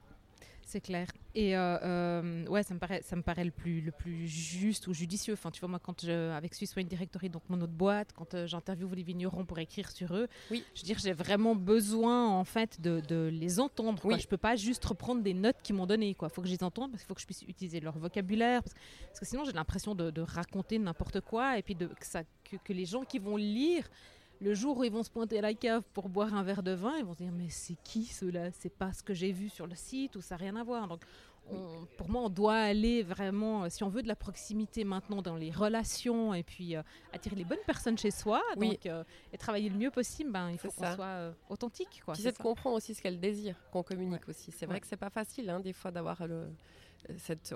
C'est 0.67 0.81
clair. 0.81 1.09
Et 1.35 1.57
euh, 1.57 1.79
euh, 1.83 2.47
ouais, 2.47 2.63
ça 2.63 2.75
me 2.75 2.79
paraît, 2.79 3.03
ça 3.03 3.17
me 3.17 3.23
paraît 3.23 3.45
le 3.45 3.51
plus, 3.51 3.81
le 3.81 3.91
plus 3.91 4.27
juste 4.27 4.87
ou 4.87 4.95
judicieux. 4.95 5.35
Enfin, 5.35 5.51
tu 5.51 5.61
vois, 5.61 5.69
moi, 5.69 5.79
quand 5.79 6.05
je, 6.05 6.31
avec 6.31 6.55
Swiss 6.55 6.75
Wine 6.77 6.87
Directory, 6.87 7.29
donc 7.29 7.43
mon 7.49 7.61
autre 7.61 7.73
boîte, 7.73 8.13
quand 8.13 8.35
euh, 8.35 8.47
j'interviewe 8.47 8.95
les 8.95 9.03
vignerons 9.03 9.45
pour 9.45 9.59
écrire 9.59 9.91
sur 9.91 10.15
eux, 10.15 10.29
oui. 10.51 10.65
je 10.75 10.81
veux 10.81 10.87
dire, 10.87 10.99
j'ai 10.99 11.13
vraiment 11.13 11.55
besoin, 11.55 12.29
en 12.29 12.45
fait, 12.45 12.81
de, 12.81 13.01
de 13.01 13.29
les 13.33 13.61
entendre. 13.61 14.01
Oui. 14.05 14.19
Je 14.19 14.27
peux 14.27 14.37
pas 14.37 14.57
juste 14.57 14.85
reprendre 14.85 15.23
des 15.23 15.35
notes 15.35 15.57
qu'ils 15.63 15.75
m'ont 15.75 15.87
données. 15.87 16.09
Il 16.09 16.29
faut 16.29 16.43
que 16.43 16.49
je 16.49 16.55
les 16.55 16.65
entende 16.65 16.93
parce 16.93 17.03
qu'il 17.03 17.09
faut 17.09 17.15
que 17.15 17.21
je 17.21 17.27
puisse 17.27 17.43
utiliser 17.43 17.81
leur 17.81 17.99
vocabulaire. 17.99 18.63
Parce, 18.63 19.21
que 19.21 19.27
sinon, 19.27 19.45
j'ai 19.45 19.53
l'impression 19.53 19.95
de, 19.95 20.11
de, 20.11 20.23
raconter 20.23 20.79
n'importe 20.79 21.21
quoi 21.21 21.59
et 21.59 21.63
puis 21.63 21.75
de, 21.75 21.87
que, 21.87 22.07
ça, 22.07 22.23
que, 22.45 22.57
que 22.57 22.73
les 22.73 22.87
gens 22.87 23.05
qui 23.05 23.19
vont 23.19 23.37
lire 23.37 23.89
le 24.45 24.55
jour 24.55 24.77
où 24.77 24.85
ils 24.85 24.93
vont 24.93 25.03
se 25.03 25.11
pointer 25.11 25.39
à 25.39 25.41
la 25.41 25.55
cave 25.55 25.83
pour 25.95 26.11
boire 26.11 26.35
un 26.35 26.43
verre 26.43 26.63
de 26.63 26.73
vin, 26.73 26.93
ils 26.99 27.05
vont 27.05 27.15
se 27.15 27.19
dire 27.19 27.33
mais 27.33 27.49
c'est 27.49 27.77
qui 27.83 28.05
cela? 28.05 28.51
C'est 28.53 28.69
pas 28.73 28.93
ce 28.93 29.03
que 29.03 29.15
j'ai 29.15 29.33
vu 29.33 29.49
sur 29.49 29.67
le 29.67 29.75
site 29.75 30.17
ou 30.17 30.21
ça 30.21 30.35
n'a 30.35 30.41
rien 30.41 30.57
à 30.57 30.63
voir. 30.63 30.87
Donc 30.87 31.01
pour 31.97 32.09
moi, 32.09 32.23
on 32.23 32.29
doit 32.29 32.57
aller 32.57 33.03
vraiment, 33.03 33.69
si 33.69 33.85
on 33.85 33.89
veut 33.89 34.03
de 34.03 34.09
la 34.09 34.17
proximité 34.17 34.85
maintenant 34.85 35.23
dans 35.23 35.37
les 35.37 35.51
relations 35.51 36.35
et 36.35 36.43
puis 36.43 36.77
euh, 36.77 36.83
attirer 37.13 37.37
les 37.37 37.45
bonnes 37.45 37.59
personnes 37.67 37.99
chez 37.99 38.11
soi 38.11 38.43
donc, 38.57 38.87
euh, 38.87 39.05
et 39.33 39.39
travailler 39.39 39.69
le 39.69 39.77
mieux 39.77 39.91
possible, 39.91 40.31
ben, 40.33 40.51
il 40.51 40.59
faut 40.59 40.71
qu'on 40.71 40.95
soit 40.95 41.05
euh, 41.05 41.33
authentique. 41.49 42.03
Quoi, 42.05 42.15
puis 42.15 42.23
c'est 42.23 42.37
de 42.37 42.43
comprendre 42.43 42.77
aussi 42.77 42.95
ce 42.95 43.03
qu'elle 43.03 43.21
désire, 43.21 43.57
qu'on 43.73 43.83
communique 43.83 44.29
aussi. 44.29 44.53
C'est 44.53 44.67
vrai 44.67 44.81
que 44.81 44.87
c'est 44.87 44.97
pas 44.97 45.11
facile 45.11 45.51
hein, 45.51 45.61
des 45.61 45.73
fois 45.73 45.91
d'avoir 45.91 46.27
le, 46.27 46.49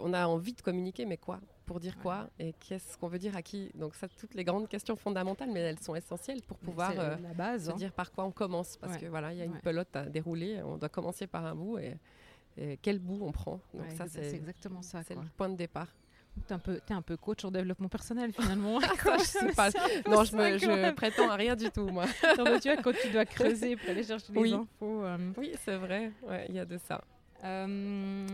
on 0.01 0.13
a 0.13 0.27
envie 0.27 0.53
de 0.53 0.61
communiquer, 0.61 1.07
mais 1.07 1.17
quoi? 1.17 1.41
Pour 1.65 1.81
dire 1.81 1.99
quoi? 1.99 2.29
Et 2.39 2.55
qu'est-ce 2.55 2.97
qu'on 2.99 3.09
veut 3.09 3.19
dire 3.19 3.37
à 3.37 3.43
qui? 3.43 3.71
Donc 3.75 3.95
ça, 3.95 4.09
toutes 4.09 4.35
les 4.35 4.45
grandes 4.45 4.69
questions 4.69 4.97
fondamentales, 4.97 5.51
mais 5.53 5.61
elles 5.61 5.79
sont 5.79 5.95
essentielles 5.95 6.43
pour 6.43 6.59
pouvoir 6.59 6.93
euh, 6.99 7.17
la 7.23 7.35
base, 7.35 7.67
se 7.67 7.71
hein. 7.71 7.75
dire 7.75 7.93
par 7.93 8.13
quoi 8.13 8.25
on 8.25 8.31
commence. 8.31 8.77
Parce 8.77 8.97
que 8.97 9.07
voilà, 9.07 9.33
il 9.33 9.39
y 9.39 9.43
a 9.43 9.45
une 9.45 9.61
pelote 9.61 9.95
à 9.95 10.05
dérouler, 10.05 10.63
on 10.63 10.77
doit 10.77 10.89
commencer 10.89 11.27
par 11.27 11.45
un 11.45 11.55
bout 11.55 11.79
et, 11.79 11.95
quel 12.83 12.99
bout 12.99 13.21
on 13.23 13.33
prend. 13.33 13.61
Donc 13.75 13.91
ça, 13.97 14.07
c'est 14.09 14.35
exactement 14.35 14.83
ça. 14.83 15.03
C'est 15.03 15.15
le 15.15 15.21
point 15.37 15.49
de 15.49 15.57
départ. 15.57 15.89
Tu 16.47 16.53
un 16.53 16.59
peu, 16.59 16.81
es 16.89 16.93
un 16.93 17.03
peu 17.03 17.17
coach 17.17 17.45
en 17.45 17.51
développement 17.51 17.89
personnel 17.89 18.33
finalement. 18.33 18.79
je 19.19 19.25
sais 19.25 19.53
pas. 19.57 19.71
Non, 20.07 20.23
je, 20.23 20.37
me, 20.37 20.57
je 20.57 20.93
prétends 20.93 21.31
à 21.31 21.35
rien 21.35 21.57
du 21.57 21.69
tout 21.71 21.89
moi. 21.89 22.05
non, 22.39 22.61
tu 22.61 22.73
vois, 22.73 22.81
quand 22.81 22.93
tu 22.93 23.11
dois 23.11 23.25
creuser 23.25 23.77
pour 23.77 23.91
aller 23.91 24.05
chercher 24.05 24.33
les 24.33 24.53
infos. 24.53 25.05
Euh, 25.05 25.33
oui, 25.37 25.53
c'est 25.65 25.77
vrai. 25.77 26.13
Il 26.49 26.55
y 26.55 26.61
a 26.61 26.65
de 26.65 26.79
ça. 26.79 27.03
Euh, 27.45 28.27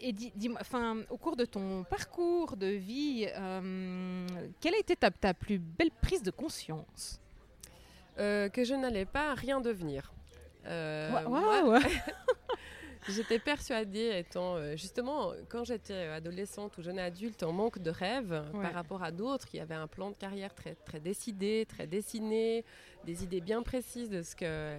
et 0.00 0.12
dis-moi, 0.12 0.60
enfin, 0.60 0.98
au 1.10 1.16
cours 1.16 1.36
de 1.36 1.44
ton 1.44 1.84
parcours 1.84 2.56
de 2.56 2.66
vie, 2.66 3.26
euh, 3.36 4.26
quelle 4.60 4.74
a 4.74 4.78
été 4.78 4.94
ta, 4.94 5.10
ta, 5.10 5.34
plus 5.34 5.58
belle 5.58 5.90
prise 5.90 6.22
de 6.22 6.30
conscience? 6.30 7.20
Euh, 8.18 8.48
Que 8.48 8.64
je 8.64 8.74
n'allais 8.74 9.04
pas 9.04 9.34
rien 9.34 9.60
devenir. 9.60 10.12
Wow. 10.64 11.74
J'étais 13.08 13.38
persuadée, 13.38 14.18
étant 14.18 14.76
justement 14.76 15.32
quand 15.48 15.64
j'étais 15.64 16.06
adolescente 16.08 16.76
ou 16.78 16.82
jeune 16.82 16.98
adulte, 16.98 17.42
en 17.42 17.52
manque 17.52 17.78
de 17.78 17.90
rêve 17.90 18.44
par 18.52 18.72
rapport 18.72 19.02
à 19.02 19.10
d'autres 19.10 19.46
qui 19.46 19.60
avaient 19.60 19.74
un 19.74 19.86
plan 19.86 20.10
de 20.10 20.16
carrière 20.16 20.54
très, 20.54 20.74
très 20.74 21.00
décidé, 21.00 21.66
très 21.68 21.86
dessiné, 21.86 22.64
des 23.04 23.22
idées 23.22 23.40
bien 23.40 23.62
précises 23.62 24.10
de 24.10 24.22
ce 24.22 24.34
que 24.34 24.78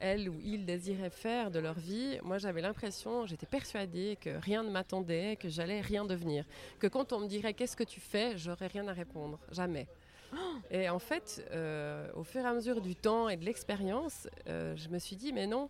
elle 0.00 0.28
ou 0.28 0.40
il 0.42 0.64
désiraient 0.64 1.10
faire 1.10 1.50
de 1.50 1.58
leur 1.58 1.78
vie, 1.78 2.18
moi 2.22 2.38
j'avais 2.38 2.62
l'impression, 2.62 3.26
j'étais 3.26 3.46
persuadée 3.46 4.16
que 4.20 4.30
rien 4.30 4.62
ne 4.62 4.70
m'attendait, 4.70 5.36
que 5.36 5.48
j'allais 5.48 5.80
rien 5.80 6.04
devenir. 6.04 6.44
Que 6.78 6.86
quand 6.86 7.12
on 7.12 7.20
me 7.20 7.28
dirait 7.28 7.54
qu'est-ce 7.54 7.76
que 7.76 7.84
tu 7.84 8.00
fais, 8.00 8.36
j'aurais 8.36 8.66
rien 8.66 8.88
à 8.88 8.92
répondre. 8.92 9.38
Jamais. 9.52 9.86
Et 10.70 10.88
en 10.88 10.98
fait, 10.98 11.46
euh, 11.50 12.10
au 12.14 12.24
fur 12.24 12.40
et 12.40 12.46
à 12.46 12.54
mesure 12.54 12.80
du 12.80 12.96
temps 12.96 13.28
et 13.28 13.36
de 13.36 13.44
l'expérience, 13.44 14.28
euh, 14.48 14.74
je 14.76 14.88
me 14.88 14.98
suis 14.98 15.16
dit, 15.16 15.32
mais 15.32 15.46
non, 15.46 15.68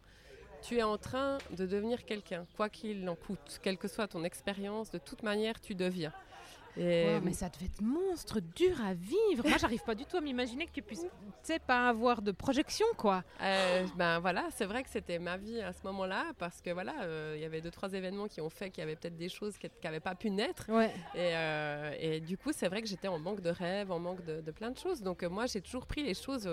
tu 0.63 0.79
es 0.79 0.83
en 0.83 0.99
train 0.99 1.39
de 1.57 1.67
devenir 1.67 2.05
quelqu'un, 2.05 2.47
quoi 2.57 2.69
qu'il 2.69 3.09
en 3.09 3.17
coûte, 3.17 3.61
quelle 3.63 3.79
que 3.79 3.89
soit 3.89 4.09
ton 4.09 4.25
expérience, 4.25 4.91
de 4.91 4.99
toute 4.99 5.23
manière, 5.23 5.61
tu 5.61 5.75
deviens 5.75 6.13
mais 6.77 7.33
ça 7.33 7.49
devait 7.49 7.67
être 7.67 7.81
monstre, 7.81 8.41
dur 8.41 8.81
à 8.83 8.95
vivre. 8.95 9.47
Moi, 9.47 9.59
j'arrive 9.59 9.83
pas 9.83 9.95
du 9.95 10.05
tout 10.05 10.17
à 10.17 10.21
m'imaginer 10.21 10.67
que 10.67 10.73
tu 10.73 10.83
puisses, 10.83 11.07
tu 11.45 11.61
pas 11.67 11.89
avoir 11.89 12.23
de 12.23 12.33
projection, 12.33 12.87
quoi. 12.97 13.25
Euh, 13.43 13.87
ben 13.97 14.21
voilà, 14.21 14.47
c'est 14.53 14.65
vrai 14.65 14.83
que 14.83 14.91
c'était 14.91 15.19
ma 15.19 15.37
vie 15.37 15.61
à 15.61 15.73
ce 15.73 15.81
moment-là, 15.85 16.27
parce 16.39 16.61
que 16.61 16.71
voilà, 16.71 16.95
euh, 17.03 17.35
il 17.37 17.43
y 17.43 17.45
avait 17.45 17.61
deux 17.61 17.71
trois 17.71 17.93
événements 17.93 18.29
qui 18.29 18.41
ont 18.41 18.51
fait 18.51 18.71
qu'il 18.71 18.83
y 18.83 18.85
avait 18.85 18.97
peut-être 18.97 19.17
des 19.17 19.29
choses 19.29 19.57
qui 19.59 19.69
n'avaient 19.85 20.01
pas 20.01 20.15
pu 20.15 20.31
naître. 20.31 20.67
Euh, 21.17 21.95
et, 21.99 22.21
du 22.21 22.37
coup, 22.37 22.53
c'est 22.53 22.69
vrai 22.69 22.83
que 22.83 22.89
j'étais 22.89 23.09
en 23.09 23.19
manque 23.19 23.41
de 23.41 23.51
rêves, 23.51 23.91
en 23.91 23.99
manque 23.99 24.25
de, 24.25 24.51
plein 24.51 24.71
de 24.71 24.79
choses. 24.79 25.03
Donc 25.03 25.23
moi, 25.23 25.47
j'ai 25.47 25.61
toujours 25.61 25.87
pris 25.87 26.03
les 26.03 26.15
choses 26.15 26.49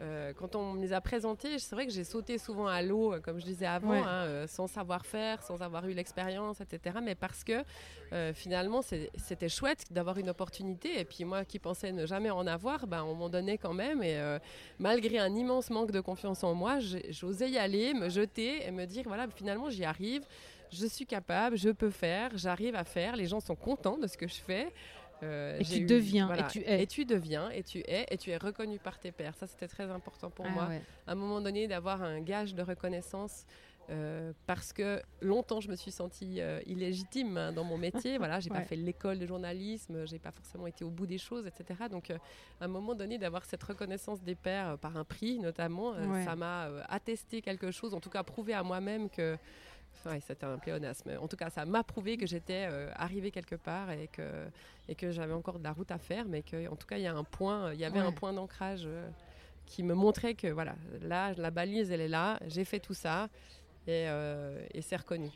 euh, 0.00 0.32
quand 0.32 0.56
on 0.56 0.72
me 0.72 0.80
les 0.80 0.92
a 0.92 1.00
présentés, 1.00 1.58
c'est 1.58 1.74
vrai 1.74 1.86
que 1.86 1.92
j'ai 1.92 2.04
sauté 2.04 2.38
souvent 2.38 2.66
à 2.66 2.80
l'eau, 2.80 3.12
euh, 3.14 3.20
comme 3.20 3.38
je 3.38 3.44
disais 3.44 3.66
avant, 3.66 3.90
Ouais. 3.90 3.98
hein, 4.00 4.24
euh, 4.24 4.46
sans 4.46 4.66
savoir 4.66 5.04
faire, 5.04 5.42
sans 5.42 5.60
avoir 5.60 5.86
eu 5.86 5.92
l'expérience, 5.92 6.60
etc. 6.60 6.98
Mais 7.02 7.14
parce 7.14 7.44
que 7.44 7.62
euh, 8.12 8.32
finalement, 8.32 8.80
c'était 8.82 9.48
chouette 9.48 9.84
d'avoir 9.90 10.16
une 10.18 10.30
opportunité. 10.30 10.98
Et 11.00 11.04
puis 11.04 11.24
moi 11.24 11.44
qui 11.44 11.58
pensais 11.58 11.92
ne 11.92 12.06
jamais 12.06 12.30
en 12.30 12.46
avoir, 12.46 12.86
ben, 12.86 13.02
on 13.04 13.14
m'en 13.14 13.28
donnait 13.28 13.58
quand 13.58 13.74
même. 13.74 14.02
Et 14.02 14.18
malgré 14.78 15.18
un 15.18 15.34
immense 15.34 15.70
manque 15.70 15.90
de 15.90 16.00
confiance 16.00 16.42
en 16.44 16.54
moi, 16.54 16.78
j'osais 17.10 17.50
y 17.50 17.58
aller, 17.58 17.92
me 17.94 18.08
jeter 18.08 18.66
et 18.66 18.70
me 18.70 18.86
dire, 18.86 19.04
voilà, 19.06 19.26
finalement, 19.34 19.70
j'y 19.70 19.84
arrive. 19.84 20.24
Je 20.72 20.86
suis 20.86 21.04
capable, 21.04 21.56
je 21.58 21.70
peux 21.70 21.90
faire, 21.90 22.30
j'arrive 22.36 22.76
à 22.76 22.84
faire. 22.84 23.16
Les 23.16 23.26
gens 23.26 23.40
sont 23.40 23.56
contents 23.56 23.98
de 23.98 24.06
ce 24.06 24.16
que 24.16 24.28
je 24.28 24.36
fais. 24.36 24.68
Euh, 25.22 25.58
Et 25.58 25.64
tu 25.64 25.78
eu- 25.80 25.86
deviens, 25.86 26.32
et 26.34 26.46
tu 26.48 26.60
es. 26.60 26.82
Et 26.82 26.86
tu 26.86 27.04
deviens, 27.04 27.50
et 27.50 27.62
tu 27.62 27.78
es, 27.80 28.06
et 28.10 28.16
tu 28.16 28.30
es 28.30 28.36
reconnu 28.36 28.78
par 28.78 28.98
tes 28.98 29.12
pairs. 29.12 29.34
Ça, 29.34 29.46
c'était 29.46 29.68
très 29.68 29.84
important 29.90 30.30
pour 30.30 30.46
Ah 30.48 30.50
moi. 30.50 30.66
ouais. 30.68 30.80
À 31.06 31.12
un 31.12 31.14
moment 31.14 31.40
donné, 31.40 31.68
d'avoir 31.68 32.02
un 32.02 32.20
gage 32.20 32.54
de 32.54 32.62
reconnaissance. 32.62 33.44
euh, 33.88 34.32
parce 34.46 34.72
que 34.72 35.02
longtemps 35.20 35.60
je 35.60 35.68
me 35.68 35.74
suis 35.74 35.90
sentie 35.90 36.40
euh, 36.40 36.60
illégitime 36.64 37.36
hein, 37.36 37.52
dans 37.52 37.64
mon 37.64 37.76
métier. 38.06 38.18
Voilà, 38.18 38.38
j'ai 38.38 38.48
Ouais. 38.48 38.58
pas 38.58 38.64
fait 38.64 38.76
l'école 38.76 39.18
de 39.18 39.26
journalisme, 39.26 40.06
j'ai 40.06 40.20
pas 40.20 40.30
forcément 40.30 40.68
été 40.68 40.84
au 40.84 40.90
bout 40.90 41.06
des 41.06 41.18
choses, 41.18 41.44
etc. 41.48 41.88
Donc, 41.90 42.10
euh, 42.10 42.18
à 42.60 42.66
un 42.66 42.68
moment 42.68 42.94
donné, 42.94 43.18
d'avoir 43.18 43.44
cette 43.44 43.64
reconnaissance 43.64 44.22
des 44.22 44.36
pairs 44.36 44.78
par 44.78 44.96
un 44.96 45.02
prix, 45.02 45.40
notamment, 45.40 45.90
Ouais. 45.90 46.24
ça 46.24 46.36
m'a 46.36 46.68
attesté 46.88 47.42
quelque 47.42 47.72
chose. 47.72 47.92
En 47.92 47.98
tout 48.00 48.10
cas, 48.10 48.22
prouvé 48.22 48.52
à 48.54 48.62
moi-même 48.62 49.10
que 49.10 49.36
ouais, 50.06 50.20
c'était 50.20 50.44
un 50.44 50.58
pléonasme. 50.58 51.10
En 51.20 51.28
tout 51.28 51.36
cas, 51.36 51.50
ça 51.50 51.64
m'a 51.64 51.82
prouvé 51.84 52.16
que 52.16 52.26
j'étais 52.26 52.66
euh, 52.70 52.90
arrivée 52.96 53.30
quelque 53.30 53.56
part 53.56 53.90
et 53.90 54.08
que, 54.08 54.22
et 54.88 54.94
que 54.94 55.10
j'avais 55.10 55.32
encore 55.32 55.58
de 55.58 55.64
la 55.64 55.72
route 55.72 55.90
à 55.90 55.98
faire, 55.98 56.24
mais 56.26 56.42
qu'en 56.42 56.76
tout 56.76 56.86
cas, 56.86 56.96
il 56.96 57.02
y, 57.02 57.06
a 57.06 57.14
un 57.14 57.24
point, 57.24 57.72
il 57.72 57.80
y 57.80 57.84
avait 57.84 58.00
Ouais. 58.00 58.06
un 58.06 58.12
point 58.12 58.32
d'ancrage 58.32 58.82
euh, 58.86 59.08
qui 59.66 59.82
me 59.82 59.94
montrait 59.94 60.34
que 60.34 60.48
voilà, 60.48 60.74
là, 61.02 61.32
la 61.36 61.50
balise, 61.50 61.90
elle 61.92 62.00
est 62.00 62.08
là, 62.08 62.38
j'ai 62.46 62.64
fait 62.64 62.80
tout 62.80 62.94
ça 62.94 63.28
et, 63.86 64.06
euh, 64.08 64.64
et 64.74 64.82
c'est 64.82 64.96
reconnu. 64.96 65.30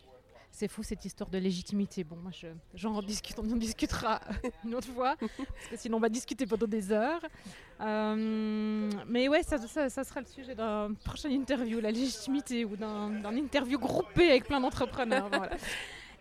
C'est 0.56 0.68
fou 0.68 0.84
cette 0.84 1.04
histoire 1.04 1.28
de 1.30 1.38
légitimité. 1.38 2.04
Bon, 2.04 2.14
moi, 2.14 2.30
je- 2.30 2.46
j'en 2.74 3.02
discute, 3.02 3.36
on 3.40 3.50
en 3.50 3.56
discutera 3.56 4.20
une 4.64 4.76
autre 4.76 4.86
fois, 4.86 5.16
parce 5.18 5.68
que 5.68 5.76
sinon 5.76 5.96
on 5.96 6.00
va 6.00 6.08
discuter 6.08 6.46
pendant 6.46 6.68
des 6.68 6.92
heures. 6.92 7.20
Euh, 7.80 8.88
mais 9.08 9.28
ouais, 9.28 9.42
ça, 9.42 9.58
sera 9.58 10.20
le 10.20 10.26
sujet 10.26 10.54
d'une 10.54 10.94
prochaine 11.04 11.32
interview, 11.32 11.80
la 11.80 11.90
légitimité, 11.90 12.64
ou 12.64 12.76
d'un 12.76 13.24
interview 13.36 13.80
groupé 13.80 14.30
avec 14.30 14.44
plein 14.46 14.60
d'entrepreneurs. 14.60 15.28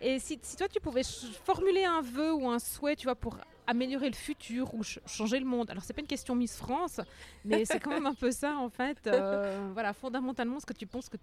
Et 0.00 0.18
si, 0.18 0.36
toi, 0.58 0.66
tu 0.68 0.80
pouvais 0.80 1.02
formuler 1.44 1.84
un 1.84 2.00
vœu 2.00 2.34
ou 2.34 2.48
un 2.50 2.58
souhait, 2.58 2.96
tu 2.96 3.04
vois, 3.04 3.14
pour 3.14 3.38
améliorer 3.68 4.08
le 4.10 4.16
futur 4.16 4.74
ou 4.74 4.82
ch- 4.82 4.98
changer 5.06 5.38
le 5.38 5.46
monde. 5.46 5.70
Alors, 5.70 5.84
c'est 5.84 5.92
pas 5.94 6.00
une 6.02 6.08
question 6.08 6.34
Miss 6.34 6.56
France, 6.56 7.00
mais 7.44 7.64
c'est 7.64 7.78
quand 7.80 7.90
même 7.92 8.06
un 8.06 8.14
peu 8.14 8.30
ça, 8.32 8.56
en 8.58 8.68
fait. 8.68 8.98
Euh, 9.06 9.70
voilà, 9.72 9.92
fondamentalement, 9.94 10.58
ce 10.60 10.66
que 10.66 10.74
tu 10.74 10.86
penses 10.88 11.08
que 11.08 11.16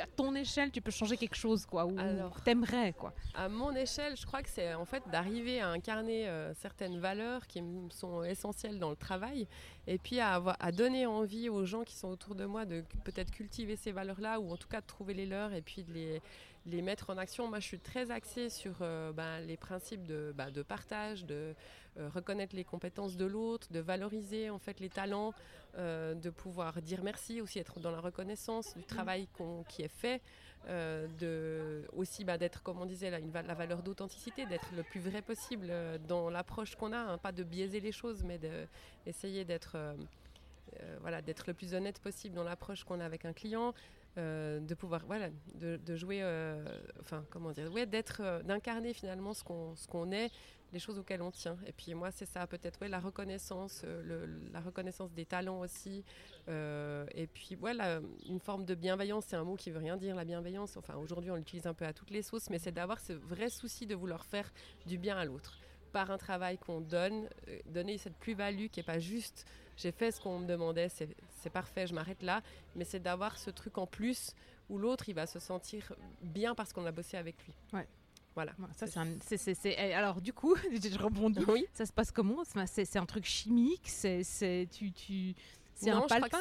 à 0.00 0.06
ton 0.06 0.34
échelle, 0.34 0.70
tu 0.70 0.80
peux 0.80 0.90
changer 0.90 1.16
quelque 1.16 1.36
chose, 1.36 1.66
quoi, 1.66 1.84
ou 1.84 1.98
Alors. 1.98 2.40
t'aimerais, 2.42 2.92
quoi. 2.92 3.12
À 3.34 3.48
mon 3.48 3.74
échelle, 3.74 4.16
je 4.16 4.26
crois 4.26 4.42
que 4.42 4.48
c'est 4.48 4.74
en 4.74 4.84
fait 4.84 5.02
d'arriver 5.10 5.60
à 5.60 5.68
incarner 5.68 6.28
euh, 6.28 6.52
certaines 6.54 6.98
valeurs 6.98 7.46
qui 7.46 7.62
me 7.62 7.90
sont 7.90 8.22
essentielles 8.24 8.78
dans 8.78 8.90
le 8.90 8.96
travail 8.96 9.46
et 9.86 9.98
puis 9.98 10.20
à, 10.20 10.34
avoir, 10.34 10.56
à 10.60 10.72
donner 10.72 11.06
envie 11.06 11.48
aux 11.48 11.64
gens 11.64 11.84
qui 11.84 11.94
sont 11.96 12.08
autour 12.08 12.34
de 12.34 12.44
moi 12.44 12.64
de 12.64 12.84
peut-être 13.04 13.30
cultiver 13.30 13.76
ces 13.76 13.92
valeurs-là 13.92 14.40
ou 14.40 14.50
en 14.52 14.56
tout 14.56 14.68
cas 14.68 14.80
de 14.80 14.86
trouver 14.86 15.14
les 15.14 15.26
leurs 15.26 15.52
et 15.52 15.62
puis 15.62 15.82
de 15.82 15.92
les, 15.92 16.22
les 16.66 16.82
mettre 16.82 17.10
en 17.10 17.18
action. 17.18 17.48
Moi, 17.48 17.60
je 17.60 17.66
suis 17.66 17.78
très 17.78 18.10
axée 18.10 18.50
sur 18.50 18.76
euh, 18.80 19.12
ben, 19.12 19.40
les 19.40 19.56
principes 19.56 20.06
de, 20.06 20.32
ben, 20.36 20.50
de 20.50 20.62
partage, 20.62 21.24
de 21.24 21.54
euh, 21.98 22.08
reconnaître 22.14 22.54
les 22.54 22.64
compétences 22.64 23.16
de 23.16 23.24
l'autre, 23.24 23.68
de 23.72 23.80
valoriser 23.80 24.50
en 24.50 24.58
fait 24.58 24.78
les 24.80 24.88
talents, 24.88 25.32
euh, 25.76 26.14
de 26.14 26.30
pouvoir 26.30 26.80
dire 26.82 27.02
merci, 27.02 27.40
aussi 27.40 27.58
être 27.58 27.80
dans 27.80 27.90
la 27.90 28.00
reconnaissance 28.00 28.74
du 28.76 28.84
travail 28.84 29.28
qu'on- 29.36 29.64
qui 29.64 29.82
est 29.82 29.88
fait, 29.88 30.20
euh, 30.68 31.06
de 31.18 31.84
aussi 31.96 32.24
bah, 32.24 32.38
d'être, 32.38 32.62
comme 32.62 32.80
on 32.80 32.86
disait, 32.86 33.10
là, 33.10 33.18
une 33.18 33.32
la 33.32 33.54
valeur 33.54 33.82
d'authenticité, 33.82 34.46
d'être 34.46 34.68
le 34.76 34.82
plus 34.82 35.00
vrai 35.00 35.22
possible 35.22 35.68
euh, 35.70 35.98
dans 36.08 36.30
l'approche 36.30 36.74
qu'on 36.76 36.92
a, 36.92 36.98
hein, 36.98 37.18
pas 37.18 37.32
de 37.32 37.42
biaiser 37.44 37.80
les 37.80 37.92
choses, 37.92 38.22
mais 38.24 38.38
d'essayer 39.06 39.44
d'être 39.44 39.72
euh, 39.76 39.94
voilà, 41.00 41.22
d'être 41.22 41.46
le 41.46 41.54
plus 41.54 41.74
honnête 41.74 41.98
possible 42.00 42.34
dans 42.34 42.44
l'approche 42.44 42.84
qu'on 42.84 43.00
a 43.00 43.04
avec 43.04 43.24
un 43.24 43.32
client, 43.32 43.72
euh, 44.16 44.58
de 44.58 44.74
pouvoir 44.74 45.02
voilà, 45.06 45.28
de, 45.54 45.76
de 45.76 45.96
jouer, 45.96 46.20
euh, 46.22 46.64
enfin 47.00 47.24
comment 47.30 47.52
dire, 47.52 47.72
ouais, 47.72 47.86
d'être, 47.86 48.20
euh, 48.20 48.42
d'incarner 48.42 48.92
finalement 48.92 49.32
ce 49.32 49.44
qu'on 49.44 49.76
ce 49.76 49.86
qu'on 49.86 50.10
est, 50.10 50.32
les 50.72 50.80
choses 50.80 50.98
auxquelles 50.98 51.22
on 51.22 51.30
tient. 51.30 51.56
Et 51.66 51.72
puis 51.72 51.94
moi, 51.94 52.10
c'est 52.10 52.26
ça, 52.26 52.46
peut-être 52.46 52.80
ouais, 52.80 52.88
la 52.88 52.98
reconnaissance, 52.98 53.84
la 54.52 54.60
reconnaissance 54.60 55.12
des 55.12 55.24
talents 55.24 55.60
aussi. 55.60 56.04
et 56.48 57.26
puis 57.32 57.54
voilà, 57.54 58.00
une 58.26 58.40
forme 58.40 58.64
de 58.64 58.74
bienveillance, 58.74 59.24
c'est 59.28 59.36
un 59.36 59.44
mot 59.44 59.56
qui 59.56 59.70
veut 59.70 59.78
rien 59.78 59.96
dire, 59.96 60.16
la 60.16 60.24
bienveillance. 60.24 60.76
Enfin, 60.76 60.96
aujourd'hui, 60.96 61.30
on 61.30 61.36
l'utilise 61.36 61.66
un 61.66 61.74
peu 61.74 61.86
à 61.86 61.92
toutes 61.92 62.10
les 62.10 62.22
sauces, 62.22 62.50
mais 62.50 62.58
c'est 62.58 62.72
d'avoir 62.72 63.00
ce 63.00 63.12
vrai 63.12 63.50
souci 63.50 63.86
de 63.86 63.94
vouloir 63.94 64.24
faire 64.26 64.52
du 64.84 64.98
bien 64.98 65.16
à 65.16 65.24
l'autre 65.24 65.58
par 65.92 66.10
un 66.10 66.18
travail 66.18 66.58
qu'on 66.58 66.80
donne, 66.80 67.28
donner 67.66 67.96
cette 67.96 68.16
plus-value 68.16 68.66
qui 68.66 68.80
n'est 68.80 68.84
pas 68.84 68.98
juste 68.98 69.46
j'ai 69.78 69.92
fait 69.92 70.10
ce 70.12 70.20
qu'on 70.20 70.40
me 70.40 70.46
demandait, 70.46 70.88
c'est 70.90 71.50
parfait, 71.50 71.86
je 71.86 71.94
m'arrête 71.94 72.22
là, 72.22 72.42
mais 72.74 72.84
c'est 72.84 73.00
d'avoir 73.00 73.38
ce 73.38 73.48
truc 73.50 73.78
en 73.78 73.86
plus 73.86 74.34
où 74.68 74.76
l'autre 74.76 75.08
il 75.08 75.14
va 75.14 75.26
se 75.26 75.38
sentir 75.38 75.94
bien 76.20 76.54
parce 76.54 76.72
qu'on 76.74 76.84
a 76.84 76.92
bossé 76.92 77.16
avec 77.16 77.36
lui. 77.46 77.54
Ouais. 77.72 77.86
Voilà. 78.34 78.52
Ça, 78.76 78.86
c'est 78.86 78.98
un- 79.00 79.18
eh, 79.78 79.94
Alors, 79.94 80.20
du 80.20 80.32
coup, 80.32 80.54
je 80.72 80.98
rebondis. 80.98 81.40
Oui. 81.48 81.66
Ça 81.74 81.86
se 81.86 81.92
passe 81.92 82.10
comment? 82.12 82.42
C'est- 82.44 82.66
un 82.98 83.06
truc 83.06 83.24
chimique? 83.24 83.88
C'est 83.88 84.68
tu, 84.70 84.92
tu... 84.92 85.34
c'est 85.74 85.90
un 85.90 86.00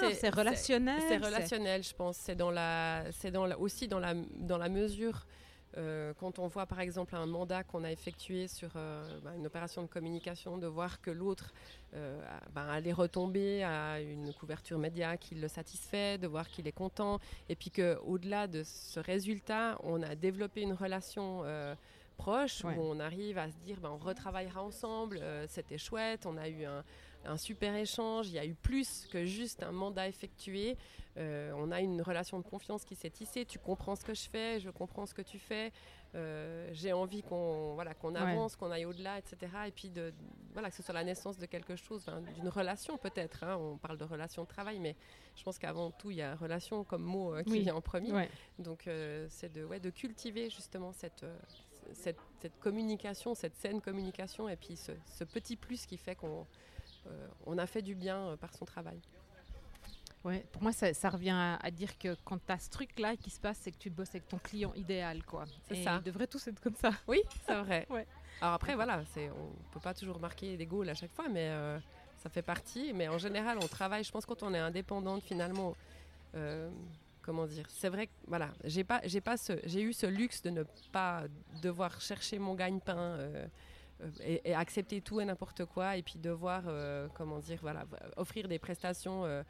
c'est- 0.10 0.13
C'est 0.15 0.30
relationnel? 0.30 1.02
C'est 1.08 1.17
relationnel, 1.17 1.84
je 1.84 1.93
pense. 1.95 2.17
C'est 2.17 2.36
dans 2.36 2.52
la, 2.52 3.06
c'est 3.13 3.32
dans 3.32 3.45
la- 3.45 3.58
aussi 3.58 3.88
dans 3.88 4.00
la, 4.00 4.13
dans 4.13 4.58
la 4.58 4.69
mesure. 4.69 5.26
Euh, 5.75 6.13
quand 6.19 6.39
on 6.39 6.47
voit 6.47 6.65
par 6.65 6.80
exemple 6.80 7.15
un 7.15 7.25
mandat 7.25 7.63
qu'on 7.63 7.84
a 7.84 7.91
effectué 7.91 8.47
sur 8.47 8.69
euh, 8.75 9.03
bah, 9.23 9.32
une 9.36 9.45
opération 9.45 9.82
de 9.82 9.88
communication, 9.88 10.58
de 10.58 10.67
voir 10.67 11.01
que 11.01 11.12
l'autre 11.12 11.53
euh, 11.93 12.19
bah, 12.53 12.65
allait 12.71 12.93
retomber 12.93 13.63
à 13.63 13.99
une 14.01 14.34
couverture 14.34 14.77
média 14.80 15.17
qui 15.17 15.36
le 15.36 15.47
satisfait, 15.47 16.17
de 16.17 16.27
voir 16.27 16.47
qu'il 16.49 16.67
est 16.67 16.71
content, 16.71 17.19
et 17.49 17.56
puis 17.56 17.69
qu'au-delà 17.69 18.47
de 18.47 18.63
ce 18.63 18.99
résultat, 18.99 19.77
on 19.84 20.01
a 20.01 20.15
développé 20.15 20.62
une 20.62 20.73
relation 20.73 21.41
euh, 21.43 21.75
proche 22.17 22.63
Ouais. 22.63 22.75
où 22.75 22.82
on 22.82 22.99
arrive 22.99 23.38
à 23.38 23.49
se 23.51 23.58
dire 23.65 23.80
bah, 23.80 23.91
on 23.91 23.97
retravaillera 23.97 24.63
ensemble, 24.63 25.21
c'était 25.47 25.77
chouette, 25.77 26.25
on 26.25 26.38
a 26.38 26.49
eu 26.49 26.65
un, 26.65 26.84
un 27.27 27.37
super 27.37 27.75
échange, 27.75 28.27
il 28.27 28.33
y 28.33 28.39
a 28.39 28.45
eu 28.45 28.55
plus 28.55 29.05
que 29.11 29.25
juste 29.25 29.61
un 29.63 29.71
mandat 29.71 30.07
effectué. 30.07 30.77
Euh, 31.17 31.51
on 31.55 31.71
a 31.71 31.81
une 31.81 32.01
relation 32.01 32.37
de 32.39 32.43
confiance 32.43 32.85
qui 32.85 32.95
s'est 32.95 33.09
tissée. 33.09 33.43
Tu 33.45 33.57
comprends 33.59 33.95
ce 33.95 34.03
que 34.05 34.13
je 34.13 34.29
fais, 34.29 34.59
je 34.59 34.69
comprends 34.69 35.05
ce 35.05 35.13
que 35.13 35.21
tu 35.23 35.39
fais. 35.39 35.71
Euh, 36.15 36.69
J'ai 36.73 36.93
envie 36.93 37.23
qu'on 37.23 37.73
voilà, 37.73 37.93
qu'on 37.93 38.13
Ouais. 38.15 38.21
avance, 38.21 38.55
qu'on 38.55 38.71
aille 38.71 38.85
au-delà, 38.85 39.17
etc. 39.17 39.35
Et 39.67 39.71
puis 39.71 39.89
de, 39.89 40.13
voilà, 40.53 40.69
que 40.69 40.75
ce 40.75 40.83
soit 40.83 40.93
la 40.93 41.03
naissance 41.03 41.37
de 41.37 41.45
quelque 41.47 41.75
chose, 41.75 42.05
d'une 42.35 42.49
relation 42.49 42.97
peut-être. 42.97 43.43
hein. 43.43 43.57
On 43.57 43.77
parle 43.77 43.97
de 43.97 44.03
relation 44.05 44.43
de 44.43 44.47
travail, 44.47 44.79
mais 44.79 44.95
je 45.35 45.43
pense 45.43 45.57
qu'avant 45.57 45.91
tout, 45.91 46.11
il 46.11 46.17
y 46.17 46.21
a 46.21 46.35
relation 46.35 46.83
comme 46.83 47.03
mot 47.03 47.33
euh, 47.33 47.43
qui 47.43 47.51
Oui. 47.51 47.59
vient 47.61 47.75
en 47.75 47.81
premier. 47.81 48.11
Ouais. 48.11 48.29
Donc 48.59 48.87
c'est 49.29 49.51
de, 49.51 49.65
ouais, 49.65 49.79
de 49.79 49.89
cultiver 49.89 50.49
justement 50.49 50.91
cette, 50.93 51.25
cette, 51.93 52.19
cette 52.41 52.59
communication, 52.59 53.33
cette 53.33 53.55
saine 53.55 53.81
communication, 53.81 54.47
et 54.47 54.55
puis 54.55 54.77
ce, 54.77 54.91
ce 55.07 55.23
petit 55.23 55.55
plus 55.55 55.85
qui 55.87 55.97
fait 55.97 56.15
qu'on 56.15 56.45
on 57.45 57.57
a 57.57 57.65
fait 57.67 57.81
du 57.81 57.95
bien 57.95 58.17
euh, 58.29 58.35
par 58.37 58.53
son 58.53 58.65
travail. 58.65 58.99
Ouais, 60.23 60.45
pour 60.51 60.61
moi, 60.63 60.73
ça, 60.73 60.93
ça 60.93 61.09
revient 61.09 61.29
à, 61.35 61.55
à 61.55 61.71
dire 61.71 61.97
que 61.97 62.15
quand 62.25 62.37
tu 62.45 62.51
as 62.51 62.59
ce 62.59 62.69
truc-là 62.69 63.15
qui 63.15 63.29
se 63.29 63.39
passe, 63.39 63.59
c'est 63.61 63.71
que 63.71 63.77
tu 63.77 63.89
bosses 63.89 64.09
avec 64.09 64.27
ton 64.27 64.39
client 64.39 64.73
idéal. 64.75 65.23
quoi. 65.23 65.45
C'est 65.69 65.83
ça. 65.83 65.97
Ils 65.97 66.03
devraient 66.03 66.27
tous 66.27 66.45
être 66.47 66.59
comme 66.59 66.75
ça. 66.75 66.91
Oui, 67.07 67.21
c'est 67.45 67.55
vrai. 67.61 67.85
Ouais. 67.89 68.05
Alors 68.41 68.55
après, 68.55 68.75
voilà, 68.75 69.01
on 69.17 69.71
peut 69.73 69.79
pas 69.79 69.93
toujours 69.93 70.19
marquer 70.19 70.57
des 70.57 70.65
goals 70.65 70.89
à 70.89 70.95
chaque 70.95 71.11
fois, 71.13 71.29
mais 71.29 71.47
euh, 71.49 71.79
ça 72.17 72.29
fait 72.29 72.41
partie. 72.41 72.91
Mais 72.93 73.07
en 73.07 73.17
général, 73.17 73.57
on 73.61 73.67
travaille, 73.67 74.03
je 74.03 74.11
pense, 74.11 74.25
quand 74.25 74.43
on 74.43 74.53
est 74.53 74.59
indépendante, 74.59 75.23
finalement, 75.23 75.75
euh, 76.35 76.69
comment 77.21 77.45
dire, 77.45 77.65
c'est 77.69 77.89
vrai 77.89 78.07
que, 78.07 78.11
voilà, 78.27 78.49
j'ai 78.65 78.83
pas, 78.83 78.99
j'ai 79.05 79.21
pas 79.21 79.37
ce, 79.37 79.53
j'ai 79.63 79.81
eu 79.81 79.93
ce 79.93 80.07
luxe 80.07 80.41
de 80.41 80.49
ne 80.49 80.63
pas 80.91 81.23
devoir 81.61 82.01
chercher 82.01 82.37
mon 82.37 82.53
gagne-pain. 82.53 82.97
euh, 82.97 83.45
euh, 83.45 83.47
et, 84.23 84.49
et 84.49 84.53
accepter 84.53 85.01
tout 85.01 85.19
et 85.21 85.25
n'importe 85.25 85.65
quoi 85.65 85.97
et 85.97 86.03
puis 86.03 86.19
devoir 86.19 86.63
euh, 86.67 87.07
comment 87.15 87.39
dire 87.39 87.60
voilà 87.62 87.86
offrir 88.15 88.47
des 88.47 88.60
prestations 88.60 89.25
euh, 89.25 89.41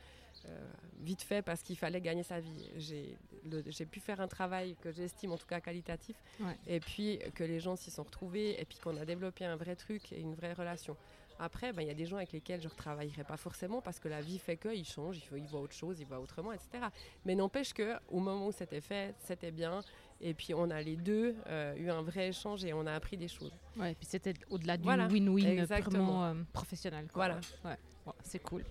euh, 0.46 0.68
vite 1.02 1.22
fait 1.24 1.42
parce 1.42 1.62
qu'il 1.64 1.78
fallait 1.78 2.00
gagner 2.02 2.24
sa 2.24 2.40
vie 2.40 2.70
j'ai 2.78 3.86
pu 3.86 4.00
faire 4.00 4.22
un 4.22 4.28
travail 4.28 4.76
que 4.82 4.92
j'estime 4.92 5.32
en 5.32 5.38
tout 5.38 5.48
cas 5.48 5.60
qualitatif 5.60 6.16
Ouais. 6.40 6.58
et 6.68 6.80
puis 6.80 7.20
que 7.36 7.44
les 7.44 7.60
gens 7.60 7.76
s'y 7.76 7.92
sont 7.92 8.04
retrouvés 8.04 8.60
et 8.62 8.66
puis 8.66 8.78
qu'on 8.80 8.96
a 8.98 9.06
développé 9.06 9.46
un 9.46 9.56
vrai 9.56 9.76
truc 9.76 10.12
et 10.12 10.20
une 10.20 10.36
vraie 10.36 10.54
relation. 10.54 10.96
Après, 11.40 11.72
ben, 11.72 11.84
il 11.84 11.88
y 11.88 11.92
a 11.92 11.94
des 11.94 12.08
gens 12.08 12.18
avec 12.18 12.32
lesquels 12.32 12.60
je 12.62 12.66
ne 12.66 12.72
retravaillerai 12.72 13.24
pas 13.24 13.38
forcément 13.38 13.80
parce 13.80 14.00
que 14.00 14.08
la 14.08 14.22
vie 14.22 14.40
fait 14.40 14.58
qu'ils 14.58 14.86
changent, 14.86 15.20
ils, 15.32 15.38
ils 15.38 15.46
voient 15.48 15.62
autre 15.62 15.76
chose, 15.76 16.00
ils 16.00 16.08
voient 16.08 16.20
autrement, 16.20 16.52
etc. 16.52 16.86
Mais 17.26 17.36
n'empêche 17.36 17.74
qu'au 17.74 18.20
moment 18.20 18.48
où 18.48 18.52
c'était 18.52 18.82
fait, 18.82 19.14
c'était 19.20 19.52
bien. 19.52 19.82
Et 20.22 20.34
puis 20.34 20.54
on 20.54 20.70
a 20.72 20.82
les 20.82 20.96
deux 20.96 21.36
euh, 21.48 21.76
eu 21.76 21.90
un 21.90 22.02
vrai 22.02 22.30
échange 22.30 22.66
et 22.66 22.74
on 22.74 22.86
a 22.88 22.94
appris 22.94 23.18
des 23.18 23.28
choses. 23.28 23.54
Ouais, 23.78 23.92
et 23.92 23.96
puis 23.96 24.08
c'était 24.10 24.34
au-delà 24.50 24.78
du 24.78 24.84
Voilà, 24.84 25.08
win-win 25.08 25.46
exactement. 25.48 25.92
purement 25.92 26.26
euh, 26.26 26.34
professionnel. 26.54 27.06
quoi. 27.14 27.26
Voilà. 27.28 27.40
Ouais, 27.64 27.78
ouais, 28.08 28.14
c'est 28.24 28.40
cool. 28.40 28.64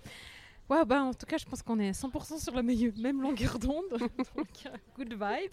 Ouais, 0.69 0.83
bah, 0.83 1.01
en 1.01 1.13
tout 1.13 1.25
cas, 1.25 1.37
je 1.37 1.45
pense 1.45 1.61
qu'on 1.61 1.79
est 1.79 1.91
100% 1.91 2.43
sur 2.43 2.53
la 2.53 2.61
même 2.61 3.21
longueur 3.21 3.57
d'onde. 3.57 3.85
Donc, 4.35 4.47
good 4.97 5.13
vibes. 5.13 5.51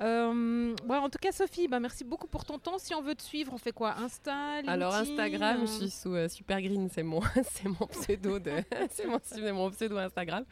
Euh, 0.00 0.74
en 0.88 1.10
tout 1.10 1.18
cas, 1.20 1.30
Sophie, 1.30 1.68
bah, 1.68 1.78
merci 1.78 2.02
beaucoup 2.02 2.26
pour 2.26 2.44
ton 2.44 2.58
temps. 2.58 2.76
Si 2.78 2.92
on 2.92 3.02
veut 3.02 3.14
te 3.14 3.22
suivre, 3.22 3.52
on 3.54 3.58
fait 3.58 3.70
quoi? 3.70 3.96
Insta 3.98 4.60
Alors, 4.66 4.94
Instagram, 4.94 5.60
je 5.60 5.66
suis 5.66 5.90
sous 5.90 6.14
euh, 6.14 6.28
Supergreen, 6.28 6.88
c'est 6.92 7.04
mon, 7.04 7.20
mon 7.64 7.86
pseudo 7.86 8.40
mon, 9.06 9.52
mon, 9.54 9.70
pseudo 9.70 9.96
Instagram. 9.98 10.44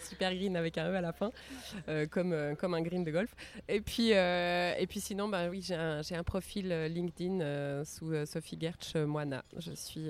Supergreen 0.00 0.56
avec 0.56 0.76
un 0.78 0.90
E 0.90 0.96
à 0.96 1.00
la 1.00 1.12
fin, 1.12 1.30
euh, 1.88 2.06
comme, 2.06 2.34
comme 2.58 2.74
un 2.74 2.82
green 2.82 3.04
de 3.04 3.12
golf. 3.12 3.32
Et 3.68 3.80
puis, 3.80 4.10
et 4.10 4.86
puis 4.88 4.98
sinon, 4.98 5.28
bah, 5.28 5.48
oui, 5.48 5.62
j'ai 5.62 5.76
un, 5.76 6.00
un, 6.00 6.24
profil 6.24 6.68
LinkedIn 6.86 7.84
sous 7.84 8.12
Sophie 8.26 8.58
Gertsch 8.60 8.96
Moana. 8.96 9.44
Je 9.56 9.70
suis, 9.72 10.08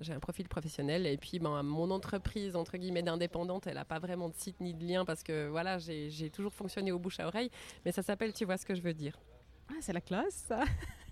j'ai 0.00 0.12
un 0.12 0.20
profil 0.20 0.46
professionnel. 0.48 1.04
Et 1.06 1.16
puis, 1.16 1.40
ben, 1.40 1.64
mon 1.64 1.90
entreprise, 1.90 2.54
entre 2.54 2.75
guillemets 2.76 3.02
d'indépendante, 3.02 3.66
elle 3.66 3.74
n'a 3.74 3.84
pas 3.84 3.98
vraiment 3.98 4.28
de 4.28 4.34
site 4.34 4.60
ni 4.60 4.74
de 4.74 4.84
lien 4.84 5.04
parce 5.04 5.22
que 5.22 5.48
voilà, 5.48 5.78
j'ai 5.78 6.30
toujours 6.30 6.52
fonctionné 6.52 6.92
au 6.92 6.98
bouche 6.98 7.20
à 7.20 7.26
oreille, 7.26 7.50
mais 7.84 7.92
ça 7.92 8.02
s'appelle 8.02 8.32
Tu 8.32 8.44
vois 8.44 8.56
ce 8.56 8.66
que 8.66 8.74
je 8.74 8.82
veux 8.82 8.94
dire. 8.94 9.18
Ah, 9.68 9.74
c'est 9.80 9.92
la 9.92 10.00
classe, 10.00 10.44
ça. 10.48 10.64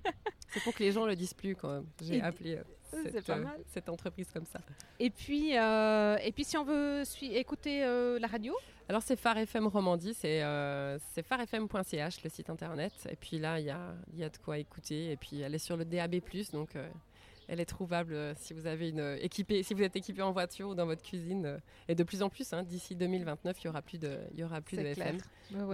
c'est 0.48 0.62
pour 0.62 0.74
que 0.74 0.82
les 0.82 0.92
gens 0.92 1.06
le 1.06 1.16
disent 1.16 1.34
plus 1.34 1.56
quand 1.56 1.82
j'ai 2.00 2.20
appelé 2.20 2.56
euh, 2.56 2.62
cette, 3.12 3.28
euh, 3.30 3.44
cette, 3.66 3.88
entreprise 3.88 4.30
comme 4.32 4.44
ça. 4.44 4.60
Et 5.00 5.10
puis, 5.10 5.58
euh, 5.58 6.16
et 6.22 6.30
puis 6.32 6.44
si 6.44 6.56
on 6.56 6.64
veut 6.64 7.02
écouter 7.22 7.80
la 8.20 8.26
radio? 8.26 8.54
Alors 8.88 9.02
c'est 9.02 9.16
Phare 9.16 9.38
FM 9.38 9.66
Romandie, 9.66 10.14
c'est 10.14 10.42
farfm.ch 11.22 12.22
le 12.22 12.30
site 12.30 12.50
internet. 12.50 12.92
Et 13.10 13.16
puis 13.16 13.38
là, 13.38 13.58
il 13.58 13.66
y 13.66 13.70
a, 13.70 13.94
y 14.14 14.22
a, 14.22 14.28
de 14.28 14.36
quoi 14.38 14.58
écouter. 14.58 15.12
Et 15.12 15.16
puis 15.16 15.40
elle 15.40 15.54
est 15.54 15.58
sur 15.58 15.76
le 15.76 15.84
DAB+, 15.84 16.20
donc 16.52 16.76
elle 17.48 17.60
est 17.60 17.66
trouvable 17.66 18.14
euh, 18.14 18.32
si 18.36 18.54
vous 18.54 18.66
avez 18.66 18.88
une 18.88 19.00
euh, 19.00 19.18
équipée, 19.20 19.62
si 19.62 19.74
vous 19.74 19.82
êtes 19.82 19.96
équipé 19.96 20.22
en 20.22 20.32
voiture 20.32 20.68
ou 20.68 20.74
dans 20.74 20.86
votre 20.86 21.02
cuisine. 21.02 21.46
Euh, 21.46 21.58
et 21.88 21.94
de 21.94 22.02
plus 22.02 22.22
en 22.22 22.28
plus, 22.28 22.52
hein, 22.52 22.62
d'ici 22.62 22.96
2029, 22.96 23.56
il 23.60 23.66
y 23.66 23.68
aura 23.68 23.82
plus 23.82 23.98
de, 23.98 24.18
il 24.32 24.40
y 24.40 24.44
aura 24.44 24.60
plus 24.60 24.76
de 24.76 24.82
FM. 24.82 25.18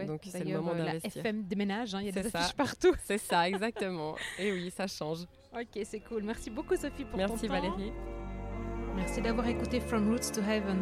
Donc 0.06 0.22
c'est 0.24 0.44
le 0.44 0.56
moment 0.56 0.74
d'investir. 0.74 1.10
La 1.14 1.20
FM 1.20 1.44
déménage, 1.44 1.94
hein, 1.94 2.00
il 2.00 2.06
y 2.06 2.08
a 2.08 2.22
des 2.22 2.34
affiches 2.34 2.54
partout. 2.54 2.94
C'est 3.04 3.18
ça, 3.18 3.48
exactement. 3.48 4.16
et 4.38 4.52
oui, 4.52 4.70
ça 4.70 4.86
change. 4.86 5.20
Ok, 5.52 5.80
c'est 5.84 6.00
cool. 6.00 6.22
Merci 6.22 6.50
beaucoup 6.50 6.76
Sophie 6.76 7.04
pour 7.04 7.16
Merci, 7.16 7.34
ton 7.34 7.46
temps. 7.48 7.52
Merci 7.52 7.68
Valérie. 7.76 7.92
Merci 8.94 9.20
d'avoir 9.20 9.48
écouté 9.48 9.80
From 9.80 10.08
Roots 10.08 10.32
to 10.32 10.40
Heaven. 10.40 10.78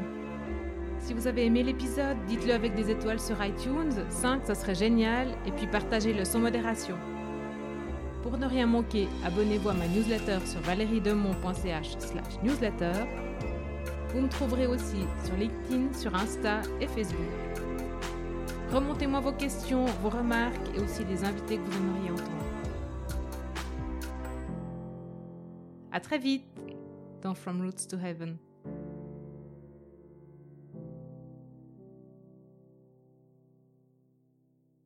Si 1.01 1.15
vous 1.15 1.27
avez 1.27 1.47
aimé 1.47 1.63
l'épisode, 1.63 2.17
dites-le 2.27 2.53
avec 2.53 2.75
des 2.75 2.91
étoiles 2.91 3.21
sur 3.21 3.43
iTunes, 3.43 3.93
5 4.11 4.45
ça 4.45 4.55
serait 4.55 4.75
génial, 4.75 5.29
et 5.47 5.53
puis 5.53 5.67
partagez-le 5.67 6.25
sans 6.25 6.41
modération. 6.41 6.99
Pour 8.23 8.37
ne 8.37 8.47
rien 8.47 8.67
manquer, 8.67 9.09
abonnez-vous 9.25 9.69
à 9.69 9.75
ma 9.75 9.87
newsletter 9.87 10.39
sur 10.45 10.61
valeriedemont.ch 10.61 11.99
slash 11.99 12.43
newsletter. 12.43 12.93
Vous 14.09 14.21
me 14.21 14.29
trouverez 14.29 14.67
aussi 14.67 15.05
sur 15.25 15.37
LinkedIn, 15.37 15.93
sur 15.93 16.15
Insta 16.15 16.63
et 16.81 16.87
Facebook. 16.87 17.21
Remontez-moi 18.73 19.21
vos 19.21 19.33
questions, 19.33 19.87
vos 20.03 20.11
remarques 20.11 20.69
et 20.77 20.81
aussi 20.81 21.05
les 21.05 21.25
invités 21.25 21.57
que 21.57 21.63
vous 21.63 21.77
aimeriez 21.79 22.11
entendre. 22.11 22.39
À 25.93 26.01
très 26.01 26.19
vite 26.19 26.45
dans 27.23 27.35
From 27.35 27.63
Roots 27.63 27.87
to 27.89 27.97
Heaven. 27.97 28.39